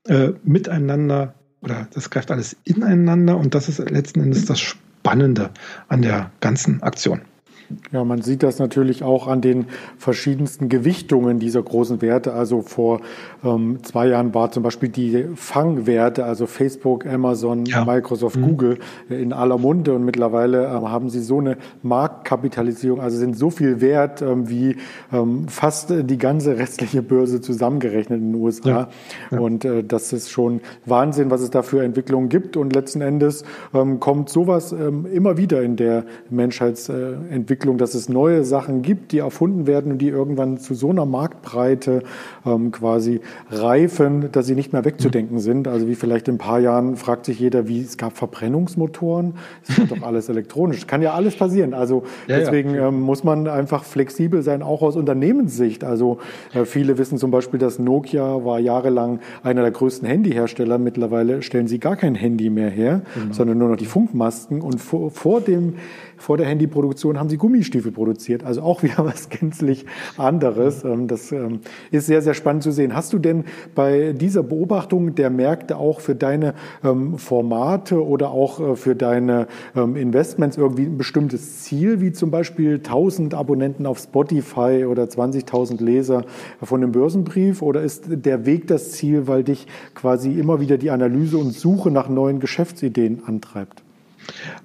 äh, 0.08 0.30
miteinander 0.44 1.34
oder 1.62 1.88
das 1.92 2.10
greift 2.10 2.30
alles 2.30 2.56
ineinander 2.64 3.36
und 3.36 3.54
das 3.54 3.68
ist 3.68 3.78
letzten 3.90 4.20
Endes 4.20 4.46
das 4.46 4.60
Spannende 4.60 5.50
an 5.88 6.02
der 6.02 6.30
ganzen 6.40 6.82
Aktion. 6.82 7.22
Ja, 7.92 8.04
man 8.04 8.22
sieht 8.22 8.42
das 8.42 8.58
natürlich 8.58 9.02
auch 9.02 9.26
an 9.26 9.40
den 9.40 9.66
verschiedensten 9.96 10.68
Gewichtungen 10.68 11.38
dieser 11.38 11.62
großen 11.62 12.02
Werte. 12.02 12.32
Also 12.32 12.62
vor 12.62 13.00
ähm, 13.44 13.78
zwei 13.82 14.08
Jahren 14.08 14.34
war 14.34 14.50
zum 14.50 14.62
Beispiel 14.62 14.88
die 14.88 15.26
Fangwerte, 15.34 16.24
also 16.24 16.46
Facebook, 16.46 17.06
Amazon, 17.06 17.64
ja. 17.66 17.84
Microsoft, 17.84 18.36
mhm. 18.36 18.42
Google 18.42 18.78
äh, 19.08 19.22
in 19.22 19.32
aller 19.32 19.58
Munde 19.58 19.94
und 19.94 20.04
mittlerweile 20.04 20.66
ähm, 20.66 20.90
haben 20.90 21.10
sie 21.10 21.20
so 21.20 21.38
eine 21.38 21.56
Marktkapitalisierung, 21.82 23.00
also 23.00 23.16
sind 23.16 23.36
so 23.36 23.50
viel 23.50 23.80
wert 23.80 24.22
ähm, 24.22 24.48
wie 24.48 24.76
ähm, 25.12 25.48
fast 25.48 25.90
die 25.90 26.18
ganze 26.18 26.58
restliche 26.58 27.02
Börse 27.02 27.40
zusammengerechnet 27.40 28.20
in 28.20 28.32
den 28.32 28.40
USA. 28.40 28.68
Ja. 28.68 28.88
Ja. 29.30 29.38
Und 29.38 29.64
äh, 29.64 29.84
das 29.84 30.12
ist 30.12 30.30
schon 30.30 30.60
Wahnsinn, 30.86 31.30
was 31.30 31.40
es 31.40 31.50
da 31.50 31.62
für 31.62 31.82
Entwicklungen 31.82 32.28
gibt. 32.28 32.56
Und 32.56 32.74
letzten 32.74 33.00
Endes 33.00 33.44
ähm, 33.72 34.00
kommt 34.00 34.28
sowas 34.28 34.72
ähm, 34.72 35.06
immer 35.12 35.36
wieder 35.36 35.62
in 35.62 35.76
der 35.76 36.04
Menschheitsentwicklung 36.30 37.59
Entwicklung, 37.60 37.76
dass 37.76 37.92
es 37.92 38.08
neue 38.08 38.42
Sachen 38.42 38.80
gibt, 38.80 39.12
die 39.12 39.18
erfunden 39.18 39.66
werden 39.66 39.92
und 39.92 39.98
die 39.98 40.08
irgendwann 40.08 40.56
zu 40.56 40.72
so 40.72 40.88
einer 40.88 41.04
Marktbreite 41.04 42.02
ähm, 42.46 42.72
quasi 42.72 43.20
reifen, 43.50 44.32
dass 44.32 44.46
sie 44.46 44.54
nicht 44.54 44.72
mehr 44.72 44.86
wegzudenken 44.86 45.36
mhm. 45.36 45.40
sind. 45.40 45.68
Also 45.68 45.86
wie 45.86 45.94
vielleicht 45.94 46.28
in 46.28 46.36
ein 46.36 46.38
paar 46.38 46.58
Jahren 46.58 46.96
fragt 46.96 47.26
sich 47.26 47.38
jeder, 47.38 47.68
wie 47.68 47.82
es 47.82 47.98
gab 47.98 48.16
Verbrennungsmotoren, 48.16 49.34
es 49.68 49.76
ist 49.76 49.90
doch 49.90 50.00
alles 50.00 50.28
elektronisch. 50.30 50.86
Kann 50.86 51.02
ja 51.02 51.12
alles 51.12 51.36
passieren. 51.36 51.74
Also 51.74 52.04
ja, 52.28 52.38
deswegen 52.38 52.74
ja. 52.74 52.88
Ähm, 52.88 53.02
muss 53.02 53.24
man 53.24 53.46
einfach 53.46 53.84
flexibel 53.84 54.42
sein, 54.42 54.62
auch 54.62 54.80
aus 54.80 54.96
Unternehmenssicht. 54.96 55.84
Also 55.84 56.16
äh, 56.54 56.64
viele 56.64 56.96
wissen 56.96 57.18
zum 57.18 57.30
Beispiel, 57.30 57.60
dass 57.60 57.78
Nokia 57.78 58.42
war 58.42 58.58
jahrelang 58.58 59.20
einer 59.42 59.60
der 59.60 59.70
größten 59.70 60.08
Handyhersteller. 60.08 60.78
Mittlerweile 60.78 61.42
stellen 61.42 61.68
sie 61.68 61.78
gar 61.78 61.96
kein 61.96 62.14
Handy 62.14 62.48
mehr 62.48 62.70
her, 62.70 63.02
genau. 63.14 63.34
sondern 63.34 63.58
nur 63.58 63.68
noch 63.68 63.76
die 63.76 63.84
Funkmasken. 63.84 64.62
Und 64.62 64.80
vor, 64.80 65.10
vor 65.10 65.42
dem 65.42 65.74
vor 66.20 66.36
der 66.36 66.46
Handyproduktion 66.46 67.18
haben 67.18 67.28
sie 67.28 67.38
Gummistiefel 67.38 67.92
produziert. 67.92 68.44
Also 68.44 68.62
auch 68.62 68.82
wieder 68.84 69.04
was 69.04 69.28
gänzlich 69.28 69.86
anderes. 70.16 70.84
Ähm, 70.84 71.08
das 71.08 71.32
ähm, 71.32 71.60
ist 71.90 72.06
sehr, 72.06 72.22
sehr 72.22 72.34
spannend 72.34 72.62
zu 72.62 72.70
sehen. 72.70 72.94
Hast 72.94 73.12
du 73.12 73.18
denn 73.18 73.44
bei 73.74 74.12
dieser 74.12 74.42
Beobachtung 74.42 75.14
der 75.14 75.30
Märkte 75.30 75.76
auch 75.76 76.00
für 76.00 76.14
deine 76.14 76.54
ähm, 76.84 77.18
Formate 77.18 78.04
oder 78.04 78.30
auch 78.30 78.60
äh, 78.60 78.76
für 78.76 78.94
deine 78.94 79.46
Investments 79.74 80.56
irgendwie 80.56 80.84
ein 80.84 80.98
bestimmtes 80.98 81.62
Ziel, 81.62 82.00
wie 82.00 82.12
zum 82.12 82.30
Beispiel 82.30 82.74
1000 82.74 83.34
Abonnenten 83.34 83.86
auf 83.86 83.98
Spotify 83.98 84.84
oder 84.84 85.04
20.000 85.04 85.82
Leser 85.82 86.24
von 86.62 86.82
einem 86.82 86.92
Börsenbrief? 86.92 87.62
Oder 87.62 87.82
ist 87.82 88.04
der 88.08 88.46
Weg 88.46 88.66
das 88.66 88.92
Ziel, 88.92 89.26
weil 89.26 89.44
dich 89.44 89.66
quasi 89.94 90.38
immer 90.38 90.60
wieder 90.60 90.78
die 90.78 90.90
Analyse 90.90 91.38
und 91.38 91.52
Suche 91.52 91.90
nach 91.90 92.08
neuen 92.08 92.40
Geschäftsideen 92.40 93.22
antreibt? 93.26 93.82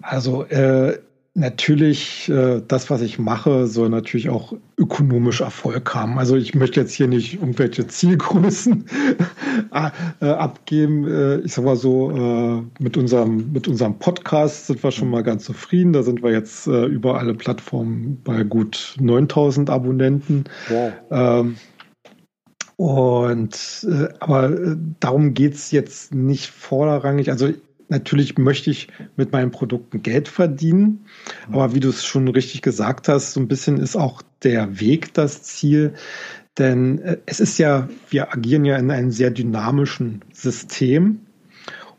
Also 0.01 0.43
äh, 0.43 0.97
Natürlich, 1.37 2.29
äh, 2.29 2.61
das, 2.65 2.89
was 2.89 3.01
ich 3.01 3.19
mache, 3.19 3.67
soll 3.67 3.89
natürlich 3.89 4.29
auch 4.29 4.53
ökonomisch 4.77 5.41
Erfolg 5.41 5.93
haben. 5.93 6.17
Also 6.17 6.37
ich 6.37 6.55
möchte 6.55 6.79
jetzt 6.79 6.93
hier 6.93 7.09
nicht 7.09 7.33
irgendwelche 7.33 7.85
Zielgrößen 7.87 8.85
äh, 10.21 10.25
abgeben. 10.25 11.05
Äh, 11.05 11.39
ich 11.39 11.51
sag 11.51 11.65
mal 11.65 11.75
so, 11.75 12.09
äh, 12.11 12.63
mit 12.81 12.95
unserem, 12.95 13.51
mit 13.51 13.67
unserem 13.67 13.99
Podcast 13.99 14.67
sind 14.67 14.81
wir 14.81 14.91
schon 14.91 15.09
mal 15.09 15.23
ganz 15.23 15.43
zufrieden. 15.43 15.91
Da 15.91 16.03
sind 16.03 16.23
wir 16.23 16.31
jetzt 16.31 16.67
äh, 16.67 16.85
über 16.85 17.19
alle 17.19 17.33
Plattformen 17.33 18.21
bei 18.23 18.43
gut 18.43 18.95
9000 19.01 19.69
Abonnenten. 19.69 20.45
Wow. 20.69 20.93
Ähm, 21.11 21.57
und 22.77 23.87
äh, 23.89 24.07
aber 24.21 24.51
äh, 24.51 24.77
darum 25.01 25.33
geht's 25.33 25.71
jetzt 25.71 26.13
nicht 26.13 26.47
vorrangig. 26.47 27.29
Also 27.29 27.51
natürlich 27.89 28.37
möchte 28.37 28.69
ich 28.69 28.87
mit 29.15 29.31
meinen 29.31 29.51
Produkten 29.51 30.01
Geld 30.01 30.27
verdienen. 30.27 31.05
Aber 31.51 31.73
wie 31.75 31.79
du 31.79 31.89
es 31.89 32.05
schon 32.05 32.27
richtig 32.27 32.61
gesagt 32.61 33.07
hast, 33.07 33.33
so 33.33 33.39
ein 33.39 33.47
bisschen 33.47 33.77
ist 33.77 33.95
auch 33.95 34.21
der 34.43 34.79
Weg 34.79 35.13
das 35.13 35.43
Ziel. 35.43 35.93
Denn 36.57 36.99
äh, 36.99 37.17
es 37.25 37.39
ist 37.39 37.57
ja, 37.57 37.89
wir 38.09 38.33
agieren 38.33 38.65
ja 38.65 38.77
in 38.77 38.91
einem 38.91 39.11
sehr 39.11 39.31
dynamischen 39.31 40.21
System. 40.33 41.21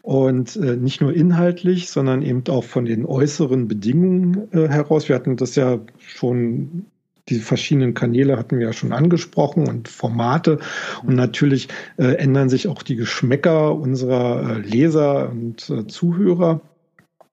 Und 0.02 0.54
äh, 0.54 0.76
nicht 0.76 1.00
nur 1.00 1.12
inhaltlich, 1.12 1.90
sondern 1.90 2.22
eben 2.22 2.44
auch 2.48 2.62
von 2.62 2.84
den 2.84 3.04
äußeren 3.04 3.66
Bedingungen 3.66 4.46
äh, 4.52 4.68
heraus. 4.68 5.08
Wir 5.08 5.16
hatten 5.16 5.36
das 5.36 5.56
ja 5.56 5.80
schon 5.98 6.86
die 7.28 7.40
verschiedenen 7.40 7.94
Kanäle 7.94 8.36
hatten 8.38 8.58
wir 8.58 8.66
ja 8.66 8.72
schon 8.72 8.92
angesprochen 8.92 9.68
und 9.68 9.88
Formate. 9.88 10.58
Und 11.04 11.16
natürlich 11.16 11.68
äh, 11.96 12.14
ändern 12.16 12.48
sich 12.48 12.68
auch 12.68 12.82
die 12.82 12.96
Geschmäcker 12.96 13.74
unserer 13.74 14.56
äh, 14.56 14.60
Leser 14.60 15.30
und 15.30 15.68
äh, 15.70 15.86
Zuhörer. 15.86 16.60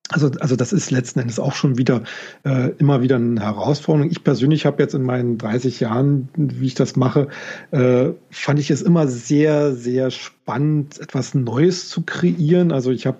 Also, 0.09 0.31
also 0.39 0.55
das 0.55 0.73
ist 0.73 0.91
letzten 0.91 1.19
Endes 1.19 1.39
auch 1.39 1.53
schon 1.53 1.77
wieder 1.77 2.03
äh, 2.43 2.69
immer 2.77 3.01
wieder 3.01 3.15
eine 3.15 3.41
Herausforderung. 3.41 4.11
Ich 4.11 4.23
persönlich 4.23 4.65
habe 4.65 4.81
jetzt 4.81 4.93
in 4.93 5.03
meinen 5.03 5.37
30 5.37 5.79
Jahren, 5.79 6.29
wie 6.35 6.67
ich 6.67 6.75
das 6.75 6.95
mache, 6.95 7.29
äh, 7.71 8.09
fand 8.29 8.59
ich 8.59 8.69
es 8.69 8.81
immer 8.81 9.07
sehr, 9.07 9.73
sehr 9.73 10.11
spannend 10.11 10.32
spannend, 10.43 10.99
etwas 10.99 11.33
Neues 11.35 11.87
zu 11.87 12.01
kreieren. 12.01 12.73
Also 12.73 12.91
ich 12.91 13.07
habe 13.07 13.19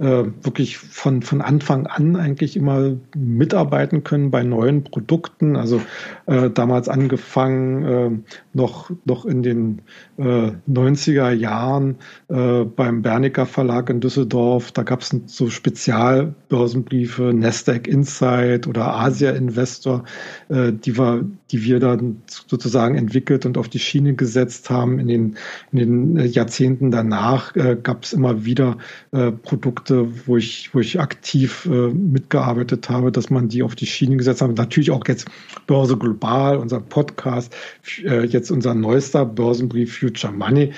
äh, 0.00 0.24
wirklich 0.42 0.76
von, 0.78 1.22
von 1.22 1.40
Anfang 1.40 1.86
an 1.86 2.16
eigentlich 2.16 2.56
immer 2.56 2.96
mitarbeiten 3.16 4.02
können 4.02 4.32
bei 4.32 4.42
neuen 4.42 4.82
Produkten. 4.82 5.54
Also 5.56 5.80
äh, 6.26 6.50
damals 6.50 6.88
angefangen, 6.88 7.84
äh, 7.84 8.10
noch, 8.54 8.90
noch 9.04 9.24
in 9.24 9.44
den 9.44 9.82
äh, 10.18 10.50
90er 10.68 11.30
Jahren 11.30 11.96
äh, 12.28 12.64
beim 12.64 13.02
Bernicker 13.02 13.46
Verlag 13.46 13.88
in 13.88 14.00
Düsseldorf. 14.00 14.72
Da 14.72 14.82
gab 14.82 15.02
es 15.02 15.16
so 15.26 15.50
Spezialbörsenbriefe, 15.50 17.32
Nasdaq 17.34 17.86
Insight 17.86 18.66
oder 18.66 18.96
Asia 18.96 19.30
Investor, 19.30 20.02
äh, 20.48 20.72
die, 20.72 20.98
wir, 20.98 21.24
die 21.54 21.62
wir 21.62 21.78
dann 21.78 22.22
sozusagen 22.26 22.96
entwickelt 22.96 23.46
und 23.46 23.56
auf 23.58 23.68
die 23.68 23.78
Schiene 23.78 24.14
gesetzt 24.14 24.70
haben 24.70 24.98
in 24.98 25.06
den, 25.08 25.36
in 25.72 25.78
den 25.78 26.16
Jahrzehnten 26.26 26.74
Jahrzehnten 26.74 26.90
danach 26.90 27.54
äh, 27.56 27.76
gab 27.80 28.04
es 28.04 28.12
immer 28.12 28.44
wieder 28.44 28.78
äh, 29.12 29.30
Produkte, 29.30 30.26
wo 30.26 30.36
ich, 30.36 30.74
wo 30.74 30.80
ich 30.80 30.98
aktiv 30.98 31.66
äh, 31.66 31.88
mitgearbeitet 31.88 32.88
habe, 32.88 33.12
dass 33.12 33.30
man 33.30 33.48
die 33.48 33.62
auf 33.62 33.74
die 33.74 33.86
Schiene 33.86 34.16
gesetzt 34.16 34.42
hat. 34.42 34.56
Natürlich 34.56 34.90
auch 34.90 35.06
jetzt 35.06 35.26
Börse 35.66 35.96
Global, 35.96 36.56
unser 36.56 36.80
Podcast, 36.80 37.54
äh, 38.02 38.24
jetzt 38.24 38.50
unser 38.50 38.74
neuester 38.74 39.24
Börsenbrief 39.24 39.98
Future 39.98 40.32
Money. 40.32 40.72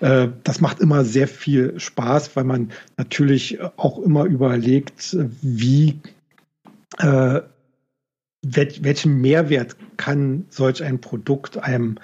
Äh, 0.00 0.28
das 0.44 0.60
macht 0.60 0.80
immer 0.80 1.04
sehr 1.04 1.28
viel 1.28 1.78
Spaß, 1.78 2.34
weil 2.36 2.44
man 2.44 2.70
natürlich 2.96 3.58
auch 3.76 3.98
immer 3.98 4.24
überlegt, 4.24 5.16
wie 5.42 6.00
äh, 6.98 7.40
welchen 8.42 9.20
Mehrwert 9.20 9.76
kann 9.96 10.46
solch 10.48 10.82
ein 10.82 11.00
Produkt 11.00 11.58
einem 11.58 11.98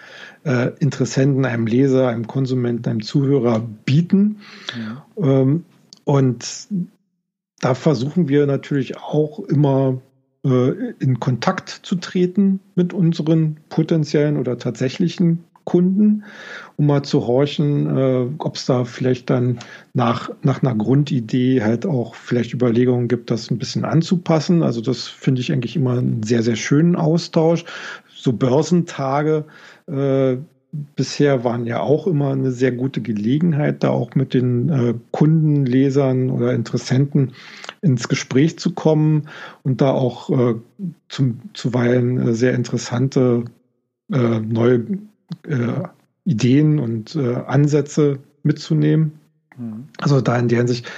äh, 0.44 0.70
Interessenten, 0.78 1.44
einem 1.44 1.66
Leser, 1.66 2.08
einem 2.08 2.28
Konsumenten, 2.28 2.88
einem 2.88 3.02
Zuhörer 3.02 3.60
bieten? 3.84 4.40
Ja. 4.78 5.06
Ähm, 5.20 5.64
und 6.04 6.68
da 7.60 7.74
versuchen 7.74 8.28
wir 8.28 8.46
natürlich 8.46 8.96
auch 8.98 9.40
immer 9.40 10.00
äh, 10.44 10.92
in 11.00 11.18
Kontakt 11.18 11.70
zu 11.70 11.96
treten 11.96 12.60
mit 12.76 12.92
unseren 12.92 13.56
potenziellen 13.68 14.36
oder 14.36 14.58
tatsächlichen 14.58 15.44
Kunden, 15.68 16.24
um 16.78 16.86
mal 16.86 17.02
zu 17.02 17.26
horchen, 17.26 17.94
äh, 17.94 18.26
ob 18.38 18.56
es 18.56 18.64
da 18.64 18.86
vielleicht 18.86 19.28
dann 19.28 19.58
nach, 19.92 20.30
nach 20.42 20.62
einer 20.62 20.74
Grundidee 20.74 21.62
halt 21.62 21.84
auch 21.84 22.14
vielleicht 22.14 22.54
Überlegungen 22.54 23.06
gibt, 23.06 23.30
das 23.30 23.50
ein 23.50 23.58
bisschen 23.58 23.84
anzupassen. 23.84 24.62
Also 24.62 24.80
das 24.80 25.08
finde 25.08 25.42
ich 25.42 25.52
eigentlich 25.52 25.76
immer 25.76 25.98
einen 25.98 26.22
sehr, 26.22 26.42
sehr 26.42 26.56
schönen 26.56 26.96
Austausch. 26.96 27.66
So 28.14 28.32
Börsentage 28.32 29.44
äh, 29.88 30.38
bisher 30.96 31.44
waren 31.44 31.66
ja 31.66 31.80
auch 31.80 32.06
immer 32.06 32.32
eine 32.32 32.50
sehr 32.50 32.72
gute 32.72 33.02
Gelegenheit, 33.02 33.82
da 33.82 33.90
auch 33.90 34.14
mit 34.14 34.32
den 34.32 34.70
äh, 34.70 34.94
Kunden, 35.10 35.66
Lesern 35.66 36.30
oder 36.30 36.54
Interessenten 36.54 37.32
ins 37.82 38.08
Gespräch 38.08 38.58
zu 38.58 38.72
kommen 38.72 39.28
und 39.64 39.82
da 39.82 39.90
auch 39.90 40.30
äh, 40.30 40.54
zum, 41.10 41.40
zuweilen 41.52 42.28
äh, 42.28 42.32
sehr 42.32 42.54
interessante 42.54 43.44
äh, 44.10 44.40
neue 44.40 44.86
äh, 45.46 45.88
Ideen 46.24 46.78
und 46.78 47.16
äh, 47.16 47.36
Ansätze 47.46 48.18
mitzunehmen. 48.42 49.18
Mhm. 49.56 49.88
Also 49.98 50.20
da 50.20 50.38
in 50.38 50.48
der 50.48 50.58
Hinsicht 50.58 50.90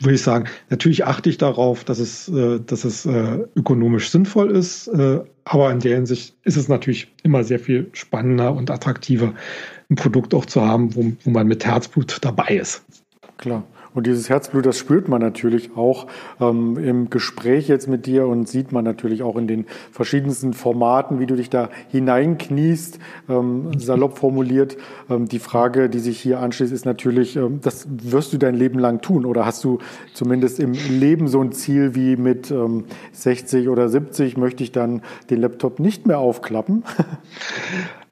würde 0.00 0.14
ich 0.14 0.22
sagen, 0.22 0.48
natürlich 0.68 1.06
achte 1.06 1.30
ich 1.30 1.38
darauf, 1.38 1.84
dass 1.84 1.98
es, 1.98 2.28
äh, 2.28 2.60
dass 2.60 2.84
es 2.84 3.06
äh, 3.06 3.38
ökonomisch 3.54 4.10
sinnvoll 4.10 4.50
ist, 4.50 4.88
äh, 4.88 5.20
aber 5.44 5.70
in 5.70 5.80
der 5.80 5.96
Hinsicht 5.96 6.34
ist 6.44 6.56
es 6.56 6.68
natürlich 6.68 7.12
immer 7.22 7.44
sehr 7.44 7.60
viel 7.60 7.88
spannender 7.92 8.52
und 8.52 8.70
attraktiver, 8.70 9.32
ein 9.88 9.96
Produkt 9.96 10.34
auch 10.34 10.46
zu 10.46 10.60
haben, 10.62 10.94
wo, 10.94 11.12
wo 11.24 11.30
man 11.30 11.46
mit 11.46 11.64
Herzblut 11.64 12.18
dabei 12.22 12.56
ist. 12.56 12.84
Klar. 13.38 13.64
Und 13.94 14.06
dieses 14.06 14.28
Herzblut, 14.28 14.66
das 14.66 14.78
spürt 14.78 15.08
man 15.08 15.20
natürlich 15.20 15.76
auch 15.76 16.06
ähm, 16.40 16.76
im 16.78 17.10
Gespräch 17.10 17.68
jetzt 17.68 17.88
mit 17.88 18.06
dir 18.06 18.26
und 18.26 18.48
sieht 18.48 18.72
man 18.72 18.84
natürlich 18.84 19.22
auch 19.22 19.36
in 19.36 19.48
den 19.48 19.66
verschiedensten 19.90 20.52
Formaten, 20.52 21.18
wie 21.18 21.26
du 21.26 21.34
dich 21.34 21.50
da 21.50 21.70
hineinkniest, 21.88 22.98
ähm, 23.28 23.78
salopp 23.78 24.18
formuliert. 24.18 24.76
Ähm, 25.08 25.26
die 25.26 25.40
Frage, 25.40 25.88
die 25.88 25.98
sich 25.98 26.20
hier 26.20 26.40
anschließt, 26.40 26.72
ist 26.72 26.84
natürlich, 26.84 27.36
ähm, 27.36 27.60
das 27.62 27.88
wirst 27.90 28.32
du 28.32 28.38
dein 28.38 28.54
Leben 28.54 28.78
lang 28.78 29.00
tun 29.00 29.26
oder 29.26 29.44
hast 29.44 29.64
du 29.64 29.78
zumindest 30.14 30.60
im 30.60 30.72
Leben 30.72 31.26
so 31.28 31.40
ein 31.40 31.52
Ziel 31.52 31.94
wie 31.94 32.16
mit 32.16 32.50
ähm, 32.50 32.84
60 33.12 33.68
oder 33.68 33.88
70 33.88 34.36
möchte 34.36 34.62
ich 34.62 34.72
dann 34.72 35.02
den 35.30 35.40
Laptop 35.40 35.80
nicht 35.80 36.06
mehr 36.06 36.18
aufklappen? 36.18 36.84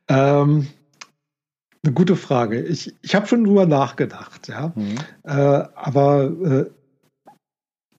Ähm, 0.08 0.66
eine 1.84 1.92
gute 1.92 2.16
Frage. 2.16 2.60
Ich, 2.60 2.94
ich 3.02 3.14
habe 3.14 3.26
schon 3.26 3.44
drüber 3.44 3.66
nachgedacht, 3.66 4.48
ja. 4.48 4.72
Mhm. 4.74 4.96
Äh, 5.24 5.30
aber 5.30 6.30
äh, 6.44 6.64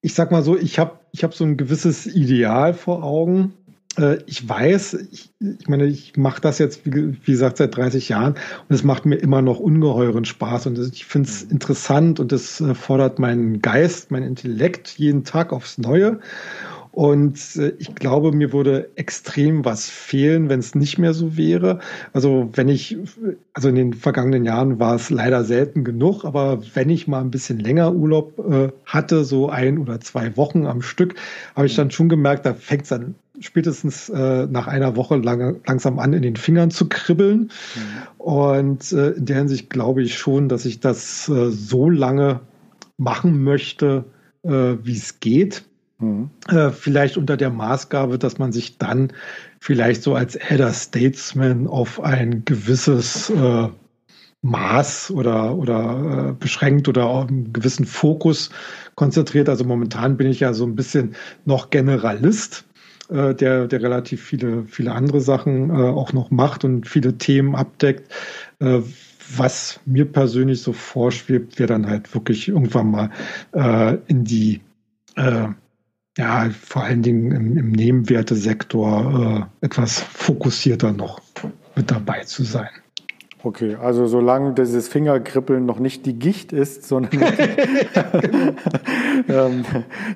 ich 0.01 0.13
sag 0.13 0.31
mal 0.31 0.43
so, 0.43 0.57
ich 0.57 0.79
habe 0.79 0.99
ich 1.11 1.23
hab 1.23 1.33
so 1.33 1.43
ein 1.43 1.57
gewisses 1.57 2.05
Ideal 2.05 2.73
vor 2.73 3.03
Augen. 3.03 3.53
Äh, 3.97 4.19
ich 4.25 4.47
weiß, 4.47 4.93
ich, 5.11 5.31
ich 5.39 5.67
meine, 5.67 5.85
ich 5.85 6.17
mache 6.17 6.41
das 6.41 6.59
jetzt, 6.59 6.85
wie, 6.85 7.17
wie, 7.25 7.31
gesagt, 7.31 7.57
seit 7.57 7.75
30 7.75 8.09
Jahren 8.09 8.35
und 8.67 8.75
es 8.75 8.83
macht 8.83 9.05
mir 9.05 9.15
immer 9.15 9.41
noch 9.41 9.59
ungeheuren 9.59 10.25
Spaß 10.25 10.67
und 10.67 10.79
ich 10.79 11.05
finde 11.05 11.29
es 11.29 11.45
mhm. 11.45 11.51
interessant 11.51 12.19
und 12.19 12.31
es 12.31 12.61
äh, 12.61 12.75
fordert 12.75 13.19
meinen 13.19 13.61
Geist, 13.61 14.11
mein 14.11 14.23
Intellekt 14.23 14.97
jeden 14.97 15.23
Tag 15.23 15.51
aufs 15.51 15.77
Neue. 15.77 16.19
Und 16.91 17.55
äh, 17.55 17.73
ich 17.77 17.93
glaube, 17.95 18.31
mir 18.31 18.51
würde 18.51 18.89
extrem 18.95 19.63
was 19.63 19.89
fehlen, 19.89 20.49
wenn 20.49 20.59
es 20.59 20.75
nicht 20.75 20.97
mehr 20.97 21.13
so 21.13 21.37
wäre. 21.37 21.79
Also 22.13 22.49
wenn 22.53 22.67
ich, 22.67 22.97
also 23.53 23.69
in 23.69 23.75
den 23.75 23.93
vergangenen 23.93 24.43
Jahren 24.43 24.79
war 24.79 24.95
es 24.95 25.09
leider 25.09 25.43
selten 25.43 25.83
genug, 25.83 26.25
aber 26.25 26.61
wenn 26.73 26.89
ich 26.89 27.07
mal 27.07 27.21
ein 27.21 27.31
bisschen 27.31 27.59
länger 27.59 27.93
Urlaub 27.93 28.39
äh, 28.39 28.69
hatte, 28.85 29.23
so 29.23 29.49
ein 29.49 29.77
oder 29.77 29.99
zwei 30.01 30.35
Wochen 30.35 30.65
am 30.65 30.81
Stück, 30.81 31.15
habe 31.55 31.67
ich 31.67 31.75
dann 31.75 31.91
schon 31.91 32.09
gemerkt, 32.09 32.45
da 32.45 32.53
fängt 32.53 32.83
es 32.83 32.89
dann 32.89 33.15
spätestens 33.39 34.09
äh, 34.09 34.47
nach 34.47 34.67
einer 34.67 34.95
Woche 34.95 35.15
lang, 35.17 35.61
langsam 35.65 35.99
an, 35.99 36.13
in 36.13 36.21
den 36.23 36.35
Fingern 36.35 36.71
zu 36.71 36.89
kribbeln. 36.89 37.39
Mhm. 37.39 37.51
Und 38.17 38.91
äh, 38.91 39.11
in 39.11 39.25
der 39.25 39.37
Hinsicht 39.37 39.69
glaube 39.69 40.03
ich 40.03 40.17
schon, 40.17 40.49
dass 40.49 40.65
ich 40.65 40.79
das 40.79 41.29
äh, 41.29 41.49
so 41.51 41.89
lange 41.89 42.41
machen 42.97 43.43
möchte, 43.43 44.05
äh, 44.43 44.75
wie 44.83 44.97
es 44.97 45.19
geht. 45.19 45.63
Mhm. 45.99 46.29
Äh, 46.47 46.69
vielleicht 46.71 47.17
unter 47.17 47.37
der 47.37 47.49
Maßgabe, 47.49 48.17
dass 48.17 48.37
man 48.37 48.51
sich 48.51 48.77
dann 48.77 49.11
vielleicht 49.59 50.01
so 50.01 50.15
als 50.15 50.35
Elder 50.35 50.73
Statesman 50.73 51.67
auf 51.67 52.01
ein 52.01 52.43
gewisses 52.45 53.29
äh, 53.29 53.67
Maß 54.41 55.11
oder, 55.11 55.55
oder 55.55 56.29
äh, 56.29 56.33
beschränkt 56.33 56.87
oder 56.87 57.05
auf 57.07 57.27
einen 57.27 57.51
gewissen 57.51 57.85
Fokus 57.85 58.49
konzentriert. 58.95 59.49
Also 59.49 59.65
momentan 59.65 60.15
bin 60.15 60.27
ich 60.27 60.39
ja 60.39 60.53
so 60.53 60.65
ein 60.65 60.75
bisschen 60.75 61.15
noch 61.43 61.69
Generalist, 61.69 62.65
äh, 63.09 63.35
der, 63.35 63.67
der 63.67 63.81
relativ 63.81 64.23
viele, 64.23 64.63
viele 64.65 64.93
andere 64.93 65.19
Sachen 65.19 65.69
äh, 65.69 65.73
auch 65.73 66.13
noch 66.13 66.31
macht 66.31 66.63
und 66.63 66.87
viele 66.87 67.17
Themen 67.17 67.55
abdeckt. 67.55 68.09
Äh, 68.59 68.79
was 69.35 69.79
mir 69.85 70.05
persönlich 70.05 70.61
so 70.61 70.73
vorschwebt, 70.73 71.59
wäre 71.59 71.67
dann 71.67 71.85
halt 71.85 72.13
wirklich 72.15 72.47
irgendwann 72.47 72.89
mal 72.89 73.09
äh, 73.51 73.97
in 74.07 74.23
die 74.23 74.61
äh, 75.15 75.49
ja, 76.17 76.49
vor 76.49 76.83
allen 76.83 77.01
Dingen 77.01 77.31
im, 77.31 77.57
im 77.57 77.71
Nebenwertesektor 77.71 79.49
äh, 79.61 79.65
etwas 79.65 79.99
fokussierter 79.99 80.91
noch 80.91 81.21
mit 81.75 81.91
dabei 81.91 82.23
zu 82.23 82.43
sein. 82.43 82.69
Okay, 83.41 83.75
also 83.75 84.05
solange 84.05 84.53
dieses 84.53 84.89
Fingerkribbeln 84.89 85.65
noch 85.65 85.79
nicht 85.79 86.05
die 86.05 86.19
Gicht 86.19 86.51
ist, 86.51 86.85
sondern 86.85 87.21
ähm, 89.29 89.63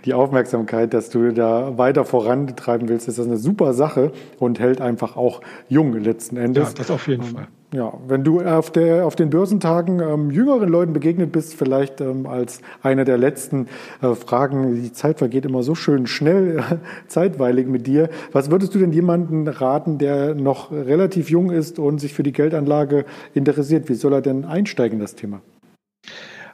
die 0.03 0.13
Aufmerksamkeit, 0.13 0.93
dass 0.93 1.09
du 1.09 1.31
da 1.31 1.77
weiter 1.77 2.03
vorantreiben 2.03 2.89
willst, 2.89 3.07
ist 3.07 3.17
das 3.17 3.25
eine 3.25 3.37
super 3.37 3.73
Sache 3.73 4.11
und 4.39 4.59
hält 4.59 4.81
einfach 4.81 5.15
auch 5.15 5.39
jung 5.69 5.93
letzten 5.93 6.35
Endes. 6.35 6.69
Ja, 6.69 6.73
das 6.75 6.91
auf 6.91 7.07
jeden 7.07 7.23
Fall. 7.23 7.47
Ja, 7.73 7.91
wenn 8.07 8.23
du 8.23 8.39
auf, 8.41 8.71
der, 8.71 9.07
auf 9.07 9.15
den 9.15 9.31
Börsentagen 9.31 9.99
ähm, 9.99 10.29
jüngeren 10.29 10.69
Leuten 10.69 10.93
begegnet 10.93 11.31
bist, 11.31 11.55
vielleicht 11.55 12.01
ähm, 12.01 12.27
als 12.27 12.61
einer 12.83 13.03
der 13.03 13.17
letzten 13.17 13.67
äh, 14.01 14.13
Fragen, 14.13 14.75
die 14.75 14.93
Zeit 14.93 15.17
vergeht 15.17 15.43
immer 15.43 15.63
so 15.63 15.73
schön 15.73 16.05
schnell, 16.05 16.59
äh, 16.59 16.77
zeitweilig 17.07 17.67
mit 17.67 17.87
dir. 17.87 18.09
Was 18.31 18.51
würdest 18.51 18.75
du 18.75 18.79
denn 18.79 18.93
jemanden 18.93 19.47
raten, 19.47 19.97
der 19.97 20.35
noch 20.35 20.71
relativ 20.71 21.31
jung 21.31 21.49
ist 21.49 21.79
und 21.79 21.97
sich 21.97 22.13
für 22.13 22.21
die 22.21 22.31
Geldanlage 22.31 23.05
interessiert? 23.33 23.89
Wie 23.89 23.95
soll 23.95 24.13
er 24.13 24.21
denn 24.21 24.45
einsteigen 24.45 24.99
in 24.99 25.01
das 25.01 25.15
Thema? 25.15 25.41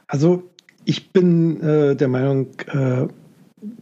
Also 0.06 0.44
ich 0.86 1.12
bin 1.12 1.60
äh, 1.60 1.96
der 1.96 2.08
Meinung, 2.08 2.46
äh, 2.72 3.08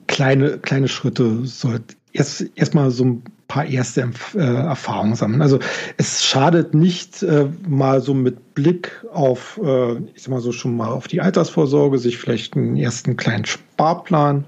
kleine, 0.09 0.59
kleine 0.59 0.89
Schritte 0.89 1.45
sollten 1.45 1.95
erst 2.13 2.47
erstmal 2.57 2.91
so 2.91 3.05
ein 3.05 3.23
paar 3.49 3.65
erste 3.65 4.11
äh, 4.35 4.39
Erfahrungen 4.39 5.15
sammeln. 5.15 5.41
Also 5.41 5.59
es 5.97 6.23
schadet 6.23 6.75
nicht, 6.75 7.23
äh, 7.23 7.49
mal 7.67 8.03
so 8.03 8.13
mit 8.13 8.55
Blick 8.55 9.05
auf, 9.11 9.59
äh, 9.63 9.95
ich 10.15 10.23
sag 10.23 10.29
mal 10.29 10.41
so 10.41 10.53
schon 10.53 10.77
mal 10.77 10.89
auf 10.89 11.09
die 11.09 11.23
Altersvorsorge, 11.23 11.99
sich 11.99 12.19
vielleicht 12.19 12.57
einen 12.57 12.77
ersten 12.77 13.17
kleinen 13.17 13.47
Sparplan 13.47 14.45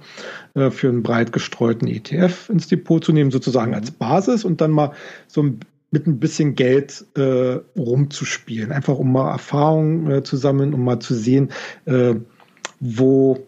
äh, 0.55 0.71
für 0.71 0.91
einen 0.91 1.03
breit 1.03 1.33
gestreuten 1.33 1.89
ETF 1.89 2.51
ins 2.51 2.69
Depot 2.69 3.03
zu 3.03 3.13
nehmen, 3.13 3.31
sozusagen 3.31 3.75
als 3.75 3.91
Basis 3.91 4.45
und 4.45 4.61
dann 4.61 4.71
mal 4.71 4.93
so 5.27 5.43
mit 5.91 6.07
ein 6.07 6.21
bisschen 6.21 6.55
Geld 6.55 7.05
äh, 7.17 7.59
rumzuspielen. 7.77 8.71
Einfach 8.71 8.99
um 8.99 9.13
mal 9.13 9.33
Erfahrungen 9.33 10.11
äh, 10.11 10.23
zu 10.23 10.37
sammeln, 10.37 10.75
um 10.75 10.85
mal 10.85 11.01
zu 11.01 11.15
sehen, 11.15 11.51
äh, 11.87 12.15
wo 12.81 13.47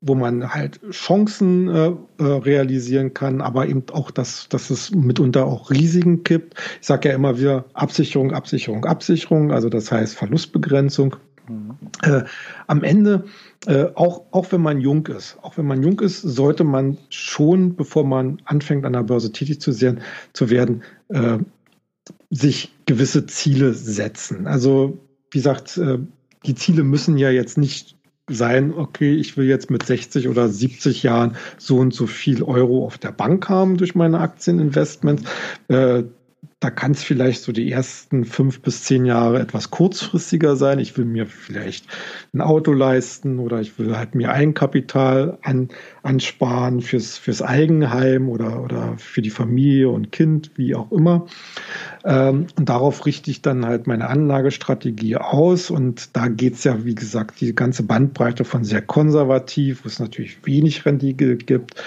wo 0.00 0.14
man 0.14 0.54
halt 0.54 0.80
Chancen 0.90 1.68
äh, 1.68 1.88
äh, 2.18 2.22
realisieren 2.22 3.12
kann, 3.12 3.40
aber 3.40 3.66
eben 3.66 3.84
auch, 3.92 4.10
dass, 4.10 4.48
dass 4.48 4.70
es 4.70 4.92
mitunter 4.92 5.44
auch 5.46 5.70
Risiken 5.70 6.24
gibt. 6.24 6.54
Ich 6.80 6.86
sage 6.86 7.10
ja 7.10 7.14
immer 7.14 7.38
wieder 7.38 7.66
Absicherung, 7.74 8.32
Absicherung, 8.32 8.86
Absicherung, 8.86 9.52
also 9.52 9.68
das 9.68 9.92
heißt 9.92 10.16
Verlustbegrenzung. 10.16 11.16
Mhm. 11.48 11.76
Äh, 12.02 12.22
am 12.66 12.82
Ende, 12.82 13.24
äh, 13.66 13.86
auch, 13.94 14.22
auch 14.30 14.50
wenn 14.52 14.62
man 14.62 14.80
jung 14.80 15.06
ist, 15.08 15.36
auch 15.42 15.58
wenn 15.58 15.66
man 15.66 15.82
jung 15.82 16.00
ist, 16.00 16.22
sollte 16.22 16.64
man 16.64 16.96
schon, 17.10 17.76
bevor 17.76 18.04
man 18.04 18.40
anfängt, 18.46 18.86
an 18.86 18.94
der 18.94 19.02
Börse 19.02 19.32
tätig 19.32 19.60
zu, 19.60 19.70
sehen, 19.70 20.00
zu 20.32 20.48
werden, 20.48 20.82
äh, 21.08 21.38
sich 22.30 22.74
gewisse 22.86 23.26
Ziele 23.26 23.74
setzen. 23.74 24.46
Also, 24.46 24.98
wie 25.30 25.38
gesagt, 25.38 25.76
äh, 25.76 25.98
die 26.46 26.54
Ziele 26.54 26.84
müssen 26.84 27.18
ja 27.18 27.30
jetzt 27.30 27.58
nicht 27.58 27.96
sein, 28.30 28.72
okay, 28.74 29.14
ich 29.14 29.36
will 29.36 29.46
jetzt 29.46 29.70
mit 29.70 29.84
60 29.84 30.28
oder 30.28 30.48
70 30.48 31.02
Jahren 31.02 31.36
so 31.58 31.78
und 31.78 31.92
so 31.92 32.06
viel 32.06 32.42
Euro 32.42 32.84
auf 32.84 32.98
der 32.98 33.12
Bank 33.12 33.48
haben 33.48 33.76
durch 33.76 33.94
meine 33.94 34.20
Aktieninvestments. 34.20 35.24
Äh, 35.68 36.04
da 36.60 36.70
kann 36.70 36.92
es 36.92 37.02
vielleicht 37.02 37.42
so 37.42 37.52
die 37.52 37.72
ersten 37.72 38.26
fünf 38.26 38.60
bis 38.60 38.84
zehn 38.84 39.06
Jahre 39.06 39.40
etwas 39.40 39.70
kurzfristiger 39.70 40.56
sein. 40.56 40.78
Ich 40.78 40.96
will 40.98 41.06
mir 41.06 41.26
vielleicht 41.26 41.86
ein 42.34 42.42
Auto 42.42 42.74
leisten 42.74 43.38
oder 43.38 43.62
ich 43.62 43.78
will 43.78 43.96
halt 43.96 44.14
mir 44.14 44.30
Eigenkapital 44.30 45.38
an, 45.40 45.70
ansparen 46.02 46.82
fürs, 46.82 47.16
fürs 47.16 47.40
Eigenheim 47.40 48.28
oder, 48.28 48.62
oder 48.62 48.94
für 48.98 49.22
die 49.22 49.30
Familie 49.30 49.88
und 49.88 50.12
Kind, 50.12 50.50
wie 50.56 50.74
auch 50.74 50.92
immer. 50.92 51.26
Ähm, 52.04 52.48
und 52.58 52.68
darauf 52.68 53.06
richte 53.06 53.30
ich 53.30 53.40
dann 53.40 53.64
halt 53.64 53.86
meine 53.86 54.08
Anlagestrategie 54.08 55.16
aus. 55.16 55.70
Und 55.70 56.14
da 56.14 56.28
geht's 56.28 56.64
ja, 56.64 56.84
wie 56.84 56.94
gesagt, 56.94 57.40
die 57.40 57.54
ganze 57.54 57.84
Bandbreite 57.84 58.44
von 58.44 58.64
sehr 58.64 58.82
konservativ, 58.82 59.84
wo 59.84 59.88
es 59.88 59.98
natürlich 59.98 60.44
wenig 60.44 60.84
Rendite 60.84 61.36
gibt, 61.36 61.82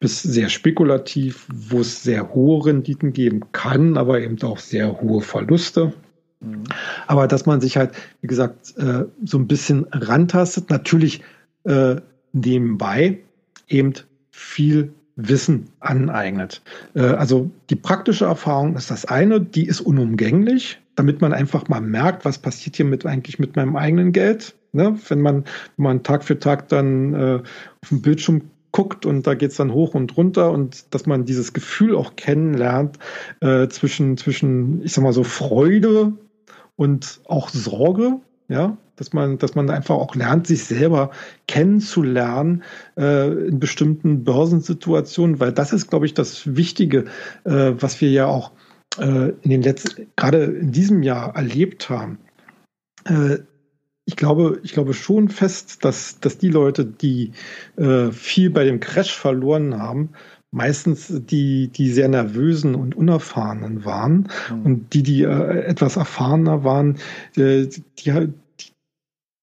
bis 0.00 0.22
sehr 0.22 0.48
spekulativ, 0.48 1.46
wo 1.52 1.80
es 1.80 2.02
sehr 2.02 2.32
hohe 2.32 2.66
Renditen 2.66 3.12
geben 3.12 3.52
kann, 3.52 3.96
aber 3.96 4.20
eben 4.20 4.40
auch 4.42 4.58
sehr 4.58 5.00
hohe 5.00 5.22
Verluste. 5.22 5.92
Mhm. 6.40 6.64
Aber 7.06 7.26
dass 7.26 7.46
man 7.46 7.60
sich 7.60 7.76
halt, 7.76 7.92
wie 8.20 8.28
gesagt, 8.28 8.76
äh, 8.76 9.04
so 9.24 9.38
ein 9.38 9.48
bisschen 9.48 9.86
rantastet, 9.90 10.70
natürlich 10.70 11.22
äh, 11.64 11.96
nebenbei 12.32 13.18
eben 13.66 13.94
viel 14.30 14.92
Wissen 15.16 15.70
aneignet. 15.80 16.62
Äh, 16.94 17.00
also 17.00 17.50
die 17.70 17.76
praktische 17.76 18.26
Erfahrung 18.26 18.76
ist 18.76 18.92
das 18.92 19.04
eine, 19.04 19.40
die 19.40 19.66
ist 19.66 19.80
unumgänglich, 19.80 20.80
damit 20.94 21.20
man 21.20 21.32
einfach 21.32 21.66
mal 21.68 21.80
merkt, 21.80 22.24
was 22.24 22.38
passiert 22.38 22.76
hier 22.76 22.86
mit 22.86 23.04
eigentlich 23.04 23.40
mit 23.40 23.56
meinem 23.56 23.74
eigenen 23.74 24.12
Geld. 24.12 24.54
Ne? 24.70 24.96
Wenn 25.08 25.20
man, 25.22 25.44
wenn 25.76 25.82
man 25.82 26.02
Tag 26.04 26.22
für 26.22 26.38
Tag 26.38 26.68
dann 26.68 27.14
auf 27.40 27.88
dem 27.88 28.02
Bildschirm 28.02 28.42
guckt 28.72 29.06
und 29.06 29.26
da 29.26 29.34
geht's 29.34 29.56
dann 29.56 29.72
hoch 29.72 29.94
und 29.94 30.16
runter 30.16 30.50
und 30.50 30.94
dass 30.94 31.06
man 31.06 31.24
dieses 31.24 31.52
Gefühl 31.52 31.96
auch 31.96 32.16
kennenlernt 32.16 32.98
äh, 33.40 33.68
zwischen, 33.68 34.16
zwischen, 34.16 34.82
ich 34.82 34.92
sag 34.92 35.02
mal 35.02 35.12
so, 35.12 35.24
Freude 35.24 36.12
und 36.76 37.20
auch 37.26 37.48
Sorge, 37.48 38.20
ja, 38.48 38.76
dass 38.96 39.12
man, 39.12 39.38
dass 39.38 39.54
man 39.54 39.70
einfach 39.70 39.94
auch 39.94 40.14
lernt, 40.14 40.46
sich 40.46 40.64
selber 40.64 41.10
kennenzulernen 41.46 42.62
äh, 42.96 43.48
in 43.48 43.58
bestimmten 43.60 44.24
Börsensituationen, 44.24 45.40
weil 45.40 45.52
das 45.52 45.72
ist, 45.72 45.88
glaube 45.88 46.06
ich, 46.06 46.14
das 46.14 46.56
Wichtige, 46.56 47.04
äh, 47.44 47.72
was 47.78 48.00
wir 48.00 48.10
ja 48.10 48.26
auch 48.26 48.52
äh, 48.98 49.32
in 49.42 49.50
den 49.50 49.62
letzten, 49.62 50.08
gerade 50.16 50.44
in 50.44 50.72
diesem 50.72 51.02
Jahr 51.02 51.34
erlebt 51.36 51.90
haben. 51.90 52.18
Ich 54.08 54.16
glaube, 54.16 54.58
ich 54.62 54.72
glaube 54.72 54.94
schon 54.94 55.28
fest, 55.28 55.84
dass, 55.84 56.18
dass 56.18 56.38
die 56.38 56.48
Leute, 56.48 56.86
die 56.86 57.32
äh, 57.76 58.10
viel 58.10 58.48
bei 58.48 58.64
dem 58.64 58.80
Crash 58.80 59.14
verloren 59.14 59.78
haben, 59.78 60.14
meistens 60.50 61.12
die, 61.12 61.68
die 61.68 61.90
sehr 61.90 62.08
nervösen 62.08 62.74
und 62.74 62.96
unerfahrenen 62.96 63.84
waren. 63.84 64.30
Mhm. 64.50 64.62
Und 64.64 64.94
die, 64.94 65.02
die 65.02 65.24
äh, 65.24 65.60
etwas 65.60 65.96
erfahrener 65.96 66.64
waren, 66.64 66.96
äh, 67.36 67.66
die, 67.98 68.28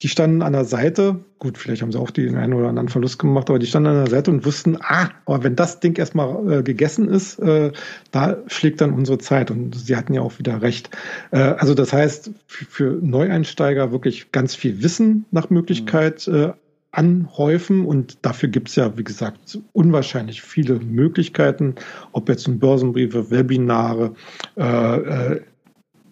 die 0.01 0.09
standen 0.09 0.41
an 0.41 0.53
der 0.53 0.65
Seite, 0.65 1.23
gut, 1.39 1.57
vielleicht 1.57 1.81
haben 1.81 1.91
sie 1.91 1.99
auch 1.99 2.11
den 2.11 2.35
einen 2.35 2.53
oder 2.53 2.67
anderen 2.67 2.89
Verlust 2.89 3.17
gemacht, 3.17 3.49
aber 3.49 3.59
die 3.59 3.65
standen 3.65 3.89
an 3.89 4.03
der 4.03 4.09
Seite 4.09 4.29
und 4.29 4.45
wussten, 4.45 4.77
ah, 4.81 5.09
aber 5.25 5.43
wenn 5.43 5.55
das 5.55 5.79
Ding 5.79 5.97
erstmal 5.97 6.51
äh, 6.51 6.63
gegessen 6.63 7.07
ist, 7.07 7.39
äh, 7.39 7.71
da 8.11 8.37
schlägt 8.47 8.81
dann 8.81 8.91
unsere 8.91 9.19
Zeit. 9.19 9.51
Und 9.51 9.73
sie 9.73 9.95
hatten 9.95 10.13
ja 10.13 10.21
auch 10.21 10.37
wieder 10.37 10.61
recht. 10.61 10.89
Äh, 11.31 11.37
also 11.37 11.73
das 11.73 11.93
heißt, 11.93 12.31
für, 12.45 12.99
Neueinsteiger 13.01 13.91
wirklich 13.93 14.33
ganz 14.33 14.53
viel 14.53 14.83
Wissen 14.83 15.25
nach 15.31 15.49
Möglichkeit 15.49 16.27
äh, 16.27 16.51
anhäufen 16.91 17.85
und 17.85 18.17
dafür 18.21 18.49
gibt's 18.49 18.75
ja, 18.75 18.97
wie 18.97 19.03
gesagt, 19.03 19.59
unwahrscheinlich 19.73 20.41
viele 20.41 20.79
Möglichkeiten, 20.79 21.75
ob 22.11 22.29
jetzt 22.29 22.47
ein 22.47 22.59
Börsenbriefe, 22.59 23.31
Webinare, 23.31 24.13
äh, 24.57 24.97
äh, 25.33 25.41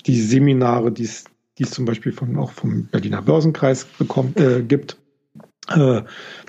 die 0.05 0.19
Seminare, 0.19 0.91
die 0.91 1.03
es 1.03 1.25
die 1.58 1.64
es 1.64 1.72
zum 1.72 1.86
Beispiel 1.86 2.12
von, 2.12 2.36
auch 2.38 2.51
vom 2.51 2.88
Berliner 2.88 3.22
Börsenkreis 3.22 3.86
bekommt, 3.86 4.39
äh, 4.39 4.64
gibt. 4.64 4.97
Äh, 5.70 6.01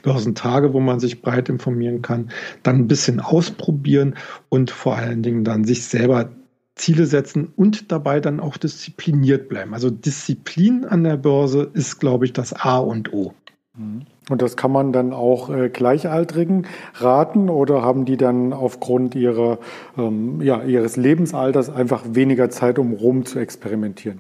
Börsentage, 0.03 0.73
wo 0.73 0.81
man 0.81 0.99
sich 0.99 1.23
breit 1.23 1.49
informieren 1.49 2.03
kann, 2.03 2.31
dann 2.65 2.79
ein 2.79 2.89
bisschen 2.89 3.21
ausprobieren 3.21 4.17
und 4.49 4.73
vor 4.73 4.97
allen 4.97 5.23
Dingen 5.23 5.45
dann 5.45 5.65
sich 5.65 5.85
selber 5.85 6.31
Ziele 6.75 7.07
setzen 7.07 7.53
und 7.55 7.93
dabei 7.93 8.19
dann 8.19 8.41
auch 8.41 8.57
diszipliniert 8.57 9.49
bleiben. 9.49 9.75
Also 9.75 9.91
Disziplin 9.91 10.85
an 10.85 11.05
der 11.05 11.17
Börse 11.17 11.71
ist, 11.73 12.01
glaube 12.01 12.25
ich, 12.25 12.33
das 12.33 12.53
A 12.53 12.79
und 12.79 13.13
O. 13.13 13.35
Mhm. 13.77 14.03
Und 14.31 14.43
das 14.43 14.57
kann 14.57 14.73
man 14.73 14.93
dann 14.93 15.13
auch 15.13 15.51
äh, 15.51 15.69
Gleichaltrigen 15.69 16.67
raten 16.95 17.51
oder 17.51 17.83
haben 17.83 18.07
die 18.07 18.17
dann 18.17 18.53
aufgrund 18.53 19.15
ihrer, 19.15 19.59
ähm, 19.97 20.41
ja, 20.41 20.63
ihres 20.63 20.97
Lebensalters 20.97 21.71
einfach 21.71 22.03
weniger 22.09 22.51
Zeit, 22.51 22.79
um 22.79 22.95
rum 22.95 23.27
zu 23.27 23.39
experimentieren? 23.39 24.19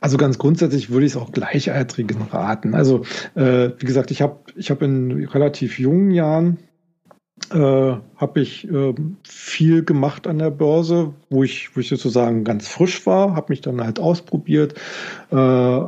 Also 0.00 0.16
ganz 0.16 0.38
grundsätzlich 0.38 0.90
würde 0.90 1.06
ich 1.06 1.12
es 1.12 1.18
auch 1.18 1.32
Gleichaltrigen 1.32 2.22
raten. 2.22 2.74
Also 2.74 3.02
äh, 3.34 3.70
wie 3.78 3.86
gesagt, 3.86 4.10
ich 4.10 4.22
habe 4.22 4.40
ich 4.54 4.70
hab 4.70 4.82
in 4.82 5.26
relativ 5.26 5.78
jungen 5.78 6.10
Jahren 6.10 6.58
äh, 7.52 7.56
habe 7.58 8.40
ich 8.40 8.68
äh, 8.70 8.94
viel 9.22 9.84
gemacht 9.84 10.26
an 10.26 10.38
der 10.38 10.50
Börse, 10.50 11.14
wo 11.28 11.44
ich, 11.44 11.76
wo 11.76 11.80
ich 11.80 11.88
sozusagen 11.88 12.44
ganz 12.44 12.68
frisch 12.68 13.06
war, 13.06 13.36
habe 13.36 13.52
mich 13.52 13.60
dann 13.60 13.82
halt 13.82 14.00
ausprobiert 14.00 14.74
äh, 15.30 15.80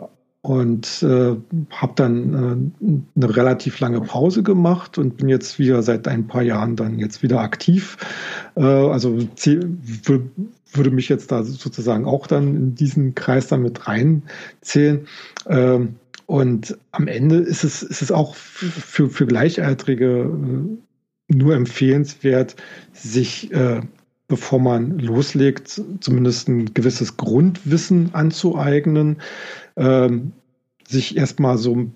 und 0.48 1.02
äh, 1.02 1.36
habe 1.72 1.92
dann 1.94 2.72
äh, 2.80 3.20
eine 3.22 3.36
relativ 3.36 3.80
lange 3.80 4.00
Pause 4.00 4.42
gemacht 4.42 4.96
und 4.96 5.18
bin 5.18 5.28
jetzt 5.28 5.58
wieder 5.58 5.82
seit 5.82 6.08
ein 6.08 6.26
paar 6.26 6.40
Jahren 6.40 6.74
dann 6.74 6.98
jetzt 6.98 7.22
wieder 7.22 7.40
aktiv. 7.40 7.98
Äh, 8.56 8.62
also 8.62 9.18
würde 10.72 10.90
mich 10.90 11.10
jetzt 11.10 11.30
da 11.32 11.44
sozusagen 11.44 12.06
auch 12.06 12.26
dann 12.26 12.56
in 12.56 12.74
diesen 12.74 13.14
Kreis 13.14 13.48
dann 13.48 13.60
mit 13.60 13.86
reinzählen. 13.86 15.06
Ähm, 15.46 15.96
und 16.24 16.78
am 16.92 17.08
Ende 17.08 17.36
ist 17.36 17.62
es, 17.62 17.82
ist 17.82 18.00
es 18.00 18.10
auch 18.10 18.34
für, 18.34 19.10
für 19.10 19.26
Gleichaltrige 19.26 20.30
äh, 21.30 21.34
nur 21.34 21.56
empfehlenswert, 21.56 22.56
sich, 22.94 23.52
äh, 23.52 23.82
bevor 24.28 24.60
man 24.60 24.98
loslegt, 24.98 25.82
zumindest 26.00 26.48
ein 26.48 26.74
gewisses 26.74 27.16
Grundwissen 27.16 28.14
anzueignen, 28.14 29.16
ähm, 29.76 30.32
sich 30.86 31.16
erstmal 31.16 31.58
so 31.58 31.74
ein 31.74 31.94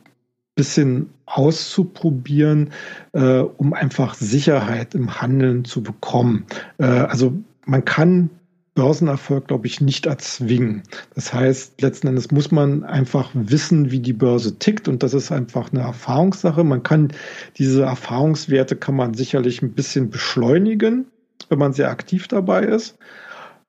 bisschen 0.55 1.11
auszuprobieren, 1.27 2.71
äh, 3.13 3.39
um 3.39 3.73
einfach 3.73 4.15
Sicherheit 4.15 4.95
im 4.95 5.21
Handeln 5.21 5.65
zu 5.65 5.83
bekommen. 5.83 6.47
Äh, 6.79 6.85
also 6.85 7.35
man 7.65 7.85
kann 7.85 8.31
Börsenerfolg, 8.75 9.49
glaube 9.49 9.67
ich, 9.67 9.83
nicht 9.83 10.07
erzwingen. 10.07 10.83
Das 11.15 11.35
heißt, 11.35 11.83
letzten 11.83 12.07
Endes 12.07 12.31
muss 12.31 12.51
man 12.51 12.85
einfach 12.85 13.31
wissen, 13.35 13.91
wie 13.91 14.01
die 14.01 14.15
Börse 14.15 14.59
tickt 14.59 14.89
und 14.89 15.03
das 15.03 15.13
ist 15.13 15.31
einfach 15.31 15.73
eine 15.73 15.83
Erfahrungssache. 15.83 16.65
Man 16.65 16.83
kann 16.83 17.13
diese 17.59 17.83
Erfahrungswerte 17.83 18.77
kann 18.77 18.97
man 18.97 19.13
sicherlich 19.13 19.61
ein 19.61 19.73
bisschen 19.73 20.09
beschleunigen, 20.09 21.07
wenn 21.53 21.59
man 21.59 21.75
sehr 21.75 21.91
aktiv 21.91 22.27
dabei 22.27 22.63
ist. 22.65 22.99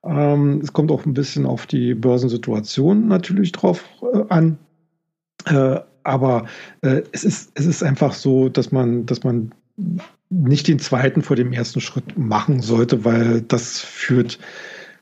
Ähm, 0.03 0.61
es 0.63 0.71
kommt 0.71 0.89
auch 0.89 1.05
ein 1.05 1.13
bisschen 1.13 1.45
auf 1.45 1.67
die 1.67 1.93
Börsensituation 1.93 3.07
natürlich 3.07 3.51
drauf 3.51 3.83
äh, 4.01 4.23
an. 4.29 4.57
Äh, 5.45 5.81
aber 6.03 6.47
äh, 6.81 7.03
es 7.11 7.23
ist 7.23 7.51
es 7.55 7.65
ist 7.65 7.83
einfach 7.83 8.13
so, 8.13 8.49
dass 8.49 8.71
man 8.71 9.05
dass 9.05 9.23
man 9.23 9.51
nicht 10.29 10.67
den 10.67 10.79
zweiten 10.79 11.21
vor 11.21 11.35
dem 11.35 11.51
ersten 11.51 11.81
Schritt 11.81 12.17
machen 12.17 12.61
sollte, 12.61 13.03
weil 13.05 13.41
das 13.41 13.79
führt 13.79 14.39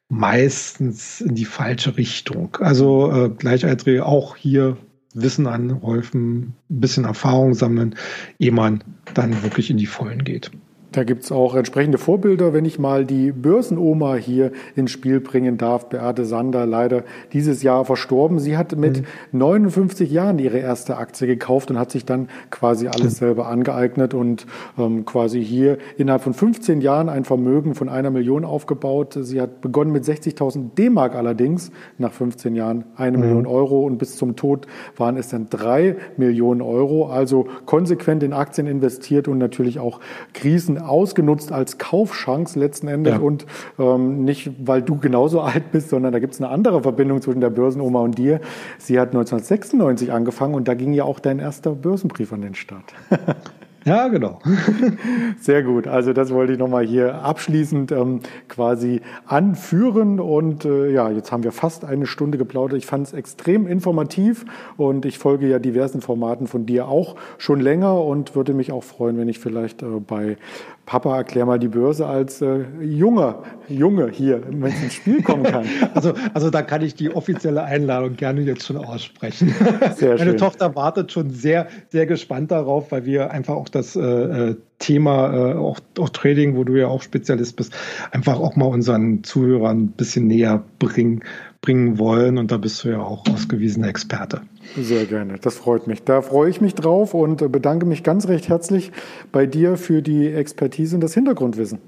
meistens 0.10 1.22
in 1.22 1.36
die 1.36 1.46
falsche 1.46 1.98
Richtung. 1.98 2.58
Also 2.60 3.12
äh, 3.12 3.30
Gleichaltrige 3.30 4.06
auch 4.06 4.36
hier 4.36 4.78
Wissen 5.14 5.48
anhäufen, 5.48 6.54
ein 6.70 6.80
bisschen 6.80 7.06
Erfahrung 7.06 7.54
sammeln, 7.54 7.96
ehe 8.40 8.52
man 8.52 8.84
dann 9.14 9.44
wirklich 9.44 9.70
in 9.70 9.78
die 9.78 9.86
Vollen 9.86 10.24
geht. 10.24 10.52
Da 10.92 11.06
gibt's 11.06 11.32
auch 11.32 11.56
entsprechende 11.56 11.98
Vorbilder, 11.98 12.54
wenn 12.54 12.66
ich 12.66 12.78
mal 12.78 13.06
die 13.06 13.32
Börsenoma 13.32 14.16
hier 14.16 14.52
ins 14.76 14.92
Spiel 14.92 15.22
bringen 15.22 15.58
darf. 15.58 15.88
Beate 15.88 16.26
Sander, 16.26 16.66
leider 16.66 17.04
dieses 17.32 17.64
Jahr 17.64 17.86
verstorben. 17.86 18.40
Sie 18.40 18.58
hat 18.58 18.76
mit 18.76 19.02
mhm. 19.32 19.40
59 19.40 20.12
Jahren 20.12 20.38
ihre 20.38 20.58
erste 20.58 20.98
Aktie 20.98 21.28
gekauft 21.28 21.72
und 21.72 21.80
hat 21.80 21.92
sich 21.92 22.04
dann 22.04 22.28
quasi 22.50 22.90
alles 22.90 23.18
selber 23.18 23.48
angeeignet 23.48 24.14
und 24.14 24.46
ähm, 24.78 25.06
quasi 25.06 25.42
hier 25.42 25.78
innerhalb 25.98 26.24
von 26.24 26.34
15 26.34 26.82
Jahren 26.82 27.08
ein 27.08 27.24
Vermögen 27.24 27.74
von 27.74 27.88
einer 27.88 28.12
Million 28.12 28.44
aufgebaut. 28.44 29.18
Sie 29.22 29.40
hat 29.40 29.62
begonnen 29.62 29.94
mit 29.94 30.04
60.000 30.04 30.76
D-Mark 30.76 31.16
allerdings, 31.16 31.72
nach 32.00 32.12
15 32.12 32.54
Jahren 32.54 32.84
eine 32.98 33.18
mhm. 33.18 33.24
Million 33.24 33.46
Euro 33.46 33.86
und 33.86 33.98
bis 33.98 34.18
zum 34.18 34.36
Tod 34.36 34.68
waren 34.98 35.16
es 35.16 35.30
dann 35.30 35.48
drei 35.50 35.96
Millionen 36.18 36.62
Euro. 36.62 37.06
Also 37.08 37.48
konsequent 37.66 38.24
in 38.24 38.34
Aktien 38.34 38.68
investiert 38.68 39.30
und 39.30 39.38
natürlich 39.38 39.80
auch 39.80 40.02
Krisen 40.34 40.81
ausgenutzt 40.82 41.52
als 41.52 41.78
Kaufchance 41.78 42.60
letzten 42.60 42.88
Endes 42.88 43.14
ja. 43.14 43.20
und 43.20 43.46
ähm, 43.80 44.24
nicht, 44.24 44.52
weil 44.66 44.82
du 44.82 44.98
genauso 44.98 45.42
alt 45.42 45.72
bist, 45.72 45.90
sondern 45.90 46.14
da 46.14 46.20
gibt 46.20 46.34
es 46.34 46.42
eine 46.42 46.50
andere 46.50 46.82
Verbindung 46.82 47.22
zwischen 47.22 47.42
der 47.42 47.50
Börsenoma 47.50 48.00
und 48.02 48.18
dir. 48.18 48.42
Sie 48.78 49.00
hat 49.00 49.10
1996 49.10 50.12
angefangen 50.12 50.56
und 50.56 50.68
da 50.68 50.74
ging 50.74 50.94
ja 50.94 51.04
auch 51.04 51.20
dein 51.20 51.40
erster 51.40 51.72
Börsenbrief 51.72 52.34
an 52.34 52.42
den 52.42 52.56
Start. 52.56 52.94
Ja, 53.84 54.10
genau. 54.10 54.40
Sehr 55.40 55.64
gut. 55.64 55.88
Also 55.88 56.14
das 56.14 56.32
wollte 56.32 56.54
ich 56.54 56.60
nochmal 56.60 56.86
hier 56.86 57.24
abschließend 57.24 57.92
ähm, 57.92 58.20
quasi 58.48 59.02
anführen. 59.26 60.20
Und 60.20 60.66
äh, 60.66 60.92
ja, 60.92 61.10
jetzt 61.10 61.32
haben 61.32 61.44
wir 61.44 61.52
fast 61.52 61.84
eine 61.84 62.06
Stunde 62.06 62.38
geplaudert. 62.38 62.78
Ich 62.78 62.86
fand 62.86 63.08
es 63.08 63.14
extrem 63.14 63.66
informativ 63.66 64.46
und 64.78 65.06
ich 65.06 65.18
folge 65.18 65.48
ja 65.48 65.58
diversen 65.58 66.02
Formaten 66.02 66.46
von 66.46 66.68
dir 66.68 66.88
auch 66.88 67.16
schon 67.40 67.60
länger 67.60 68.04
und 68.04 68.36
würde 68.36 68.54
mich 68.54 68.72
auch 68.72 68.84
freuen, 68.84 69.18
wenn 69.18 69.30
ich 69.30 69.40
vielleicht 69.40 69.82
äh, 69.82 70.00
bei 70.00 70.38
Papa, 70.86 71.16
erklär 71.16 71.46
mal 71.46 71.58
die 71.58 71.70
Börse 71.70 72.06
als 72.06 72.42
äh, 72.42 72.66
junger 72.82 73.44
Junge 73.70 74.10
hier, 74.10 74.46
ins 74.46 74.94
Spiel 74.94 75.24
kommen 75.24 75.44
kann. 75.44 75.66
Also, 75.94 76.14
also 76.34 76.50
da 76.50 76.62
kann 76.62 76.82
ich 76.82 76.96
die 76.96 77.14
offizielle 77.14 77.64
Einladung 77.64 78.16
gerne 78.16 78.42
jetzt 78.42 78.66
schon 78.66 78.78
aussprechen. 78.78 79.54
Sehr 79.96 80.18
Meine 80.18 80.32
schön. 80.32 80.38
Tochter 80.38 80.76
wartet 80.76 81.12
schon 81.12 81.30
sehr, 81.30 81.68
sehr 81.90 82.06
gespannt 82.06 82.52
darauf, 82.52 82.92
weil 82.92 83.06
wir 83.06 83.32
einfach 83.32 83.56
auch 83.56 83.70
das 83.72 83.96
äh, 83.96 84.02
äh, 84.02 84.56
Thema, 84.80 85.34
äh, 85.34 85.54
auch, 85.56 85.80
auch 86.00 86.10
Trading, 86.10 86.56
wo 86.56 86.64
du 86.64 86.80
ja 86.80 86.88
auch 86.88 87.02
Spezialist 87.02 87.56
bist, 87.56 87.74
einfach 88.12 88.40
auch 88.40 88.56
mal 88.56 88.66
unseren 88.66 89.24
Zuhörern 89.24 89.84
ein 89.84 89.92
bisschen 89.92 90.28
näher 90.28 90.64
bringen, 90.80 91.24
bringen 91.62 92.00
wollen. 92.00 92.38
Und 92.38 92.52
da 92.52 92.58
bist 92.58 92.84
du 92.84 92.90
ja 92.90 93.00
auch 93.00 93.28
ausgewiesener 93.28 93.88
Experte. 93.88 94.42
Sehr 94.78 95.06
gerne, 95.06 95.38
das 95.40 95.56
freut 95.56 95.88
mich. 95.88 96.04
Da 96.04 96.22
freue 96.22 96.50
ich 96.50 96.62
mich 96.62 96.76
drauf 96.76 97.14
und 97.14 97.52
bedanke 97.52 97.86
mich 97.86 98.04
ganz 98.04 98.28
recht 98.28 98.50
herzlich 98.50 98.92
bei 99.32 99.46
dir 99.46 99.78
für 99.78 100.02
die 100.02 100.28
Expertise 100.28 100.96
und 100.96 101.02
das 101.02 101.14
Hintergrundwissen. 101.14 101.80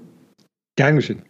Gern 0.76 0.96
geschehen. 0.96 1.22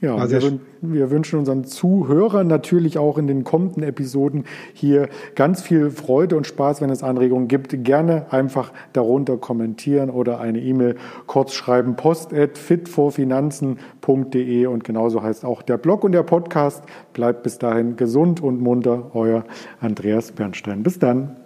Ja, 0.00 0.30
wir, 0.30 0.60
wir, 0.80 1.10
wünschen 1.10 1.40
unseren 1.40 1.64
Zuhörern 1.64 2.46
natürlich 2.46 2.98
auch 2.98 3.18
in 3.18 3.26
den 3.26 3.42
kommenden 3.42 3.82
Episoden 3.82 4.44
hier 4.72 5.08
ganz 5.34 5.60
viel 5.60 5.90
Freude 5.90 6.36
und 6.36 6.46
Spaß. 6.46 6.80
Wenn 6.80 6.90
es 6.90 7.02
Anregungen 7.02 7.48
gibt, 7.48 7.82
gerne 7.82 8.32
einfach 8.32 8.72
darunter 8.92 9.38
kommentieren 9.38 10.10
oder 10.10 10.38
eine 10.38 10.60
E-Mail 10.60 10.94
kurz 11.26 11.52
schreiben, 11.52 11.96
post 11.96 12.32
at 12.32 12.58
fitvorfinanzen.de 12.58 14.66
und 14.66 14.84
genauso 14.84 15.20
heißt 15.22 15.44
auch 15.44 15.62
der 15.62 15.78
Blog 15.78 16.04
und 16.04 16.12
der 16.12 16.22
Podcast. 16.22 16.84
Bleibt 17.12 17.42
bis 17.42 17.58
dahin 17.58 17.96
gesund 17.96 18.40
und 18.40 18.60
munter, 18.60 19.10
euer 19.14 19.42
Andreas 19.80 20.30
Bernstein. 20.30 20.84
Bis 20.84 21.00
dann. 21.00 21.37